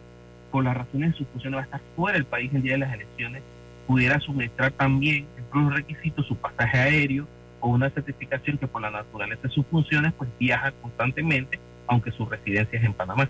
por 0.50 0.64
las 0.64 0.76
razones 0.76 1.12
de 1.12 1.18
su 1.18 1.24
función 1.26 1.54
va 1.54 1.60
a 1.60 1.64
estar 1.64 1.80
fuera 1.94 2.16
del 2.16 2.24
país 2.24 2.52
el 2.54 2.62
día 2.62 2.72
de 2.72 2.78
las 2.78 2.94
elecciones, 2.94 3.42
pudiera 3.86 4.20
suministrar 4.20 4.72
también, 4.72 5.26
entre 5.36 5.60
los 5.60 5.74
requisitos, 5.74 6.26
su 6.26 6.36
pasaje 6.36 6.78
aéreo 6.78 7.26
o 7.60 7.68
una 7.68 7.90
certificación 7.90 8.58
que 8.58 8.66
por 8.66 8.82
la 8.82 8.90
naturaleza 8.90 9.42
de 9.42 9.50
sus 9.50 9.66
funciones, 9.66 10.12
pues 10.16 10.30
viaja 10.38 10.72
constantemente, 10.82 11.58
aunque 11.86 12.12
su 12.12 12.24
residencia 12.26 12.78
es 12.78 12.84
en 12.84 12.92
Panamá. 12.92 13.28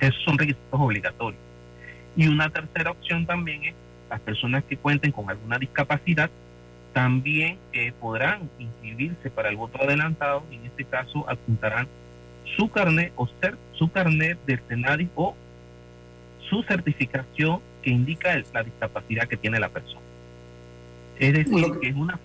Esos 0.00 0.22
son 0.24 0.36
requisitos 0.36 0.80
obligatorios. 0.80 1.40
Y 2.16 2.26
una 2.26 2.50
tercera 2.50 2.90
opción 2.90 3.24
también 3.24 3.64
es 3.64 3.74
las 4.12 4.20
personas 4.20 4.62
que 4.64 4.76
cuenten 4.76 5.10
con 5.10 5.30
alguna 5.30 5.58
discapacidad 5.58 6.28
también 6.92 7.56
eh, 7.72 7.92
podrán 7.98 8.50
inscribirse 8.58 9.30
para 9.30 9.48
el 9.48 9.56
voto 9.56 9.82
adelantado 9.82 10.44
y 10.50 10.56
en 10.56 10.66
este 10.66 10.84
caso 10.84 11.24
apuntarán 11.30 11.88
su 12.54 12.70
carnet 12.70 13.10
o 13.16 13.26
ser 13.40 13.56
su 13.72 13.90
carnet 13.90 14.38
del 14.44 14.60
Senadi 14.68 15.08
o 15.14 15.34
su 16.50 16.62
certificación 16.64 17.60
que 17.82 17.88
indica 17.88 18.38
la 18.52 18.62
discapacidad 18.62 19.26
que 19.26 19.38
tiene 19.38 19.58
la 19.58 19.70
persona. 19.70 20.02
Es 21.18 21.32
decir, 21.32 21.64
que 21.80 21.88
es 21.88 21.96
una 21.96 22.20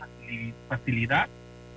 facilidad, 0.67 1.29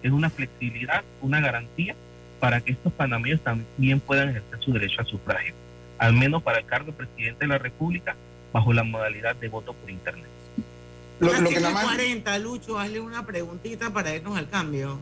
es 0.03 0.11
una 0.11 0.29
flexibilidad, 0.29 1.05
una 1.23 1.41
garantía 1.41 1.95
para 2.41 2.61
que 2.61 2.73
estos 2.73 2.93
panameños 2.93 3.41
también 3.43 4.01
puedan 4.01 4.31
ejercer 4.31 4.59
su 4.59 4.73
derecho 4.73 5.03
a 5.03 5.05
sufragio, 5.05 5.55
al 5.99 6.15
menos 6.15 6.43
para 6.43 6.59
el 6.59 6.65
cargo 6.65 6.87
de 6.87 6.99
presidente 6.99 7.45
de 7.45 7.47
la 7.47 7.59
República, 7.59 8.17
bajo 8.53 8.73
la 8.73 8.85
modalidad 8.85 9.37
de 9.37 9.49
voto 9.49 9.73
por 9.73 9.91
Internet. 9.91 10.29
Lo, 11.21 11.31
que 11.33 11.61
40, 11.61 12.39
Lucho, 12.39 12.79
hazle 12.79 12.99
una 12.99 13.27
preguntita 13.27 13.91
para 13.91 14.15
irnos 14.15 14.39
al 14.39 14.49
cambio. 14.49 14.99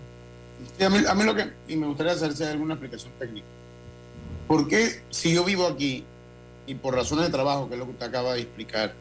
a, 0.81 0.89
mí, 0.89 0.99
a 1.07 1.15
mí 1.15 1.25
lo 1.25 1.35
que, 1.35 1.49
y 1.69 1.77
me 1.77 1.87
gustaría 1.87 2.13
hacerse 2.13 2.47
alguna 2.47 2.75
explicación 2.75 3.13
técnica. 3.19 3.47
¿Por 4.49 4.67
qué 4.67 5.03
si 5.11 5.33
yo 5.35 5.45
vivo 5.45 5.67
aquí 5.67 6.05
y 6.67 6.75
por 6.75 6.95
razones 6.95 7.27
de 7.27 7.31
trabajo, 7.31 7.69
que 7.69 7.75
es 7.75 7.79
lo 7.79 7.87
que 7.87 7.93
usted 7.93 8.07
acaba 8.07 8.35
de 8.35 8.41
explicar, 8.41 8.95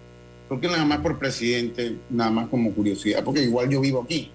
porque 0.47 0.67
nada 0.67 0.85
más 0.85 0.99
por 0.99 1.17
presidente, 1.17 1.97
nada 2.09 2.31
más 2.31 2.47
como 2.49 2.71
curiosidad, 2.73 3.23
porque 3.23 3.43
igual 3.43 3.69
yo 3.69 3.81
vivo 3.81 4.01
aquí 4.01 4.31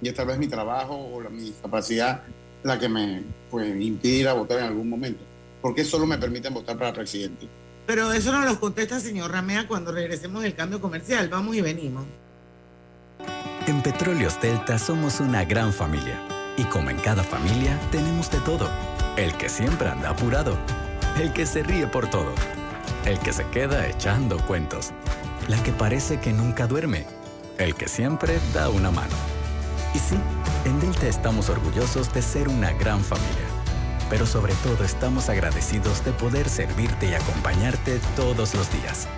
y 0.00 0.08
esta 0.08 0.24
vez 0.24 0.38
mi 0.38 0.48
trabajo 0.48 0.94
o 0.94 1.20
la, 1.20 1.28
mi 1.28 1.42
discapacidad 1.42 2.22
la 2.62 2.78
que 2.78 2.88
me 2.88 3.22
pues, 3.50 3.68
impide 3.80 4.32
votar 4.32 4.58
en 4.58 4.64
algún 4.64 4.88
momento. 4.88 5.22
¿Por 5.60 5.74
qué 5.74 5.84
solo 5.84 6.06
me 6.06 6.18
permiten 6.18 6.54
votar 6.54 6.76
para 6.76 6.92
presidente? 6.92 7.46
Pero 7.86 8.12
eso 8.12 8.32
nos 8.32 8.44
lo 8.44 8.60
contesta 8.60 9.00
señor 9.00 9.30
Ramea 9.30 9.66
cuando 9.66 9.92
regresemos 9.92 10.42
del 10.42 10.54
cambio 10.54 10.80
comercial. 10.80 11.28
Vamos 11.28 11.56
y 11.56 11.60
venimos. 11.60 12.04
En 13.66 13.82
Petróleos 13.82 14.40
Delta 14.40 14.78
somos 14.78 15.20
una 15.20 15.44
gran 15.44 15.72
familia. 15.72 16.20
Y 16.56 16.64
como 16.64 16.90
en 16.90 16.98
cada 16.98 17.22
familia, 17.22 17.78
tenemos 17.90 18.30
de 18.30 18.38
todo. 18.40 18.68
El 19.16 19.34
que 19.36 19.48
siempre 19.48 19.88
anda 19.88 20.10
apurado. 20.10 20.56
El 21.20 21.32
que 21.32 21.46
se 21.46 21.62
ríe 21.62 21.86
por 21.86 22.08
todo 22.08 22.32
el 23.06 23.18
que 23.18 23.32
se 23.32 23.44
queda 23.46 23.86
echando 23.88 24.38
cuentos, 24.46 24.92
la 25.48 25.60
que 25.62 25.72
parece 25.72 26.20
que 26.20 26.32
nunca 26.32 26.66
duerme, 26.66 27.06
el 27.58 27.74
que 27.74 27.88
siempre 27.88 28.38
da 28.54 28.68
una 28.68 28.90
mano. 28.90 29.14
Y 29.94 29.98
sí, 29.98 30.16
en 30.64 30.80
Delta 30.80 31.08
estamos 31.08 31.48
orgullosos 31.48 32.12
de 32.12 32.22
ser 32.22 32.48
una 32.48 32.72
gran 32.72 33.00
familia, 33.02 33.46
pero 34.12 34.26
sobre 34.26 34.52
todo 34.56 34.84
estamos 34.84 35.30
agradecidos 35.30 36.04
de 36.04 36.12
poder 36.12 36.46
servirte 36.46 37.06
y 37.08 37.14
acompañarte 37.14 37.98
todos 38.14 38.54
los 38.54 38.70
días. 38.70 39.08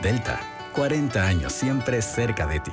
Delta, 0.00 0.40
40 0.74 1.22
años 1.22 1.52
siempre 1.52 2.00
cerca 2.00 2.46
de 2.46 2.58
ti. 2.60 2.72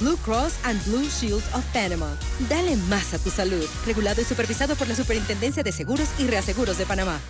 Blue 0.00 0.16
Cross 0.24 0.58
and 0.64 0.82
Blue 0.86 1.08
Shield 1.08 1.42
of 1.54 1.64
Panama. 1.72 2.16
Dale 2.48 2.76
más 2.88 3.14
a 3.14 3.18
tu 3.18 3.30
salud. 3.30 3.64
Regulado 3.86 4.20
y 4.20 4.24
supervisado 4.24 4.74
por 4.74 4.88
la 4.88 4.96
Superintendencia 4.96 5.62
de 5.62 5.72
Seguros 5.72 6.08
y 6.18 6.26
Reaseguros 6.26 6.78
de 6.78 6.86
Panamá. 6.86 7.20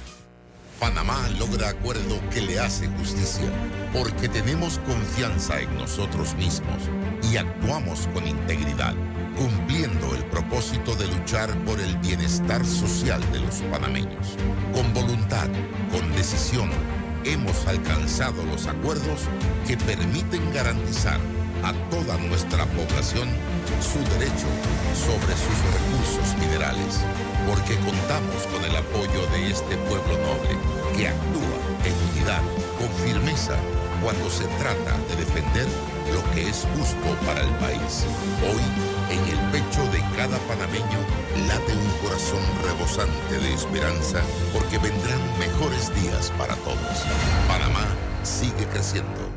Panamá 0.80 1.28
logra 1.38 1.68
acuerdo 1.68 2.20
que 2.30 2.40
le 2.40 2.58
hace 2.58 2.88
justicia, 2.98 3.48
porque 3.92 4.28
tenemos 4.28 4.78
confianza 4.80 5.60
en 5.60 5.74
nosotros 5.76 6.34
mismos 6.34 6.82
y 7.30 7.36
actuamos 7.36 8.08
con 8.12 8.26
integridad, 8.26 8.94
cumpliendo 9.36 10.14
el 10.14 10.24
propósito 10.26 10.96
de 10.96 11.06
luchar 11.06 11.56
por 11.64 11.80
el 11.80 11.96
bienestar 11.98 12.66
social 12.66 13.20
de 13.32 13.40
los 13.40 13.56
panameños. 13.70 14.36
Con 14.74 14.92
voluntad, 14.92 15.48
con 15.92 16.10
decisión, 16.16 16.70
hemos 17.24 17.66
alcanzado 17.66 18.42
los 18.44 18.66
acuerdos 18.66 19.20
que 19.66 19.76
permiten 19.76 20.52
garantizar 20.52 21.20
a 21.64 21.72
toda 21.88 22.18
nuestra 22.18 22.66
población 22.66 23.28
su 23.80 23.98
derecho 24.18 24.48
sobre 24.92 25.32
sus 25.32 25.56
recursos 25.72 26.36
minerales, 26.38 27.00
porque 27.48 27.74
contamos 27.76 28.46
con 28.52 28.62
el 28.64 28.76
apoyo 28.76 29.26
de 29.32 29.50
este 29.50 29.76
pueblo 29.88 30.12
noble 30.18 30.52
que 30.94 31.08
actúa 31.08 31.56
en 31.84 31.94
unidad, 32.12 32.42
con 32.78 32.88
firmeza, 33.04 33.56
cuando 34.02 34.28
se 34.28 34.44
trata 34.60 34.92
de 35.08 35.16
defender 35.24 35.66
lo 36.12 36.20
que 36.32 36.50
es 36.50 36.66
justo 36.76 37.08
para 37.24 37.40
el 37.40 37.54
país. 37.56 38.04
Hoy, 38.44 38.64
en 39.08 39.24
el 39.24 39.40
pecho 39.50 39.82
de 39.90 40.00
cada 40.16 40.36
panameño 40.44 41.00
late 41.48 41.72
un 41.72 41.90
corazón 42.04 42.44
rebosante 42.62 43.38
de 43.38 43.54
esperanza 43.54 44.20
porque 44.52 44.76
vendrán 44.76 45.20
mejores 45.38 45.88
días 46.02 46.30
para 46.36 46.56
todos. 46.56 47.04
Panamá 47.48 47.86
sigue 48.22 48.66
creciendo. 48.66 49.30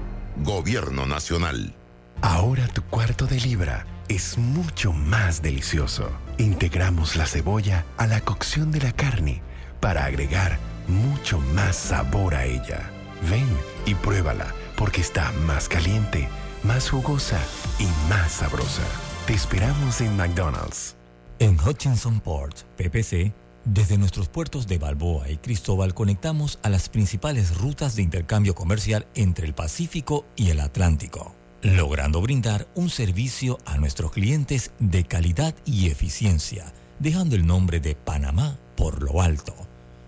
Gobierno 0.43 1.05
Nacional. 1.05 1.73
Ahora 2.22 2.68
tu 2.68 2.82
cuarto 2.84 3.28
de 3.28 3.39
libra 3.39 3.86
es 4.07 4.38
mucho 4.38 4.91
más 4.91 5.41
delicioso. 5.41 6.09
Integramos 6.38 7.15
la 7.15 7.28
cebolla 7.28 7.86
a 7.97 8.07
la 8.07 8.22
cocción 8.22 8.72
de 8.72 8.82
la 8.82 8.91
carne 8.91 9.41
para 9.80 10.05
agregar 10.05 10.57
mucho 10.88 11.39
más 11.53 11.76
sabor 11.76 12.34
a 12.34 12.45
ella. 12.45 12.89
Ven 13.30 13.47
y 13.86 13.93
pruébala 13.93 14.53
porque 14.76 15.01
está 15.01 15.32
más 15.45 15.70
caliente, 15.70 16.28
más 16.63 16.89
jugosa 16.89 17.39
y 17.80 17.88
más 18.09 18.32
sabrosa. 18.32 18.84
Te 19.28 19.34
esperamos 19.34 20.01
en 20.01 20.15
McDonald's. 20.18 20.95
En 21.39 21.59
Hutchinson 21.59 22.20
Port, 22.20 22.61
PPC, 22.78 23.32
desde 23.63 23.97
nuestros 23.97 24.28
puertos 24.28 24.65
de 24.65 24.80
Balboa 24.80 25.30
y 25.30 25.38
Cristóbal 25.38 25.93
conectamos 25.93 26.57
a 26.63 26.70
las 26.70 26.89
principales 26.89 27.57
rutas 27.57 27.95
de 27.95 28.01
intercambio 28.01 28.55
comercial 28.55 29.05
entre 29.13 29.45
el 29.45 29.53
Pacífico 29.53 30.26
y 30.36 30.49
el 30.49 30.61
Atlántico 30.61 31.36
logrando 31.61 32.21
brindar 32.21 32.67
un 32.75 32.89
servicio 32.89 33.57
a 33.65 33.77
nuestros 33.77 34.11
clientes 34.11 34.71
de 34.79 35.03
calidad 35.03 35.55
y 35.65 35.87
eficiencia, 35.87 36.73
dejando 36.99 37.35
el 37.35 37.45
nombre 37.45 37.79
de 37.79 37.95
Panamá 37.95 38.57
por 38.75 39.01
lo 39.01 39.21
alto. 39.21 39.53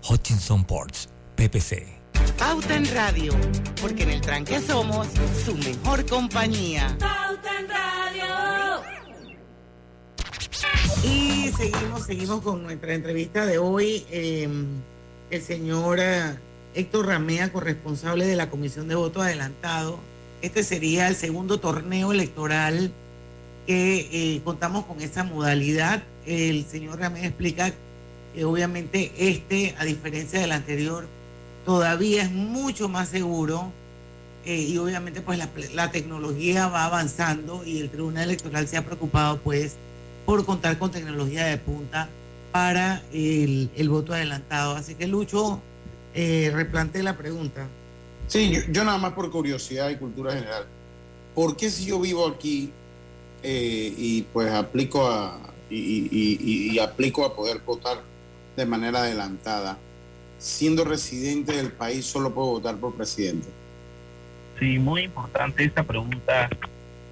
Hutchinson 0.07 0.63
Ports, 0.63 1.09
PPC. 1.35 1.99
Pauta 2.37 2.75
en 2.75 2.85
Radio, 2.93 3.33
porque 3.81 4.03
en 4.03 4.11
el 4.11 4.21
tranque 4.21 4.59
somos 4.59 5.07
su 5.43 5.55
mejor 5.55 6.05
compañía. 6.05 6.95
Pauta 6.99 7.59
en 7.59 7.69
Radio. 7.69 8.99
Y 11.03 11.51
seguimos, 11.57 12.05
seguimos 12.05 12.41
con 12.41 12.63
nuestra 12.63 12.93
entrevista 12.93 13.45
de 13.45 13.57
hoy. 13.57 14.05
Em, 14.11 14.67
el 15.31 15.41
señor 15.41 15.99
eh, 15.99 16.37
Héctor 16.73 17.07
Ramea, 17.07 17.51
corresponsable 17.51 18.25
de 18.25 18.35
la 18.35 18.49
Comisión 18.49 18.87
de 18.87 18.95
Voto 18.95 19.21
Adelantado. 19.21 19.99
Este 20.41 20.63
sería 20.63 21.07
el 21.07 21.15
segundo 21.15 21.59
torneo 21.59 22.11
electoral 22.11 22.91
que 23.67 24.09
eh, 24.11 24.41
contamos 24.43 24.85
con 24.85 25.01
esa 25.01 25.23
modalidad. 25.23 26.03
El 26.25 26.65
señor 26.65 26.99
Ramea 26.99 27.25
explica 27.25 27.73
que 28.33 28.45
obviamente 28.45 29.11
este, 29.17 29.75
a 29.77 29.85
diferencia 29.85 30.39
del 30.39 30.51
anterior, 30.51 31.07
todavía 31.65 32.23
es 32.23 32.31
mucho 32.31 32.87
más 32.87 33.09
seguro 33.09 33.71
eh, 34.45 34.61
y 34.61 34.77
obviamente 34.77 35.21
pues 35.21 35.37
la, 35.73 35.91
tecnología 35.91 36.67
va 36.67 36.85
avanzando 36.85 37.63
y 37.65 37.79
el 37.79 37.89
Tribunal 37.89 38.23
Electoral 38.23 38.67
se 38.67 38.77
ha 38.77 38.85
preocupado 38.85 39.39
pues 39.39 39.75
por 40.25 40.45
contar 40.45 40.77
con 40.79 40.91
tecnología 40.91 41.45
de 41.45 41.57
punta 41.57 42.07
para 42.51 43.03
el, 43.11 43.69
voto 43.89 44.13
adelantado. 44.13 44.75
Así 44.75 44.95
que 44.95 45.05
Lucho, 45.05 45.61
eh, 46.13 46.51
replante 46.53 47.03
la 47.03 47.17
pregunta. 47.17 47.67
Sí, 48.29 48.63
yo, 48.69 48.85
nada 48.85 48.99
más 48.99 49.13
por 49.13 49.29
curiosidad 49.31 49.89
y 49.89 49.97
cultura 49.97 50.33
general. 50.33 50.65
¿Por 51.33 51.57
qué 51.57 51.69
si 51.69 51.87
yo 51.87 51.99
vivo 51.99 52.27
aquí 52.27 52.71
eh, 53.41 53.93
y 53.97 54.21
pues 54.21 54.51
aplico 54.53 55.07
a 55.07 55.37
y, 55.69 56.79
aplico 56.79 57.25
a 57.25 57.35
poder 57.35 57.59
votar 57.65 58.01
de 58.55 58.65
manera 58.65 58.99
adelantada, 58.99 59.77
siendo 60.37 60.83
residente 60.83 61.55
del 61.55 61.71
país 61.71 62.05
solo 62.05 62.33
puedo 62.33 62.47
votar 62.49 62.77
por 62.77 62.93
presidente? 62.93 63.47
Sí, 64.59 64.77
muy 64.77 65.03
importante 65.03 65.63
esta 65.63 65.83
pregunta, 65.83 66.49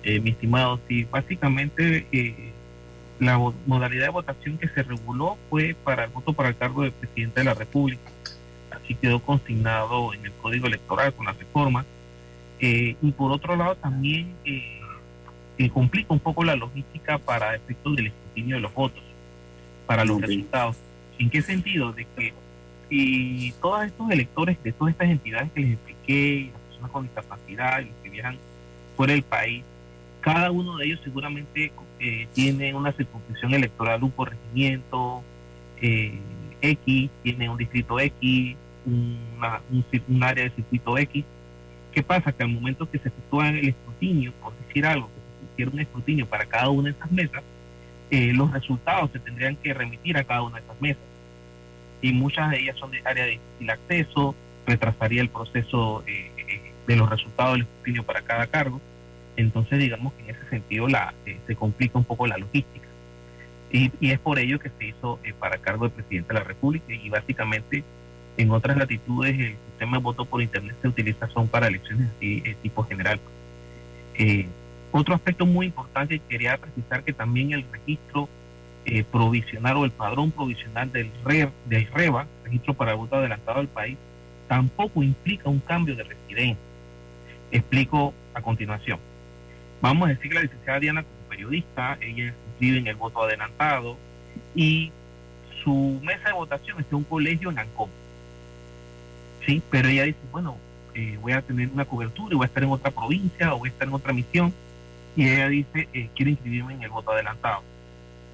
eh, 0.04 0.20
mi 0.20 0.32
estimado. 0.32 0.80
Sí, 0.88 1.06
básicamente 1.06 2.06
eh, 2.12 2.52
la 3.20 3.40
modalidad 3.66 4.04
de 4.04 4.10
votación 4.10 4.58
que 4.58 4.68
se 4.70 4.84
reguló 4.84 5.38
fue 5.50 5.76
para 5.84 6.06
el 6.06 6.12
voto 6.12 6.34
para 6.34 6.50
el 6.50 6.58
cargo 6.58 6.84
de 6.84 6.92
presidente 6.92 7.40
de 7.40 7.46
la 7.46 7.54
República. 7.54 8.12
Así 8.88 8.96
quedó 8.96 9.20
consignado 9.20 10.14
en 10.14 10.26
el 10.26 10.32
Código 10.32 10.68
Electoral 10.68 11.14
con 11.14 11.26
la 11.26 11.34
reforma. 11.34 11.86
Eh, 12.62 12.96
y 13.02 13.12
por 13.12 13.34
otro 13.34 13.58
lado 13.58 13.76
también 13.76 14.34
complica 15.74 16.14
un 16.14 16.22
poco 16.22 16.46
la 16.46 16.56
logística 16.56 17.18
para 17.18 17.54
efectos 17.54 17.98
del 17.98 18.08
escrutinio 18.08 18.56
de 18.56 18.62
los 18.62 18.74
votos, 18.74 19.04
para 19.86 20.06
los 20.06 20.22
resultados. 20.22 20.78
¿En 21.20 21.30
qué 21.30 21.42
sentido? 21.42 21.92
De 21.92 22.08
que 22.16 22.34
si 22.88 23.54
todos 23.62 23.84
estos 23.84 24.10
electores 24.10 24.58
de 24.64 24.72
todas 24.72 24.94
estas 24.94 25.10
entidades 25.10 25.52
que 25.52 25.60
les 25.60 25.74
expliqué, 25.74 26.50
las 26.54 26.62
personas 26.62 26.92
con 26.92 27.04
discapacidad, 27.04 27.82
los 27.82 27.94
que 28.02 28.10
viajan 28.10 28.38
fuera 28.96 29.12
del 29.12 29.24
país, 29.24 29.66
cada 30.22 30.50
uno 30.50 30.78
de 30.78 30.86
ellos 30.86 31.02
seguramente 31.04 31.74
eh, 32.00 32.28
tiene 32.34 32.74
una 32.74 32.94
circunscripción 32.94 33.54
electoral, 33.54 34.02
un 34.02 34.12
corregimiento 34.12 35.24
eh, 35.82 36.18
X, 36.62 37.10
tiene 37.24 37.50
un 37.50 37.58
distrito 37.58 38.00
X, 38.00 38.56
una, 38.88 39.62
un, 40.08 40.24
área 40.24 40.46
de 40.46 40.50
circuito 40.52 40.98
X. 40.98 41.26
¿Qué 41.92 42.04
pasa? 42.04 42.32
Que 42.32 42.44
al 42.44 42.50
momento 42.50 42.90
que 42.90 43.00
se 43.00 43.10
efectúa 43.10 43.50
el 43.50 43.70
escrutinio, 43.70 44.32
por 44.42 44.54
decir 44.66 44.86
algo, 44.86 45.08
que 45.08 45.14
se 45.14 45.54
hiciera 45.54 45.72
un 45.72 45.80
escrutinio 45.80 46.26
para 46.26 46.46
cada 46.46 46.70
una 46.70 46.86
de 46.86 46.92
estas 46.92 47.12
mesas, 47.12 47.44
eh, 48.10 48.32
los 48.34 48.52
resultados 48.52 49.12
se 49.12 49.20
tendrían 49.20 49.56
que 49.58 49.74
remitir 49.74 50.18
a 50.18 50.24
cada 50.24 50.42
una 50.44 50.56
de 50.56 50.62
estas 50.62 50.82
mesas. 50.82 51.04
Y 52.02 52.14
muchas 52.14 52.52
de 52.52 52.60
ellas 52.60 52.78
son 52.78 52.92
de 52.92 53.02
área 53.04 53.26
de 53.26 53.32
difícil 53.32 53.70
acceso, 53.70 54.36
retrasaría 54.66 55.22
el 55.22 55.30
proceso 55.30 56.04
eh, 56.08 56.32
eh, 56.38 56.72
de 56.86 56.96
los 56.96 57.10
resultados 57.10 57.54
del 57.54 57.62
escrutinio 57.64 58.04
para 58.04 58.22
cada 58.22 58.48
cargo. 58.48 58.80
Entonces, 59.36 59.80
digamos 59.80 60.14
que 60.14 60.24
en 60.24 60.36
ese 60.36 60.50
sentido 60.50 60.88
la, 60.88 61.14
se 61.46 61.56
complica 61.56 61.98
un 61.98 62.06
poco 62.06 62.28
la 62.28 62.38
logística. 62.38 62.86
Y, 63.70 63.92
es 64.00 64.20
por 64.20 64.40
ello 64.40 64.60
que 64.60 64.70
se 64.70 64.86
hizo 64.86 65.20
para 65.40 65.58
cargo 65.58 65.86
del 65.86 65.92
presidente 65.92 66.30
de 66.30 66.40
la 66.40 66.46
República 66.46 66.86
y 66.94 67.10
básicamente 67.10 67.84
en 68.38 68.52
otras 68.52 68.78
latitudes 68.78 69.38
el 69.40 69.56
sistema 69.72 69.98
de 69.98 70.04
voto 70.04 70.26
por 70.26 70.42
internet 70.42 70.76
se 70.82 70.88
utiliza 70.88 71.28
son 71.30 71.48
para 71.48 71.68
elecciones 71.68 72.08
de 72.20 72.56
tipo 72.62 72.84
general. 72.84 73.20
Otro 74.92 75.14
aspecto 75.14 75.46
muy 75.46 75.68
importante, 75.68 76.20
quería 76.28 76.58
precisar 76.58 77.04
que 77.04 77.14
también 77.14 77.52
el 77.52 77.66
registro 77.72 78.30
eh, 78.86 79.04
provisional 79.04 79.78
o 79.78 79.86
el 79.86 79.92
padrón 79.92 80.32
provisional 80.32 80.92
del, 80.92 81.12
del 81.66 81.88
REBA, 81.94 82.26
registro 82.46 82.74
para 82.74 82.92
el 82.92 82.98
voto 82.98 83.18
adelantado 83.18 83.58
del 83.58 83.68
país, 83.68 83.98
tampoco 84.48 85.04
implica 85.04 85.50
un 85.50 85.60
cambio 85.60 85.96
de 85.96 86.04
residencia. 86.04 86.58
Explico 87.52 88.14
a 88.34 88.42
continuación. 88.42 89.00
Vamos 89.82 90.08
a 90.08 90.10
decir 90.14 90.30
que 90.30 90.36
la 90.36 90.42
licenciada 90.42 90.80
Diana, 90.80 91.04
como 91.04 91.30
periodista, 91.30 91.98
ella 92.02 92.34
vive 92.60 92.78
en 92.80 92.88
el 92.88 92.96
voto 92.96 93.24
adelantado 93.24 93.98
y 94.56 94.92
su 95.64 96.00
mesa 96.02 96.30
de 96.30 96.34
votación 96.34 96.80
es 96.80 96.86
en 96.90 96.96
un 96.96 97.04
colegio 97.04 97.52
en 97.52 97.60
Ancón. 97.60 97.90
Sí, 99.48 99.64
pero 99.72 99.88
ella 99.88 100.04
dice, 100.04 100.20
bueno, 100.30 100.58
eh, 100.94 101.18
voy 101.22 101.32
a 101.32 101.42
tener 101.42 101.70
una 101.70 101.86
cobertura 101.86 102.34
y 102.34 102.36
voy 102.36 102.44
a 102.44 102.48
estar 102.48 102.62
en 102.64 102.70
otra 102.70 102.92
provincia 102.92 103.54
o 103.54 103.60
voy 103.60 103.70
a 103.70 103.72
estar 103.72 103.88
en 103.88 103.94
otra 103.94 104.12
misión 104.12 104.54
y 105.16 105.26
ella 105.26 105.48
dice, 105.48 105.88
eh, 105.94 106.10
quiero 106.14 106.32
inscribirme 106.32 106.74
en 106.74 106.84
el 106.84 106.90
voto 106.90 107.14
adelantado. 107.14 107.64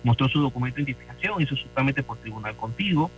Mostró 0.03 0.27
su 0.27 0.41
documento 0.41 0.77
de 0.77 0.81
identificación, 0.81 1.39
hizo 1.39 1.55
su 1.55 1.67
trámite 1.67 2.01
por 2.01 2.17
tribunal 2.17 2.55
contigo, 2.55 3.11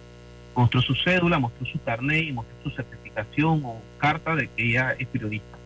mostró 0.53 0.81
su 0.81 0.93
cédula, 0.93 1.39
mostró 1.39 1.65
su 1.65 1.81
carnet 1.83 2.25
y 2.25 2.33
mostró 2.33 2.53
su 2.63 2.69
certificación 2.71 3.61
o 3.63 3.81
carta 3.97 4.35
de 4.35 4.49
que 4.49 4.71
ella 4.71 4.91
es 4.99 5.07
periodista. 5.07 5.57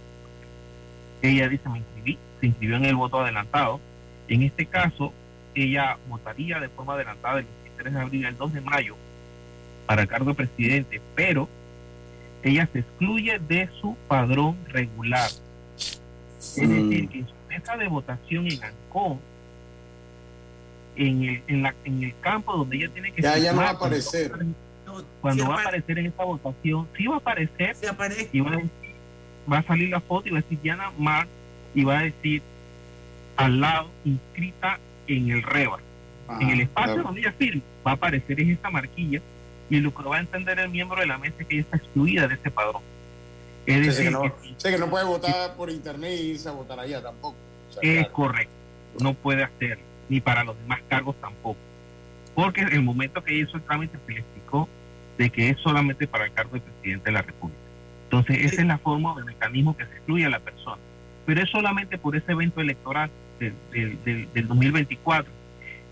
Ella 1.24 1.50
dice, 1.50 1.68
me 1.68 1.80
inscribí, 1.80 2.20
se 2.40 2.46
inscribió 2.46 2.76
en 2.76 2.86
el 2.86 2.96
voto 2.96 3.20
adelantado. 3.22 3.82
En 4.28 4.44
este 4.44 4.68
caso, 4.68 5.12
ella 5.56 5.98
votaría 6.08 6.60
de 6.60 6.70
forma 6.70 6.94
adelantada 6.94 7.40
el 7.40 7.48
23 7.64 7.94
de 7.96 8.00
abril 8.00 8.26
al 8.28 8.38
2 8.38 8.54
de 8.54 8.62
mayo 8.62 8.96
para 9.88 10.04
el 10.04 10.08
cargo 10.08 10.30
de 10.30 10.36
presidente, 10.36 11.02
pero 11.16 11.50
ella 12.44 12.70
se 12.72 12.80
excluye 12.80 13.40
de 13.40 13.70
su 13.82 13.96
padrón 14.08 14.58
regular. 14.70 15.30
Es 16.40 16.56
decir, 16.56 17.10
que 17.10 17.26
mesa 17.50 17.78
de 17.78 17.88
votación 17.88 18.48
en 18.48 18.64
Ancón, 18.64 19.20
en 20.96 21.24
el, 21.24 21.42
en, 21.48 21.64
la, 21.64 21.76
en 21.84 22.04
el 22.04 22.14
campo 22.22 22.56
donde 22.58 22.78
ella 22.78 22.90
tiene 22.90 23.12
que 23.12 23.22
ya, 23.22 23.38
ya 23.38 23.54
no 23.54 23.62
va 23.62 23.68
a 23.68 23.72
aparecer. 23.72 24.32
cuando 25.22 25.48
va 25.48 25.58
a 25.58 25.62
aparecer 25.62 26.00
en 26.00 26.06
esta 26.08 26.24
votación 26.24 26.88
sí 26.98 27.08
va 27.08 27.16
a 27.16 27.18
aparecer 27.20 27.76
y 28.32 28.40
va 28.42 28.52
a, 28.52 28.62
va 29.52 29.58
a 29.60 29.64
salir 29.64 29.90
la 29.90 30.02
foto 30.02 30.28
y 30.28 30.32
va 30.32 30.40
a 30.40 30.42
decir 30.42 30.60
Diana 30.62 30.92
Mar 30.98 31.28
y 31.74 31.84
va 31.84 32.00
a 32.00 32.04
decir 32.04 32.42
al 33.38 33.62
lado 33.62 33.90
inscrita 34.04 34.80
en 35.08 35.30
el 35.30 35.44
REBA 35.44 35.80
en 36.42 36.50
el 36.50 36.62
espacio 36.62 37.02
donde 37.02 37.22
ella 37.22 37.32
firma 37.32 37.62
va 37.86 37.92
a 37.92 37.94
aparecer 37.96 38.40
en 38.40 38.52
esta 38.52 38.70
marquilla 38.70 39.22
y 39.70 39.80
lo 39.80 39.94
que 39.94 40.04
va 40.04 40.18
a 40.18 40.20
entender 40.20 40.60
el 40.60 40.70
miembro 40.70 41.00
de 41.00 41.08
la 41.08 41.18
mesa 41.18 41.36
es 41.40 41.48
que 41.48 41.56
ella 41.56 41.64
está 41.64 41.78
excluida 41.78 42.28
de 42.28 42.36
ese 42.36 42.52
padrón 42.52 42.82
es 43.66 43.86
decir, 43.86 44.06
que 44.06 44.12
no, 44.12 44.34
sé 44.58 44.72
que 44.72 44.78
no 44.78 44.90
puede 44.90 45.06
votar 45.06 45.56
por 45.56 45.70
internet 45.70 46.20
y 46.20 46.32
irse 46.32 46.50
a 46.50 46.54
votar 46.54 46.80
allá 46.80 47.02
tampoco. 47.02 47.36
es 47.82 48.08
correcto, 48.10 48.54
no 49.00 49.14
puede 49.14 49.44
hacer, 49.44 49.78
ni 50.10 50.20
para 50.20 50.44
los 50.44 50.58
demás 50.60 50.80
cargos 50.88 51.16
tampoco. 51.22 51.60
Porque 52.34 52.62
en 52.62 52.74
el 52.74 52.82
momento 52.82 53.24
que 53.24 53.36
hizo 53.36 53.58
el 53.58 53.64
trámite 53.64 53.98
se 54.06 54.14
le 54.14 54.20
explicó 54.20 54.68
de 55.18 55.30
que 55.30 55.50
es 55.50 55.60
solamente 55.60 56.08
para 56.08 56.26
el 56.26 56.34
cargo 56.34 56.54
de 56.54 56.62
presidente 56.62 57.06
de 57.06 57.12
la 57.12 57.22
República. 57.22 57.60
Entonces, 58.06 58.46
esa 58.46 58.62
es 58.62 58.68
la 58.68 58.80
forma 58.80 59.14
del 59.16 59.26
mecanismo 59.26 59.78
que 59.78 59.86
se 59.86 59.92
excluye 59.92 60.26
a 60.26 60.30
la 60.30 60.40
persona. 60.40 60.82
Pero 61.28 61.44
es 61.44 61.50
solamente 61.50 62.00
por 62.00 62.16
ese 62.16 62.32
evento 62.32 62.62
electoral 62.62 63.12
del, 63.40 63.54
del, 64.34 64.48
2024. 64.48 65.32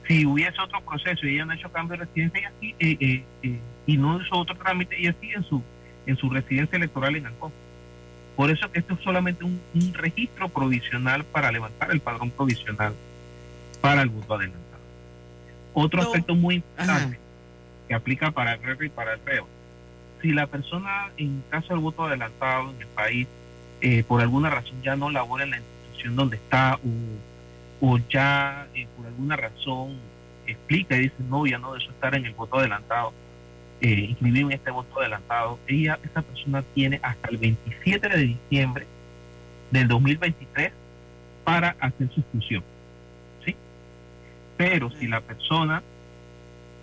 Si 0.08 0.26
hubiese 0.26 0.60
otro 0.62 0.80
proceso 0.82 1.28
y 1.28 1.36
ella 1.36 1.46
no 1.46 1.52
ha 1.52 1.56
hecho 1.56 1.72
cambio 1.72 1.98
de 1.98 2.06
residencia, 2.06 2.40
ella 2.40 2.52
sí, 2.62 2.76
eh, 2.80 2.98
eh, 3.00 3.24
eh, 3.44 3.60
y 3.86 3.98
no 3.98 4.22
hizo 4.22 4.36
otro 4.36 4.56
trámite, 4.56 4.98
ella 5.00 5.14
sigue 5.20 5.36
en 5.36 5.44
su, 5.44 5.62
en 6.06 6.16
su 6.18 6.30
residencia 6.30 6.78
electoral 6.78 7.16
en 7.16 7.28
Ancón. 7.28 7.52
Por 8.38 8.52
eso 8.52 8.72
que 8.72 8.80
esto 8.80 8.94
es 8.94 9.00
solamente 9.02 9.44
un, 9.44 9.60
registro 9.94 10.48
provisional 10.48 11.24
para 11.26 11.52
levantar 11.52 11.92
el 11.92 12.00
padrón 12.00 12.30
provisional 12.30 12.94
para 13.82 14.04
el 14.04 14.10
voto 14.10 14.36
adelantado. 14.36 14.84
Otro 15.74 16.02
aspecto 16.02 16.36
muy 16.36 16.56
importante 16.56 17.20
que 17.88 17.96
aplica 17.96 18.32
para 18.32 18.54
el 18.54 18.62
REO 18.62 18.84
y 18.84 18.90
para 18.90 19.14
el 19.14 19.20
REO. 19.26 19.48
Si 20.22 20.32
la 20.32 20.48
persona, 20.48 21.10
en 21.18 21.44
caso 21.50 21.70
del 21.70 21.80
voto 21.80 22.06
adelantado 22.06 22.72
en 22.72 22.82
el 22.82 22.88
país, 22.88 23.28
eh, 23.82 24.04
por 24.04 24.22
alguna 24.22 24.50
razón 24.50 24.82
ya 24.84 24.96
no 24.96 25.10
labora 25.10 25.44
en 25.44 25.52
la 25.52 25.58
institución 25.58 26.16
donde 26.16 26.38
está 26.38 26.76
o, 26.76 26.88
ya 28.10 28.68
eh, 28.74 28.88
por 28.96 29.06
alguna 29.06 29.36
razón 29.36 29.98
explica 30.46 30.96
y 30.96 31.02
dice, 31.02 31.16
no, 31.30 31.46
ya 31.46 31.58
no 31.58 31.74
deseo 31.74 31.92
estar 31.92 32.16
en 32.16 32.26
el 32.26 32.34
voto 32.34 32.58
adelantado, 32.58 33.14
eh, 33.82 34.16
en 34.20 34.52
este 34.52 34.72
voto 34.72 35.00
adelantado, 35.00 35.60
ella, 35.68 36.00
esa 36.04 36.22
persona 36.22 36.64
tiene 36.74 37.00
hasta 37.04 37.30
el 37.30 37.38
27 37.38 38.10
de 38.10 38.18
diciembre 38.18 38.88
del 39.72 39.88
2023 39.88 40.72
para 41.44 41.76
hacer 41.80 42.10
su 42.10 42.24
función. 42.24 42.64
¿sí? 43.46 43.56
Pero 44.58 44.90
si 44.92 45.08
la 45.08 45.22
persona 45.22 45.84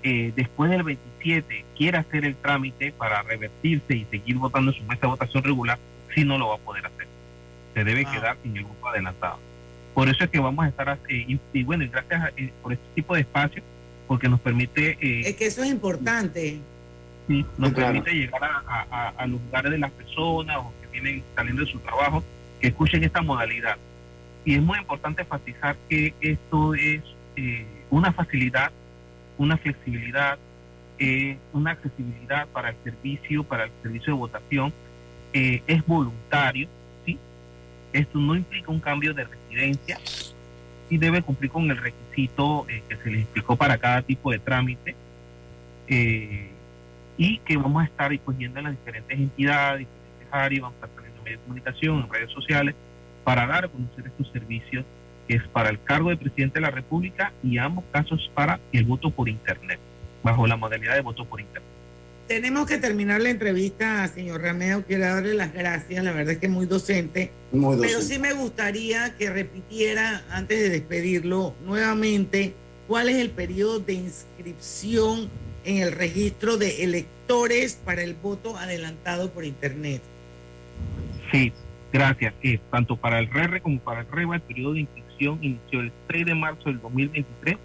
eh, 0.02 0.32
después 0.36 0.70
del 0.70 0.82
27 0.82 1.64
quiere 1.76 1.98
hacer 1.98 2.24
el 2.24 2.36
trámite 2.36 2.92
para 2.92 3.22
revertirse 3.22 3.96
y 3.96 4.04
seguir 4.04 4.36
votando 4.36 4.70
en 4.70 4.78
su 4.78 4.84
mesa 4.84 5.02
de 5.02 5.08
votación 5.08 5.42
regular, 5.42 5.78
sí 6.14 6.24
no 6.24 6.38
lo 6.38 6.48
va 6.48 6.56
a 6.56 6.58
poder 6.58 6.86
hacer. 6.86 7.08
Se 7.72 7.82
debe 7.82 8.04
ah. 8.06 8.12
quedar 8.12 8.36
en 8.44 8.56
el 8.56 8.64
grupo 8.64 8.88
adelantado. 8.88 9.38
Por 9.94 10.08
eso 10.08 10.24
es 10.24 10.30
que 10.30 10.40
vamos 10.40 10.64
a 10.64 10.68
estar, 10.68 10.98
eh, 11.08 11.38
y, 11.52 11.62
bueno, 11.62 11.84
y 11.84 11.88
gracias 11.88 12.32
eh, 12.36 12.52
por 12.62 12.72
este 12.72 12.84
tipo 12.94 13.14
de 13.14 13.20
espacio, 13.20 13.62
porque 14.06 14.28
nos 14.28 14.40
permite... 14.40 14.98
es 15.00 15.36
que 15.36 15.46
eso 15.46 15.62
es 15.62 15.70
importante. 15.70 16.58
Sí, 17.28 17.46
nos 17.56 17.72
permite 17.72 18.12
llegar 18.12 18.42
a, 18.44 19.26
los 19.26 19.40
lugares 19.40 19.70
de 19.70 19.78
las 19.78 19.90
personas 19.92 20.58
o 20.58 20.72
que 20.80 20.88
vienen 20.88 21.22
saliendo 21.34 21.64
de 21.64 21.72
su 21.72 21.78
trabajo, 21.78 22.22
que 22.60 22.68
escuchen 22.68 23.02
esta 23.02 23.22
modalidad. 23.22 23.76
Y 24.44 24.56
es 24.56 24.62
muy 24.62 24.78
importante 24.78 25.22
enfatizar 25.22 25.76
que 25.88 26.12
esto 26.20 26.74
es 26.74 27.00
una 27.88 28.12
facilidad 28.12 28.70
una 29.38 29.56
flexibilidad, 29.56 30.38
eh, 30.98 31.36
una 31.52 31.72
accesibilidad 31.72 32.46
para 32.48 32.70
el 32.70 32.76
servicio, 32.84 33.44
para 33.44 33.64
el 33.64 33.70
servicio 33.82 34.14
de 34.14 34.18
votación, 34.18 34.72
eh, 35.32 35.62
es 35.66 35.84
voluntario. 35.86 36.68
Esto 37.94 38.18
no 38.18 38.34
implica 38.34 38.70
un 38.70 38.80
cambio 38.80 39.14
de 39.14 39.24
residencia 39.24 39.98
y 40.90 40.98
debe 40.98 41.22
cumplir 41.22 41.50
con 41.50 41.70
el 41.70 41.76
requisito 41.76 42.66
eh, 42.68 42.82
que 42.88 42.96
se 42.96 43.10
les 43.10 43.22
explicó 43.22 43.56
para 43.56 43.78
cada 43.78 44.02
tipo 44.02 44.30
de 44.30 44.38
trámite 44.40 44.96
y 47.16 47.38
que 47.38 47.56
vamos 47.56 47.82
a 47.82 47.86
estar 47.86 48.10
disponiendo 48.10 48.58
en 48.58 48.64
las 48.64 48.76
diferentes 48.78 49.16
entidades, 49.16 49.86
diferentes 49.86 50.28
áreas, 50.32 50.62
vamos 50.62 50.74
a 50.82 50.86
estar 50.86 50.96
teniendo 50.96 51.22
medios 51.22 51.40
de 51.40 51.44
comunicación, 51.44 52.00
en 52.00 52.10
redes 52.10 52.30
sociales, 52.32 52.74
para 53.22 53.46
dar 53.46 53.66
a 53.66 53.68
conocer 53.68 54.06
estos 54.06 54.30
servicios 54.32 54.84
que 55.28 55.36
es 55.36 55.48
para 55.48 55.70
el 55.70 55.80
cargo 55.82 56.10
de 56.10 56.16
presidente 56.16 56.54
de 56.54 56.62
la 56.62 56.70
República 56.70 57.32
y 57.42 57.58
ambos 57.58 57.84
casos 57.92 58.30
para 58.34 58.58
el 58.72 58.84
voto 58.84 59.10
por 59.10 59.28
Internet, 59.28 59.78
bajo 60.22 60.46
la 60.46 60.56
modalidad 60.56 60.94
de 60.94 61.00
voto 61.00 61.24
por 61.24 61.40
Internet. 61.40 61.73
Tenemos 62.26 62.66
que 62.66 62.78
terminar 62.78 63.20
la 63.20 63.28
entrevista, 63.30 64.08
señor 64.08 64.40
Rameo. 64.40 64.82
Quiero 64.84 65.04
darle 65.04 65.34
las 65.34 65.52
gracias. 65.52 66.02
La 66.02 66.12
verdad 66.12 66.32
es 66.32 66.38
que 66.38 66.46
es 66.46 66.52
muy 66.52 66.64
docente. 66.64 67.30
Muy 67.52 67.76
docente. 67.76 67.86
Pero 67.86 68.00
sí 68.00 68.18
me 68.18 68.32
gustaría 68.32 69.14
que 69.16 69.28
repitiera, 69.30 70.24
antes 70.30 70.58
de 70.58 70.70
despedirlo, 70.70 71.54
nuevamente, 71.66 72.54
cuál 72.88 73.10
es 73.10 73.16
el 73.16 73.30
periodo 73.30 73.78
de 73.78 73.92
inscripción 73.94 75.28
en 75.64 75.78
el 75.78 75.92
registro 75.92 76.56
de 76.56 76.84
electores 76.84 77.78
para 77.84 78.02
el 78.02 78.14
voto 78.14 78.56
adelantado 78.56 79.30
por 79.30 79.44
Internet. 79.44 80.00
Sí, 81.30 81.52
gracias. 81.92 82.32
Eh, 82.42 82.58
tanto 82.70 82.96
para 82.96 83.18
el 83.18 83.28
RR 83.28 83.60
como 83.60 83.80
para 83.80 84.00
el 84.00 84.06
REVA, 84.10 84.36
el 84.36 84.42
periodo 84.42 84.74
de 84.74 84.80
inscripción 84.80 85.38
inició 85.42 85.80
el 85.80 85.92
3 86.06 86.26
de 86.26 86.34
marzo 86.34 86.64
del 86.64 86.80
2023 86.80 87.56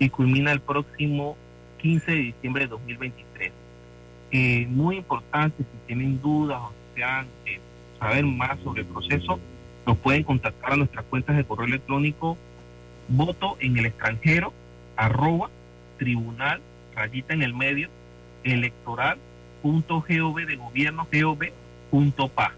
y 0.00 0.08
culmina 0.08 0.52
el 0.52 0.60
próximo 0.60 1.36
15 1.78 2.10
de 2.10 2.16
diciembre 2.18 2.64
de 2.64 2.68
2023. 2.68 3.52
Eh, 4.30 4.66
muy 4.68 4.96
importante, 4.98 5.62
si 5.62 5.86
tienen 5.86 6.20
dudas 6.20 6.60
o 6.60 6.72
desean 6.90 7.26
eh, 7.46 7.60
saber 7.98 8.24
más 8.24 8.58
sobre 8.60 8.82
el 8.82 8.86
proceso, 8.86 9.38
nos 9.86 9.96
pueden 9.98 10.22
contactar 10.22 10.72
a 10.72 10.76
nuestras 10.76 11.04
cuentas 11.06 11.36
de 11.36 11.44
correo 11.44 11.66
electrónico 11.66 12.36
voto 13.08 13.56
en 13.60 13.78
el 13.78 13.86
extranjero 13.86 14.52
arroba 14.96 15.48
tribunal 15.96 16.60
rayita 16.94 17.32
en 17.32 17.42
el 17.42 17.54
medio 17.54 17.88
electoral 18.44 19.18
gov 19.62 20.34
de 20.46 20.56
gobierno 20.56 21.06
gov 21.10 22.30
pa. 22.34 22.52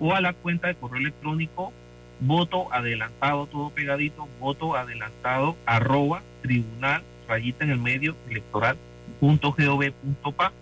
O 0.00 0.14
a 0.14 0.20
la 0.20 0.32
cuenta 0.32 0.68
de 0.68 0.74
correo 0.74 1.00
electrónico 1.00 1.72
voto 2.20 2.72
adelantado, 2.72 3.46
todo 3.46 3.70
pegadito, 3.70 4.28
voto 4.40 4.76
adelantado, 4.76 5.56
arroba, 5.66 6.22
tribunal, 6.42 7.02
rayita 7.28 7.64
en 7.64 7.70
el 7.70 7.78
medio, 7.78 8.16
electoral, 8.28 8.76
punto 9.20 9.54
gov, 9.56 9.92
punto 9.92 10.32
pa, 10.32 10.52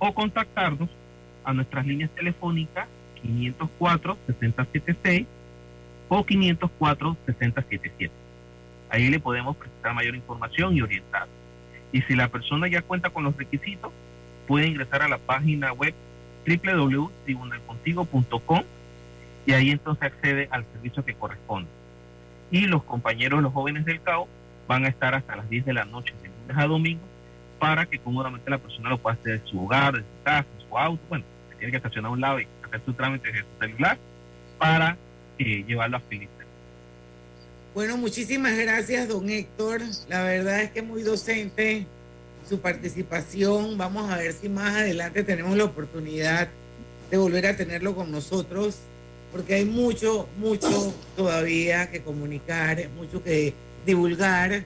o 0.00 0.12
contactarnos 0.12 0.88
a 1.44 1.52
nuestras 1.52 1.86
líneas 1.86 2.10
telefónicas 2.10 2.88
504-6076 3.22 5.26
o 6.08 6.24
504-6077. 6.24 8.10
Ahí 8.88 9.08
le 9.08 9.20
podemos 9.20 9.56
presentar 9.56 9.94
mayor 9.94 10.16
información 10.16 10.76
y 10.76 10.82
orientar. 10.82 11.28
Y 11.92 12.02
si 12.02 12.16
la 12.16 12.26
persona 12.28 12.66
ya 12.66 12.82
cuenta 12.82 13.10
con 13.10 13.22
los 13.24 13.36
requisitos, 13.36 13.92
puede 14.48 14.66
ingresar 14.66 15.02
a 15.02 15.08
la 15.08 15.18
página 15.18 15.72
web 15.72 15.94
www.tribunalcontigo.com 16.46 18.62
y 19.46 19.52
ahí 19.52 19.70
entonces 19.70 20.02
accede 20.04 20.48
al 20.50 20.64
servicio 20.64 21.04
que 21.04 21.14
corresponde. 21.14 21.68
Y 22.50 22.66
los 22.66 22.82
compañeros, 22.82 23.40
los 23.42 23.52
jóvenes 23.52 23.84
del 23.84 24.00
CAO, 24.00 24.26
van 24.66 24.84
a 24.84 24.88
estar 24.88 25.14
hasta 25.14 25.36
las 25.36 25.48
10 25.48 25.66
de 25.66 25.72
la 25.72 25.84
noche, 25.84 26.12
de 26.22 26.28
lunes 26.28 26.56
a 26.56 26.66
domingo, 26.66 27.02
para 27.60 27.86
que 27.86 27.98
cómodamente 27.98 28.50
la 28.50 28.58
persona 28.58 28.88
lo 28.88 28.98
pueda 28.98 29.14
hacer 29.14 29.34
en 29.34 29.46
su 29.46 29.62
hogar, 29.62 29.94
en 29.94 30.00
su 30.00 30.24
casa, 30.24 30.48
en 30.58 30.68
su 30.68 30.78
auto, 30.78 31.02
bueno, 31.08 31.24
tiene 31.58 31.70
que 31.70 31.76
estacionar 31.76 32.08
a 32.08 32.12
un 32.12 32.20
lado 32.20 32.40
y 32.40 32.48
hacer 32.64 32.80
su 32.84 32.92
trámite 32.94 33.28
en 33.28 33.36
su 33.36 33.44
celular 33.60 33.98
para 34.58 34.96
eh, 35.38 35.62
llevarlo 35.68 35.98
a 35.98 36.00
Filipe. 36.00 36.32
Bueno, 37.74 37.96
muchísimas 37.98 38.56
gracias, 38.56 39.06
don 39.08 39.28
Héctor. 39.30 39.82
La 40.08 40.24
verdad 40.24 40.62
es 40.62 40.70
que 40.70 40.82
muy 40.82 41.02
docente 41.02 41.86
su 42.48 42.60
participación. 42.60 43.78
Vamos 43.78 44.10
a 44.10 44.16
ver 44.16 44.32
si 44.32 44.48
más 44.48 44.74
adelante 44.74 45.22
tenemos 45.22 45.56
la 45.56 45.64
oportunidad 45.64 46.48
de 47.10 47.16
volver 47.16 47.46
a 47.46 47.56
tenerlo 47.56 47.94
con 47.94 48.10
nosotros 48.10 48.78
porque 49.30 49.54
hay 49.54 49.64
mucho, 49.64 50.28
mucho 50.38 50.92
todavía 51.14 51.90
que 51.90 52.00
comunicar, 52.00 52.88
mucho 52.96 53.22
que 53.22 53.54
divulgar. 53.86 54.64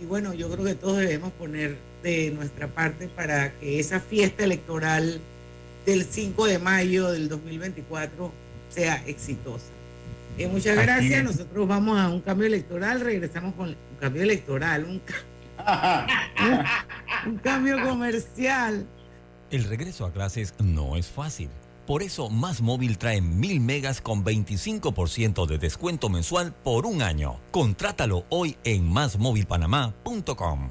Y 0.00 0.04
bueno, 0.04 0.34
yo 0.34 0.50
creo 0.50 0.64
que 0.64 0.74
todos 0.74 0.98
debemos 0.98 1.32
poner 1.32 1.76
de 2.02 2.30
nuestra 2.30 2.68
parte 2.68 3.08
para 3.08 3.52
que 3.58 3.80
esa 3.80 4.00
fiesta 4.00 4.44
electoral 4.44 5.20
del 5.84 6.04
5 6.04 6.46
de 6.46 6.58
mayo 6.58 7.10
del 7.10 7.28
2024 7.28 8.32
sea 8.68 9.02
exitosa. 9.06 9.66
Eh, 10.38 10.48
muchas 10.48 10.76
gracias. 10.76 11.24
Nosotros 11.24 11.66
vamos 11.66 11.98
a 11.98 12.08
un 12.08 12.20
cambio 12.20 12.46
electoral, 12.46 13.00
regresamos 13.00 13.54
con 13.54 13.68
un 13.68 13.76
cambio 13.98 14.22
electoral, 14.22 14.84
un, 14.84 15.00
un 17.26 17.38
cambio 17.38 17.82
comercial. 17.82 18.86
El 19.50 19.64
regreso 19.64 20.04
a 20.04 20.12
clases 20.12 20.54
no 20.58 20.96
es 20.96 21.06
fácil. 21.06 21.48
Por 21.86 22.02
eso 22.02 22.28
Más 22.28 22.60
Móvil 22.62 22.98
trae 22.98 23.20
mil 23.20 23.60
megas 23.60 24.00
con 24.00 24.24
25% 24.24 25.46
de 25.46 25.58
descuento 25.58 26.08
mensual 26.08 26.52
por 26.52 26.84
un 26.84 27.00
año. 27.00 27.38
Contrátalo 27.52 28.24
hoy 28.28 28.56
en 28.64 28.84
másmóvilpanamá.com. 28.92 30.70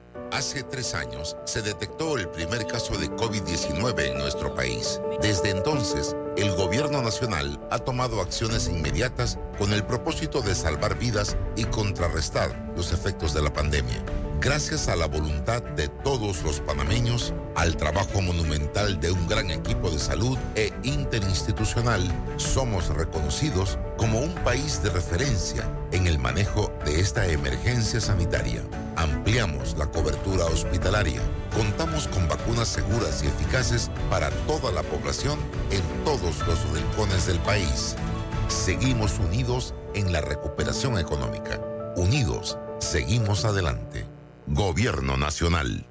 Hace 0.31 0.63
tres 0.63 0.93
años 0.93 1.35
se 1.43 1.61
detectó 1.61 2.17
el 2.17 2.29
primer 2.29 2.65
caso 2.65 2.97
de 2.97 3.11
COVID-19 3.11 4.11
en 4.11 4.17
nuestro 4.17 4.55
país. 4.55 5.01
Desde 5.21 5.49
entonces, 5.49 6.15
el 6.37 6.55
gobierno 6.55 7.01
nacional 7.01 7.59
ha 7.69 7.79
tomado 7.79 8.21
acciones 8.21 8.69
inmediatas 8.69 9.37
con 9.59 9.73
el 9.73 9.83
propósito 9.83 10.41
de 10.41 10.55
salvar 10.55 10.97
vidas 10.97 11.35
y 11.57 11.65
contrarrestar 11.65 12.71
los 12.77 12.93
efectos 12.93 13.33
de 13.33 13.41
la 13.41 13.51
pandemia. 13.51 14.01
Gracias 14.39 14.87
a 14.87 14.95
la 14.95 15.05
voluntad 15.05 15.61
de 15.61 15.89
todos 15.89 16.43
los 16.43 16.61
panameños, 16.61 17.33
al 17.55 17.75
trabajo 17.75 18.21
monumental 18.21 19.01
de 19.01 19.11
un 19.11 19.27
gran 19.27 19.51
equipo 19.51 19.91
de 19.91 19.99
salud 19.99 20.37
e 20.55 20.71
interinstitucional, 20.83 22.01
somos 22.37 22.87
reconocidos 22.87 23.77
como 23.97 24.21
un 24.21 24.33
país 24.45 24.81
de 24.81 24.91
referencia 24.91 25.69
en 25.91 26.07
el 26.07 26.17
manejo 26.19 26.71
de 26.85 27.01
esta 27.01 27.27
emergencia 27.27 27.99
sanitaria. 27.99 28.63
Ampliamos 29.01 29.75
la 29.79 29.87
cobertura 29.87 30.45
hospitalaria 30.45 31.21
contamos 31.55 32.07
con 32.07 32.27
vacunas 32.27 32.67
seguras 32.67 33.23
y 33.23 33.27
eficaces 33.27 33.89
para 34.11 34.29
toda 34.45 34.71
la 34.71 34.83
población 34.83 35.39
en 35.71 35.81
todos 36.05 36.39
los 36.45 36.71
rincones 36.71 37.25
del 37.25 37.39
país. 37.39 37.95
Seguimos 38.47 39.17
unidos 39.17 39.73
en 39.95 40.11
la 40.13 40.21
recuperación 40.21 40.99
económica. 40.99 41.59
Unidos, 41.95 42.59
seguimos 42.79 43.43
adelante. 43.43 44.05
Gobierno 44.45 45.17
Nacional. 45.17 45.90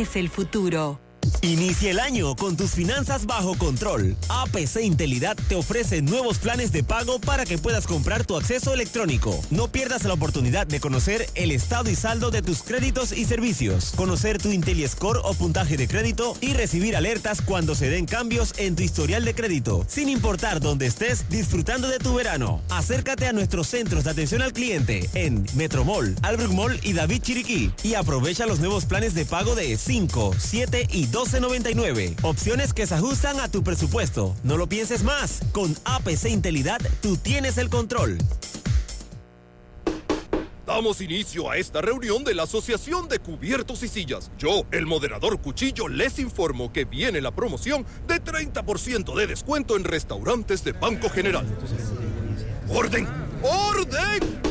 es 0.01 0.15
el 0.15 0.29
futuro. 0.29 1.10
Inicia 1.41 1.91
el 1.91 1.99
año 1.99 2.35
con 2.35 2.57
tus 2.57 2.71
finanzas 2.71 3.25
bajo 3.25 3.57
control. 3.57 4.15
APC 4.29 4.81
Intelidad 4.83 5.35
te 5.47 5.55
ofrece 5.55 6.01
nuevos 6.01 6.37
planes 6.37 6.71
de 6.71 6.83
pago 6.83 7.19
para 7.19 7.45
que 7.45 7.57
puedas 7.57 7.87
comprar 7.87 8.25
tu 8.25 8.37
acceso 8.37 8.73
electrónico. 8.73 9.39
No 9.49 9.67
pierdas 9.69 10.03
la 10.03 10.13
oportunidad 10.13 10.67
de 10.67 10.79
conocer 10.79 11.27
el 11.35 11.51
estado 11.51 11.89
y 11.89 11.95
saldo 11.95 12.31
de 12.31 12.41
tus 12.41 12.63
créditos 12.63 13.11
y 13.11 13.25
servicios, 13.25 13.93
conocer 13.95 14.37
tu 14.37 14.51
IntelliScore 14.51 15.19
o 15.23 15.33
puntaje 15.33 15.77
de 15.77 15.87
crédito 15.87 16.37
y 16.41 16.53
recibir 16.53 16.95
alertas 16.95 17.41
cuando 17.41 17.75
se 17.75 17.89
den 17.89 18.05
cambios 18.05 18.53
en 18.57 18.75
tu 18.75 18.83
historial 18.83 19.25
de 19.25 19.33
crédito, 19.33 19.85
sin 19.87 20.09
importar 20.09 20.59
dónde 20.59 20.85
estés 20.85 21.27
disfrutando 21.29 21.87
de 21.87 21.99
tu 21.99 22.13
verano. 22.13 22.61
Acércate 22.69 23.27
a 23.27 23.33
nuestros 23.33 23.67
centros 23.67 24.03
de 24.03 24.11
atención 24.11 24.41
al 24.41 24.53
cliente 24.53 25.09
en 25.13 25.45
Metromall, 25.55 26.15
Albrook 26.21 26.53
Mall 26.53 26.79
y 26.83 26.93
David 26.93 27.21
Chiriquí 27.21 27.71
y 27.83 27.95
aprovecha 27.95 28.45
los 28.45 28.59
nuevos 28.59 28.85
planes 28.85 29.13
de 29.13 29.25
pago 29.25 29.55
de 29.55 29.77
5, 29.77 30.35
7 30.37 30.87
y 30.91 31.07
12.99. 31.21 32.15
Opciones 32.23 32.73
que 32.73 32.87
se 32.87 32.95
ajustan 32.95 33.39
a 33.39 33.47
tu 33.47 33.63
presupuesto. 33.63 34.35
No 34.43 34.57
lo 34.57 34.67
pienses 34.67 35.03
más. 35.03 35.41
Con 35.51 35.75
APC 35.83 36.25
Intelidad, 36.29 36.81
tú 36.99 37.15
tienes 37.15 37.59
el 37.59 37.69
control. 37.69 38.17
Damos 40.65 40.99
inicio 40.99 41.51
a 41.51 41.57
esta 41.57 41.81
reunión 41.81 42.23
de 42.23 42.33
la 42.33 42.43
Asociación 42.43 43.07
de 43.07 43.19
Cubiertos 43.19 43.83
y 43.83 43.87
Sillas. 43.87 44.31
Yo, 44.39 44.65
el 44.71 44.87
moderador 44.87 45.39
Cuchillo, 45.39 45.87
les 45.87 46.17
informo 46.17 46.73
que 46.73 46.85
viene 46.85 47.21
la 47.21 47.29
promoción 47.29 47.85
de 48.07 48.15
30% 48.23 49.13
de 49.13 49.27
descuento 49.27 49.77
en 49.77 49.83
restaurantes 49.83 50.63
de 50.63 50.71
Banco 50.71 51.09
General. 51.09 51.45
¡Orden! 52.67 53.07
¡Orden! 53.43 54.50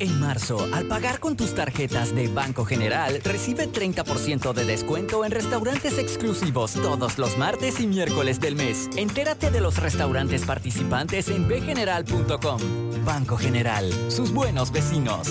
En 0.00 0.20
marzo, 0.20 0.66
al 0.72 0.86
pagar 0.86 1.20
con 1.20 1.36
tus 1.36 1.54
tarjetas 1.54 2.14
de 2.14 2.28
Banco 2.28 2.64
General, 2.64 3.20
recibe 3.22 3.70
30% 3.70 4.52
de 4.52 4.64
descuento 4.64 5.24
en 5.24 5.30
restaurantes 5.30 5.98
exclusivos 5.98 6.72
todos 6.72 7.18
los 7.18 7.38
martes 7.38 7.80
y 7.80 7.86
miércoles 7.86 8.40
del 8.40 8.56
mes. 8.56 8.88
Entérate 8.96 9.50
de 9.50 9.60
los 9.60 9.78
restaurantes 9.78 10.44
participantes 10.44 11.28
en 11.28 11.46
bgeneral.com. 11.46 12.60
Banco 13.04 13.36
General, 13.36 13.90
sus 14.08 14.32
buenos 14.32 14.72
vecinos. 14.72 15.28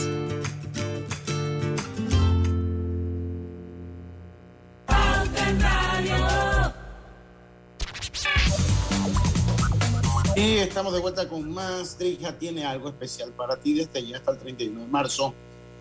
Estamos 10.63 10.93
de 10.93 10.99
vuelta 10.99 11.27
con 11.27 11.51
más. 11.51 11.97
Drija 11.97 12.37
tiene 12.37 12.65
algo 12.65 12.87
especial 12.87 13.31
para 13.31 13.57
ti 13.57 13.73
desde 13.73 14.05
ya 14.05 14.17
hasta 14.17 14.31
el 14.31 14.37
31 14.37 14.79
de 14.81 14.87
marzo. 14.87 15.33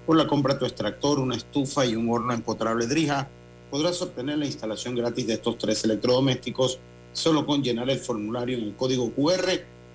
Por 0.06 0.16
la 0.16 0.26
compra 0.26 0.54
de 0.54 0.60
tu 0.60 0.66
extractor, 0.66 1.20
una 1.20 1.36
estufa 1.36 1.86
y 1.86 1.94
un 1.94 2.10
horno 2.10 2.32
empotrable 2.32 2.86
Drija, 2.86 3.28
podrás 3.70 4.02
obtener 4.02 4.38
la 4.38 4.46
instalación 4.46 4.96
gratis 4.96 5.26
de 5.26 5.34
estos 5.34 5.56
tres 5.58 5.84
electrodomésticos 5.84 6.78
solo 7.12 7.46
con 7.46 7.62
llenar 7.62 7.90
el 7.90 7.98
formulario 8.00 8.58
en 8.58 8.64
el 8.64 8.74
código 8.74 9.12
QR 9.12 9.50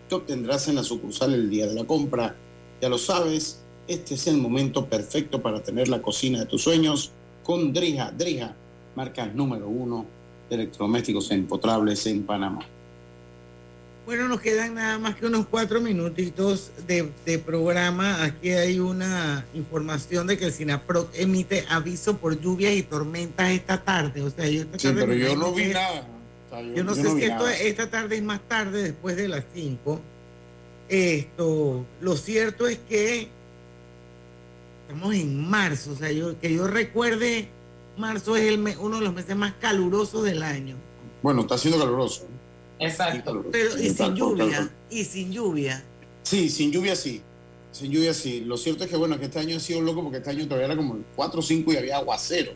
que 0.07 0.15
obtendrás 0.15 0.69
en 0.69 0.75
la 0.75 0.83
sucursal 0.83 1.33
el 1.33 1.49
día 1.49 1.67
de 1.67 1.75
la 1.75 1.83
compra. 1.83 2.35
Ya 2.81 2.87
lo 2.87 2.97
sabes, 2.97 3.59
este 3.87 4.15
es 4.15 4.27
el 4.27 4.37
momento 4.37 4.85
perfecto 4.85 5.41
para 5.41 5.61
tener 5.61 5.89
la 5.89 6.01
cocina 6.01 6.39
de 6.39 6.45
tus 6.45 6.63
sueños 6.63 7.11
con 7.43 7.73
Drija. 7.73 8.11
Drija, 8.11 8.55
marca 8.95 9.25
número 9.25 9.67
uno 9.67 10.05
de 10.49 10.55
electrodomésticos 10.55 11.29
empotrables 11.31 12.05
en 12.07 12.23
Panamá. 12.23 12.76
Bueno, 14.07 14.29
nos 14.29 14.39
quedan 14.39 14.75
nada 14.75 14.97
más 14.99 15.15
que 15.15 15.25
unos 15.25 15.47
cuatro 15.47 15.81
minutitos 15.81 16.71
de, 16.87 17.39
programa. 17.39 18.23
Aquí 18.23 18.51
hay 18.51 18.79
una 18.79 19.45
información 19.53 20.27
de 20.27 20.37
que 20.37 20.45
el 20.45 20.53
SINAPROC 20.53 21.09
emite 21.13 21.65
aviso 21.67 22.15
por 22.15 22.39
lluvias 22.39 22.73
y 22.73 22.83
tormentas 22.83 23.49
esta 23.49 23.83
tarde. 23.83 24.21
O 24.21 24.29
sea, 24.29 24.47
yo 24.47 24.61
esta 24.61 24.79
sí, 24.79 24.87
pero 24.95 25.13
yo 25.13 25.35
no 25.35 25.51
vi 25.51 25.65
nada. 25.65 26.07
yo, 26.73 26.85
no 26.85 26.95
sé 26.95 27.03
si 27.03 27.25
esto, 27.25 27.49
esta 27.49 27.89
tarde 27.89 28.15
es 28.15 28.23
más 28.23 28.39
tarde, 28.47 28.81
después 28.81 29.17
de 29.17 29.27
las 29.27 29.43
cinco. 29.53 29.99
Esto, 30.87 31.85
lo 31.99 32.15
cierto 32.15 32.65
es 32.65 32.79
que 32.87 33.27
estamos 34.83 35.15
en 35.15 35.49
marzo. 35.49 35.91
O 35.91 35.95
sea, 35.97 36.13
yo, 36.13 36.39
que 36.39 36.53
yo 36.53 36.65
recuerde, 36.65 37.49
marzo 37.97 38.37
es 38.37 38.43
el 38.43 38.77
uno 38.79 38.99
de 38.99 39.03
los 39.03 39.13
meses 39.13 39.35
más 39.35 39.51
calurosos 39.59 40.23
del 40.23 40.43
año. 40.43 40.77
Bueno, 41.21 41.41
está 41.41 41.57
siendo 41.57 41.77
caluroso. 41.77 42.36
Exacto. 42.79 43.45
Pero 43.51 43.77
y 43.77 43.89
sin 43.89 44.15
lluvia, 44.15 44.69
y 44.89 45.03
sin 45.03 45.31
lluvia. 45.31 45.83
Sí, 46.23 46.49
sin 46.49 46.71
lluvia 46.71 46.95
sí. 46.95 47.21
Sin 47.71 47.91
lluvia 47.91 48.13
sí. 48.13 48.41
Lo 48.41 48.57
cierto 48.57 48.83
es 48.83 48.89
que 48.89 48.97
bueno, 48.97 49.19
que 49.19 49.25
este 49.25 49.39
año 49.39 49.57
ha 49.57 49.59
sido 49.59 49.81
loco 49.81 50.03
porque 50.03 50.17
este 50.17 50.29
año 50.29 50.45
todavía 50.45 50.65
era 50.65 50.75
como 50.75 50.95
el 50.95 51.03
4 51.15 51.39
o 51.39 51.43
5 51.43 51.73
y 51.73 51.77
había 51.77 51.97
aguacero. 51.97 52.51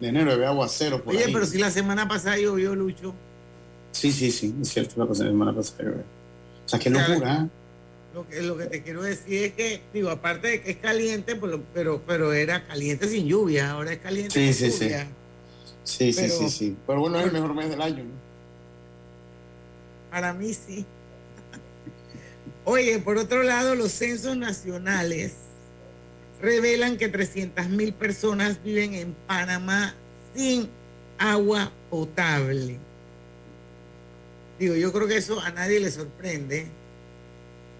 De 0.00 0.08
enero 0.08 0.32
había 0.32 0.48
aguacero 0.48 1.02
Oye, 1.04 1.26
pero 1.30 1.44
si 1.44 1.58
la 1.58 1.70
semana 1.70 2.08
pasada 2.08 2.38
llovió, 2.38 2.74
Lucho. 2.74 3.14
Sí, 3.92 4.12
sí, 4.12 4.30
sí, 4.30 4.54
es 4.62 4.68
cierto, 4.68 5.04
la 5.04 5.14
semana 5.14 5.54
pasada 5.54 5.84
llovió. 5.84 6.04
O 6.64 6.68
sea, 6.68 6.78
qué 6.78 6.90
locura. 6.90 7.44
¿eh? 7.44 7.48
Lo 8.14 8.28
que, 8.28 8.42
lo 8.42 8.56
que 8.56 8.66
te 8.66 8.82
quiero 8.82 9.02
decir 9.02 9.44
es 9.44 9.52
que, 9.52 9.82
digo, 9.92 10.10
aparte 10.10 10.48
de 10.48 10.62
que 10.62 10.70
es 10.72 10.76
caliente, 10.78 11.36
pero, 11.36 11.62
pero, 11.72 12.02
pero 12.06 12.32
era 12.32 12.66
caliente 12.66 13.08
sin 13.08 13.26
lluvia, 13.26 13.70
ahora 13.70 13.92
es 13.92 13.98
caliente 13.98 14.34
sí, 14.34 14.52
sin 14.52 14.72
sí, 14.72 14.84
lluvia. 14.84 15.08
Sí, 15.84 16.12
sí, 16.12 16.28
sí, 16.28 16.50
sí. 16.50 16.76
Pero 16.86 17.00
bueno, 17.00 17.20
es 17.20 17.26
el 17.26 17.32
mejor 17.32 17.54
mes 17.54 17.70
del 17.70 17.82
año. 17.82 18.04
¿no? 18.04 18.29
Para 20.10 20.32
mí 20.32 20.54
sí. 20.54 20.84
Oye, 22.64 22.98
por 22.98 23.16
otro 23.18 23.42
lado, 23.42 23.74
los 23.74 23.92
censos 23.92 24.36
nacionales 24.36 25.32
revelan 26.40 26.96
que 26.96 27.08
300 27.08 27.68
mil 27.68 27.92
personas 27.92 28.62
viven 28.62 28.94
en 28.94 29.14
Panamá 29.26 29.94
sin 30.34 30.68
agua 31.18 31.70
potable. 31.90 32.78
Digo, 34.58 34.74
yo 34.74 34.92
creo 34.92 35.08
que 35.08 35.16
eso 35.16 35.40
a 35.40 35.50
nadie 35.50 35.80
le 35.80 35.90
sorprende, 35.90 36.66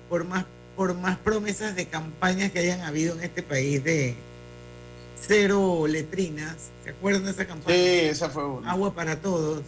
por 0.09 0.25
más, 0.25 0.47
por 0.77 0.95
más 0.95 1.19
promesas 1.19 1.77
de 1.77 1.87
campañas 1.87 2.53
que 2.53 2.61
hayan 2.61 2.81
habido 2.81 3.15
en 3.15 3.25
este 3.25 3.43
país 3.43 3.85
de 3.85 4.15
cero 5.21 5.85
letrinas. 5.87 6.57
¿Se 6.85 6.91
acuerdan 6.91 7.25
de 7.25 7.31
esa 7.33 7.47
campaña? 7.47 7.77
Sí, 7.77 7.83
esa 7.83 8.31
fue 8.31 8.45
una. 8.47 8.71
Agua 8.71 8.95
para 8.95 9.21
todos. 9.21 9.63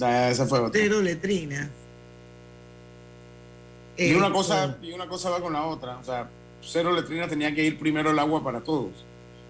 esa 0.00 0.46
fue 0.46 0.60
otra. 0.60 0.80
Cero 0.80 1.02
letrinas. 1.02 1.68
Y 3.98 4.14
una, 4.14 4.30
cosa, 4.30 4.76
y 4.80 4.92
una 4.92 5.08
cosa 5.08 5.30
va 5.30 5.40
con 5.40 5.52
la 5.52 5.64
otra. 5.64 5.98
O 5.98 6.04
sea, 6.04 6.28
cero 6.62 6.92
letrina 6.92 7.28
tenía 7.28 7.52
que 7.52 7.64
ir 7.64 7.78
primero 7.78 8.12
el 8.12 8.18
agua 8.18 8.42
para 8.44 8.60
todos. 8.60 8.92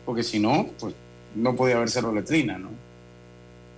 Porque 0.07 0.23
si 0.23 0.39
no, 0.39 0.71
pues 0.79 0.95
no 1.35 1.55
podía 1.55 1.77
haber 1.77 1.91
cero 1.91 2.13
letrina, 2.15 2.59
¿no? 2.59 2.71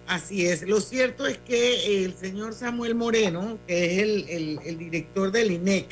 Así 0.07 0.47
es. 0.47 0.62
Lo 0.62 0.81
cierto 0.81 1.27
es 1.27 1.39
que 1.39 2.05
el 2.05 2.14
señor 2.14 2.55
Samuel 2.55 2.95
Moreno, 2.95 3.59
que 3.66 3.97
es 3.97 4.03
el, 4.29 4.79
director 4.79 5.31
del 5.31 5.53
INEC, 5.53 5.87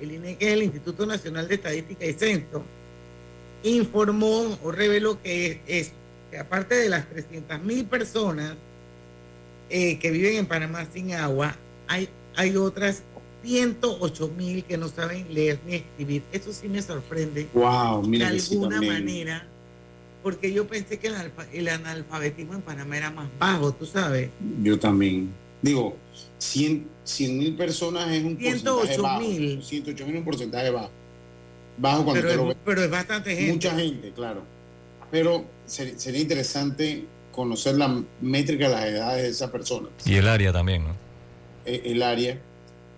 el 0.00 0.12
INEC 0.12 0.42
es 0.42 0.52
el 0.52 0.62
Instituto 0.64 1.06
Nacional 1.06 1.46
de 1.46 1.54
Estadística 1.56 2.04
y 2.04 2.12
Censo, 2.12 2.64
informó 3.62 4.58
o 4.62 4.72
reveló 4.72 5.22
que, 5.22 5.60
es, 5.66 5.92
que 6.30 6.38
aparte 6.38 6.74
de 6.74 6.88
las 6.88 7.08
300 7.08 7.60
mil 7.62 7.84
personas 7.84 8.54
eh, 9.68 9.98
que 9.98 10.10
viven 10.10 10.36
en 10.36 10.46
Panamá 10.46 10.86
sin 10.92 11.14
agua, 11.14 11.56
hay, 11.86 12.08
hay 12.34 12.56
otras 12.56 13.02
108 13.42 14.30
mil 14.36 14.64
que 14.64 14.76
no 14.76 14.88
saben 14.88 15.26
leer 15.32 15.58
ni 15.66 15.76
escribir. 15.76 16.22
Eso 16.32 16.52
sí 16.52 16.68
me 16.68 16.82
sorprende. 16.82 17.48
Wow, 17.54 18.06
de 18.06 18.24
alguna 18.24 18.80
manera, 18.80 19.46
porque 20.22 20.52
yo 20.52 20.66
pensé 20.66 20.98
que 20.98 21.10
el, 21.52 21.68
analfabetismo 21.68 22.54
en 22.54 22.62
Panamá 22.62 22.96
era 22.96 23.10
más 23.10 23.28
bajo, 23.38 23.72
tú 23.72 23.86
sabes. 23.86 24.30
Yo 24.62 24.78
también. 24.78 25.30
Digo, 25.62 25.96
100 26.38 26.88
mil 27.38 27.56
personas 27.56 28.10
es 28.10 28.24
un 28.24 28.38
108 28.38 29.18
mil. 29.20 29.62
108 29.62 30.06
mil 30.06 30.14
es 30.14 30.18
un 30.18 30.24
porcentaje 30.24 30.70
bajo. 30.70 30.90
Bajo 31.76 32.04
cuando 32.04 32.22
pero, 32.22 32.54
pero 32.64 32.82
es 32.82 32.90
bastante 32.90 33.34
gente. 33.34 33.52
Mucha 33.52 33.74
gente, 33.74 34.12
claro. 34.12 34.42
Pero 35.10 35.44
sería 35.66 36.20
interesante 36.20 37.04
conocer 37.32 37.76
la 37.76 38.02
métrica 38.20 38.68
de 38.68 38.74
las 38.74 38.84
edades 38.84 39.22
de 39.22 39.28
esa 39.28 39.50
persona. 39.50 39.88
Y 40.04 40.14
el 40.16 40.28
área 40.28 40.52
también, 40.52 40.84
¿no? 40.84 40.94
Eh, 41.64 41.82
el, 41.86 42.02
área. 42.02 42.38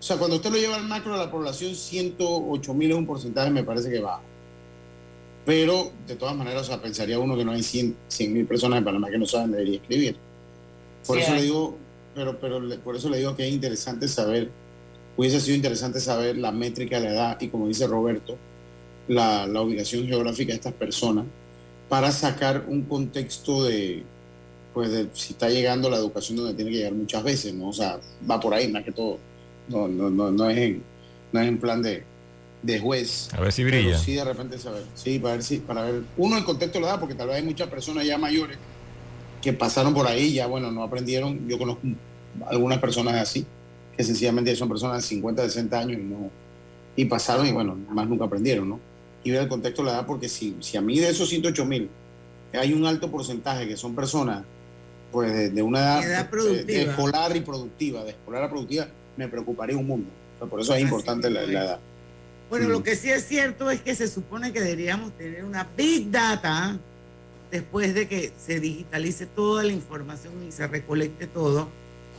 O 0.02 0.04
sea, 0.04 0.16
cuando 0.16 0.34
usted 0.34 0.50
lo 0.50 0.56
lleva 0.56 0.74
al 0.74 0.88
macro 0.88 1.12
de 1.12 1.18
la 1.18 1.30
población, 1.30 1.76
108 1.76 2.74
mil 2.74 2.90
es 2.90 2.96
un 2.96 3.06
porcentaje, 3.06 3.52
me 3.52 3.62
parece 3.62 3.88
que 3.88 4.00
bajo. 4.00 4.20
Pero, 5.46 5.92
de 6.08 6.16
todas 6.16 6.34
maneras, 6.34 6.62
o 6.62 6.64
sea, 6.64 6.82
pensaría 6.82 7.20
uno 7.20 7.36
que 7.36 7.44
no 7.44 7.52
hay 7.52 7.62
100 7.62 7.96
mil 8.32 8.44
personas 8.44 8.78
en 8.78 8.84
Panamá 8.84 9.10
que 9.10 9.18
no 9.18 9.26
saben 9.26 9.52
leer 9.52 9.68
y 9.68 9.74
escribir. 9.76 10.16
Por 11.06 11.18
eso 11.18 11.32
le 11.36 11.42
digo, 11.42 11.78
pero, 12.16 12.36
pero 12.40 12.60
por 12.80 12.96
eso 12.96 13.08
le 13.10 13.18
digo 13.18 13.36
que 13.36 13.46
es 13.46 13.54
interesante 13.54 14.08
saber, 14.08 14.50
hubiese 15.16 15.40
sido 15.40 15.54
interesante 15.54 16.00
saber 16.00 16.36
la 16.36 16.50
métrica 16.50 16.98
de 16.98 17.04
la 17.04 17.12
edad 17.12 17.40
y, 17.40 17.46
como 17.46 17.68
dice 17.68 17.86
Roberto, 17.86 18.36
la, 19.06 19.46
la 19.46 19.62
ubicación 19.62 20.08
geográfica 20.08 20.48
de 20.48 20.56
estas 20.56 20.72
personas 20.72 21.26
para 21.88 22.10
sacar 22.10 22.64
un 22.66 22.82
contexto 22.86 23.62
de, 23.62 24.02
pues 24.74 24.90
si 25.12 25.34
está 25.34 25.48
llegando 25.48 25.88
la 25.88 25.98
educación 25.98 26.38
donde 26.38 26.54
tiene 26.54 26.72
que 26.72 26.78
llegar 26.78 26.92
muchas 26.92 27.22
veces, 27.22 27.54
¿no? 27.54 27.68
O 27.68 27.72
sea, 27.72 28.00
va 28.28 28.40
por 28.40 28.52
ahí 28.52 28.66
más 28.66 28.82
que 28.82 28.90
todo. 28.90 29.30
No, 29.68 29.88
no, 29.88 30.10
no, 30.10 30.30
no 30.30 30.50
es 30.50 30.58
en, 30.58 30.82
no 31.32 31.40
es 31.40 31.48
en 31.48 31.58
plan 31.58 31.82
de, 31.82 32.04
de 32.62 32.78
juez. 32.80 33.28
A 33.32 33.40
ver 33.40 33.52
si 33.52 33.64
brilla. 33.64 33.98
sí, 33.98 34.14
de 34.14 34.24
repente 34.24 34.58
saber. 34.58 34.84
Sí, 34.94 35.18
para 35.18 35.34
ver 35.34 35.42
si, 35.42 35.58
para 35.58 35.82
ver. 35.82 36.02
Uno 36.16 36.36
el 36.36 36.44
contexto 36.44 36.80
lo 36.80 36.86
da, 36.86 36.98
porque 36.98 37.14
tal 37.14 37.28
vez 37.28 37.36
hay 37.36 37.42
muchas 37.42 37.68
personas 37.68 38.06
ya 38.06 38.18
mayores 38.18 38.58
que 39.42 39.52
pasaron 39.52 39.92
por 39.92 40.06
ahí, 40.06 40.32
ya 40.32 40.46
bueno, 40.46 40.70
no 40.70 40.82
aprendieron. 40.82 41.48
Yo 41.48 41.58
conozco 41.58 41.82
algunas 42.46 42.78
personas 42.78 43.14
así, 43.14 43.44
que 43.96 44.04
sencillamente 44.04 44.54
son 44.56 44.68
personas 44.68 44.98
de 44.98 45.08
50, 45.08 45.42
60 45.42 45.78
años 45.78 46.00
y 46.00 46.04
no, 46.04 46.30
y 46.96 47.04
pasaron 47.06 47.46
y 47.46 47.52
bueno, 47.52 47.76
más 47.90 48.08
nunca 48.08 48.24
aprendieron, 48.24 48.68
¿no? 48.68 48.80
Y 49.24 49.30
ver 49.30 49.42
el 49.42 49.48
contexto 49.48 49.82
la 49.82 49.92
da 49.92 50.06
porque 50.06 50.28
si, 50.28 50.56
si 50.60 50.76
a 50.76 50.80
mí 50.80 50.98
de 50.98 51.08
esos 51.08 51.28
108 51.28 51.64
mil 51.64 51.88
hay 52.52 52.72
un 52.72 52.86
alto 52.86 53.10
porcentaje 53.10 53.66
que 53.66 53.76
son 53.76 53.94
personas 53.94 54.44
pues 55.10 55.54
de, 55.54 55.62
una 55.62 56.00
edad, 56.00 56.26
de, 56.64 56.82
escolar 56.82 57.36
y 57.36 57.40
productiva, 57.40 58.02
de 58.02 58.10
escolar 58.10 58.44
a 58.44 58.48
productiva, 58.48 58.88
me 59.22 59.28
preocuparía 59.28 59.76
un 59.76 59.86
mundo. 59.86 60.10
por 60.50 60.60
eso 60.60 60.74
es 60.74 60.82
importante 60.82 61.30
la, 61.30 61.42
edad. 61.42 61.78
Bueno, 62.50 62.68
lo 62.68 62.82
que 62.82 62.96
sí 62.96 63.10
es 63.10 63.26
cierto 63.26 63.70
es 63.70 63.80
que 63.80 63.94
se 63.94 64.08
supone 64.08 64.52
que 64.52 64.60
deberíamos 64.60 65.12
tener 65.12 65.44
una 65.44 65.66
big 65.76 66.10
data 66.10 66.76
después 67.50 67.94
de 67.94 68.08
que 68.08 68.32
se 68.44 68.60
digitalice 68.60 69.26
toda 69.26 69.62
la 69.62 69.72
información 69.72 70.34
y 70.46 70.52
se 70.52 70.66
recolecte 70.66 71.26
todo. 71.26 71.68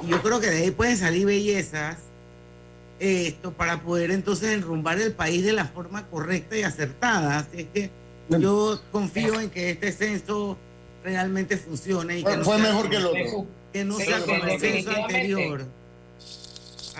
Y 0.01 0.07
yo 0.09 0.21
creo 0.21 0.39
que 0.39 0.49
de 0.49 0.63
ahí 0.63 0.71
pueden 0.71 0.97
salir 0.97 1.25
bellezas 1.25 1.97
esto 2.99 3.51
para 3.51 3.81
poder 3.81 4.11
entonces 4.11 4.49
enrumbar 4.53 4.99
el 4.99 5.11
país 5.11 5.43
de 5.43 5.53
la 5.53 5.65
forma 5.65 6.07
correcta 6.07 6.57
y 6.57 6.63
acertada. 6.63 7.39
Así 7.39 7.61
es 7.61 7.67
que 7.73 7.89
yo 8.29 8.79
confío 8.91 9.39
en 9.39 9.49
que 9.49 9.71
este 9.71 9.91
censo 9.91 10.57
realmente 11.03 11.57
funcione. 11.57 12.19
Y 12.19 12.23
que 12.23 12.37
fue 12.37 12.57
mejor 12.59 12.89
que 12.89 12.95
el 12.95 13.05
otro. 13.05 13.45
Que 13.73 13.83
no 13.83 13.97
sea 13.97 14.19
como 14.21 14.45
el 14.45 14.59
censo 14.59 14.91
anterior. 14.91 15.65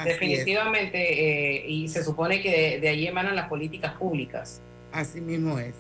Definitivamente, 0.04 1.58
eh, 1.58 1.66
y 1.68 1.88
se 1.88 2.04
supone 2.04 2.42
que 2.42 2.80
de, 2.80 2.90
ahí 2.90 3.08
emanan 3.08 3.36
las 3.36 3.48
políticas 3.48 3.94
públicas. 3.94 4.62
Así 4.92 5.22
mismo 5.22 5.60
es. 5.60 5.74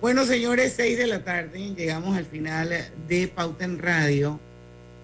Bueno, 0.00 0.24
señores, 0.24 0.74
seis 0.76 0.96
de 0.96 1.06
la 1.06 1.22
tarde, 1.24 1.74
llegamos 1.74 2.16
al 2.16 2.24
final 2.24 2.74
de 3.06 3.28
Pauta 3.28 3.64
en 3.64 3.78
Radio. 3.78 4.40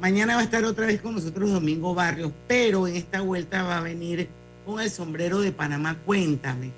Mañana 0.00 0.34
va 0.34 0.40
a 0.40 0.44
estar 0.44 0.64
otra 0.64 0.86
vez 0.86 1.00
con 1.00 1.14
nosotros 1.14 1.50
Domingo 1.50 1.94
Barrios, 1.94 2.32
pero 2.48 2.86
en 2.86 2.96
esta 2.96 3.20
vuelta 3.20 3.62
va 3.62 3.78
a 3.78 3.80
venir 3.82 4.28
con 4.64 4.80
el 4.80 4.90
sombrero 4.90 5.40
de 5.40 5.52
Panamá. 5.52 5.96
Cuéntame. 6.04 6.70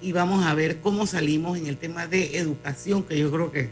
Y 0.00 0.12
vamos 0.12 0.44
a 0.44 0.54
ver 0.54 0.78
cómo 0.78 1.06
salimos 1.06 1.58
en 1.58 1.66
el 1.66 1.76
tema 1.76 2.06
de 2.06 2.38
educación, 2.38 3.02
que 3.02 3.18
yo 3.18 3.30
creo 3.30 3.50
que 3.50 3.70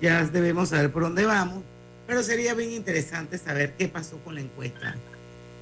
ya 0.00 0.24
debemos 0.24 0.70
saber 0.70 0.90
por 0.90 1.02
dónde 1.02 1.26
vamos, 1.26 1.62
pero 2.06 2.22
sería 2.22 2.54
bien 2.54 2.72
interesante 2.72 3.38
saber 3.38 3.74
qué 3.78 3.88
pasó 3.88 4.18
con 4.18 4.34
la 4.34 4.40
encuesta. 4.40 4.96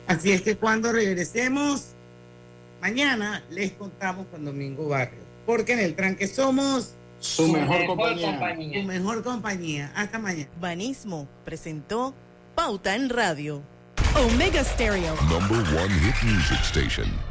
Así 0.09 0.32
es 0.32 0.40
que 0.40 0.56
cuando 0.56 0.90
regresemos, 0.90 1.88
mañana 2.80 3.44
les 3.50 3.72
contamos 3.72 4.26
con 4.28 4.44
Domingo 4.44 4.88
Barrio, 4.88 5.20
porque 5.44 5.74
en 5.74 5.80
el 5.80 5.94
tranque 5.94 6.26
somos 6.26 6.94
su, 7.20 7.46
mejor, 7.48 7.86
compañía. 7.86 8.80
Su 8.80 8.86
mejor 8.86 9.22
compañía. 9.22 9.92
Hasta 9.94 10.18
mañana. 10.18 10.48
Banismo 10.59 11.28
presentó 11.44 12.14
Pauta 12.54 12.96
en 12.96 13.11
Radio. 13.11 13.62
Omega 14.16 14.64
Stereo. 14.64 15.14
Number 15.28 15.59
one 15.78 15.92
hit 16.00 16.14
music 16.24 16.59
station. 16.62 17.28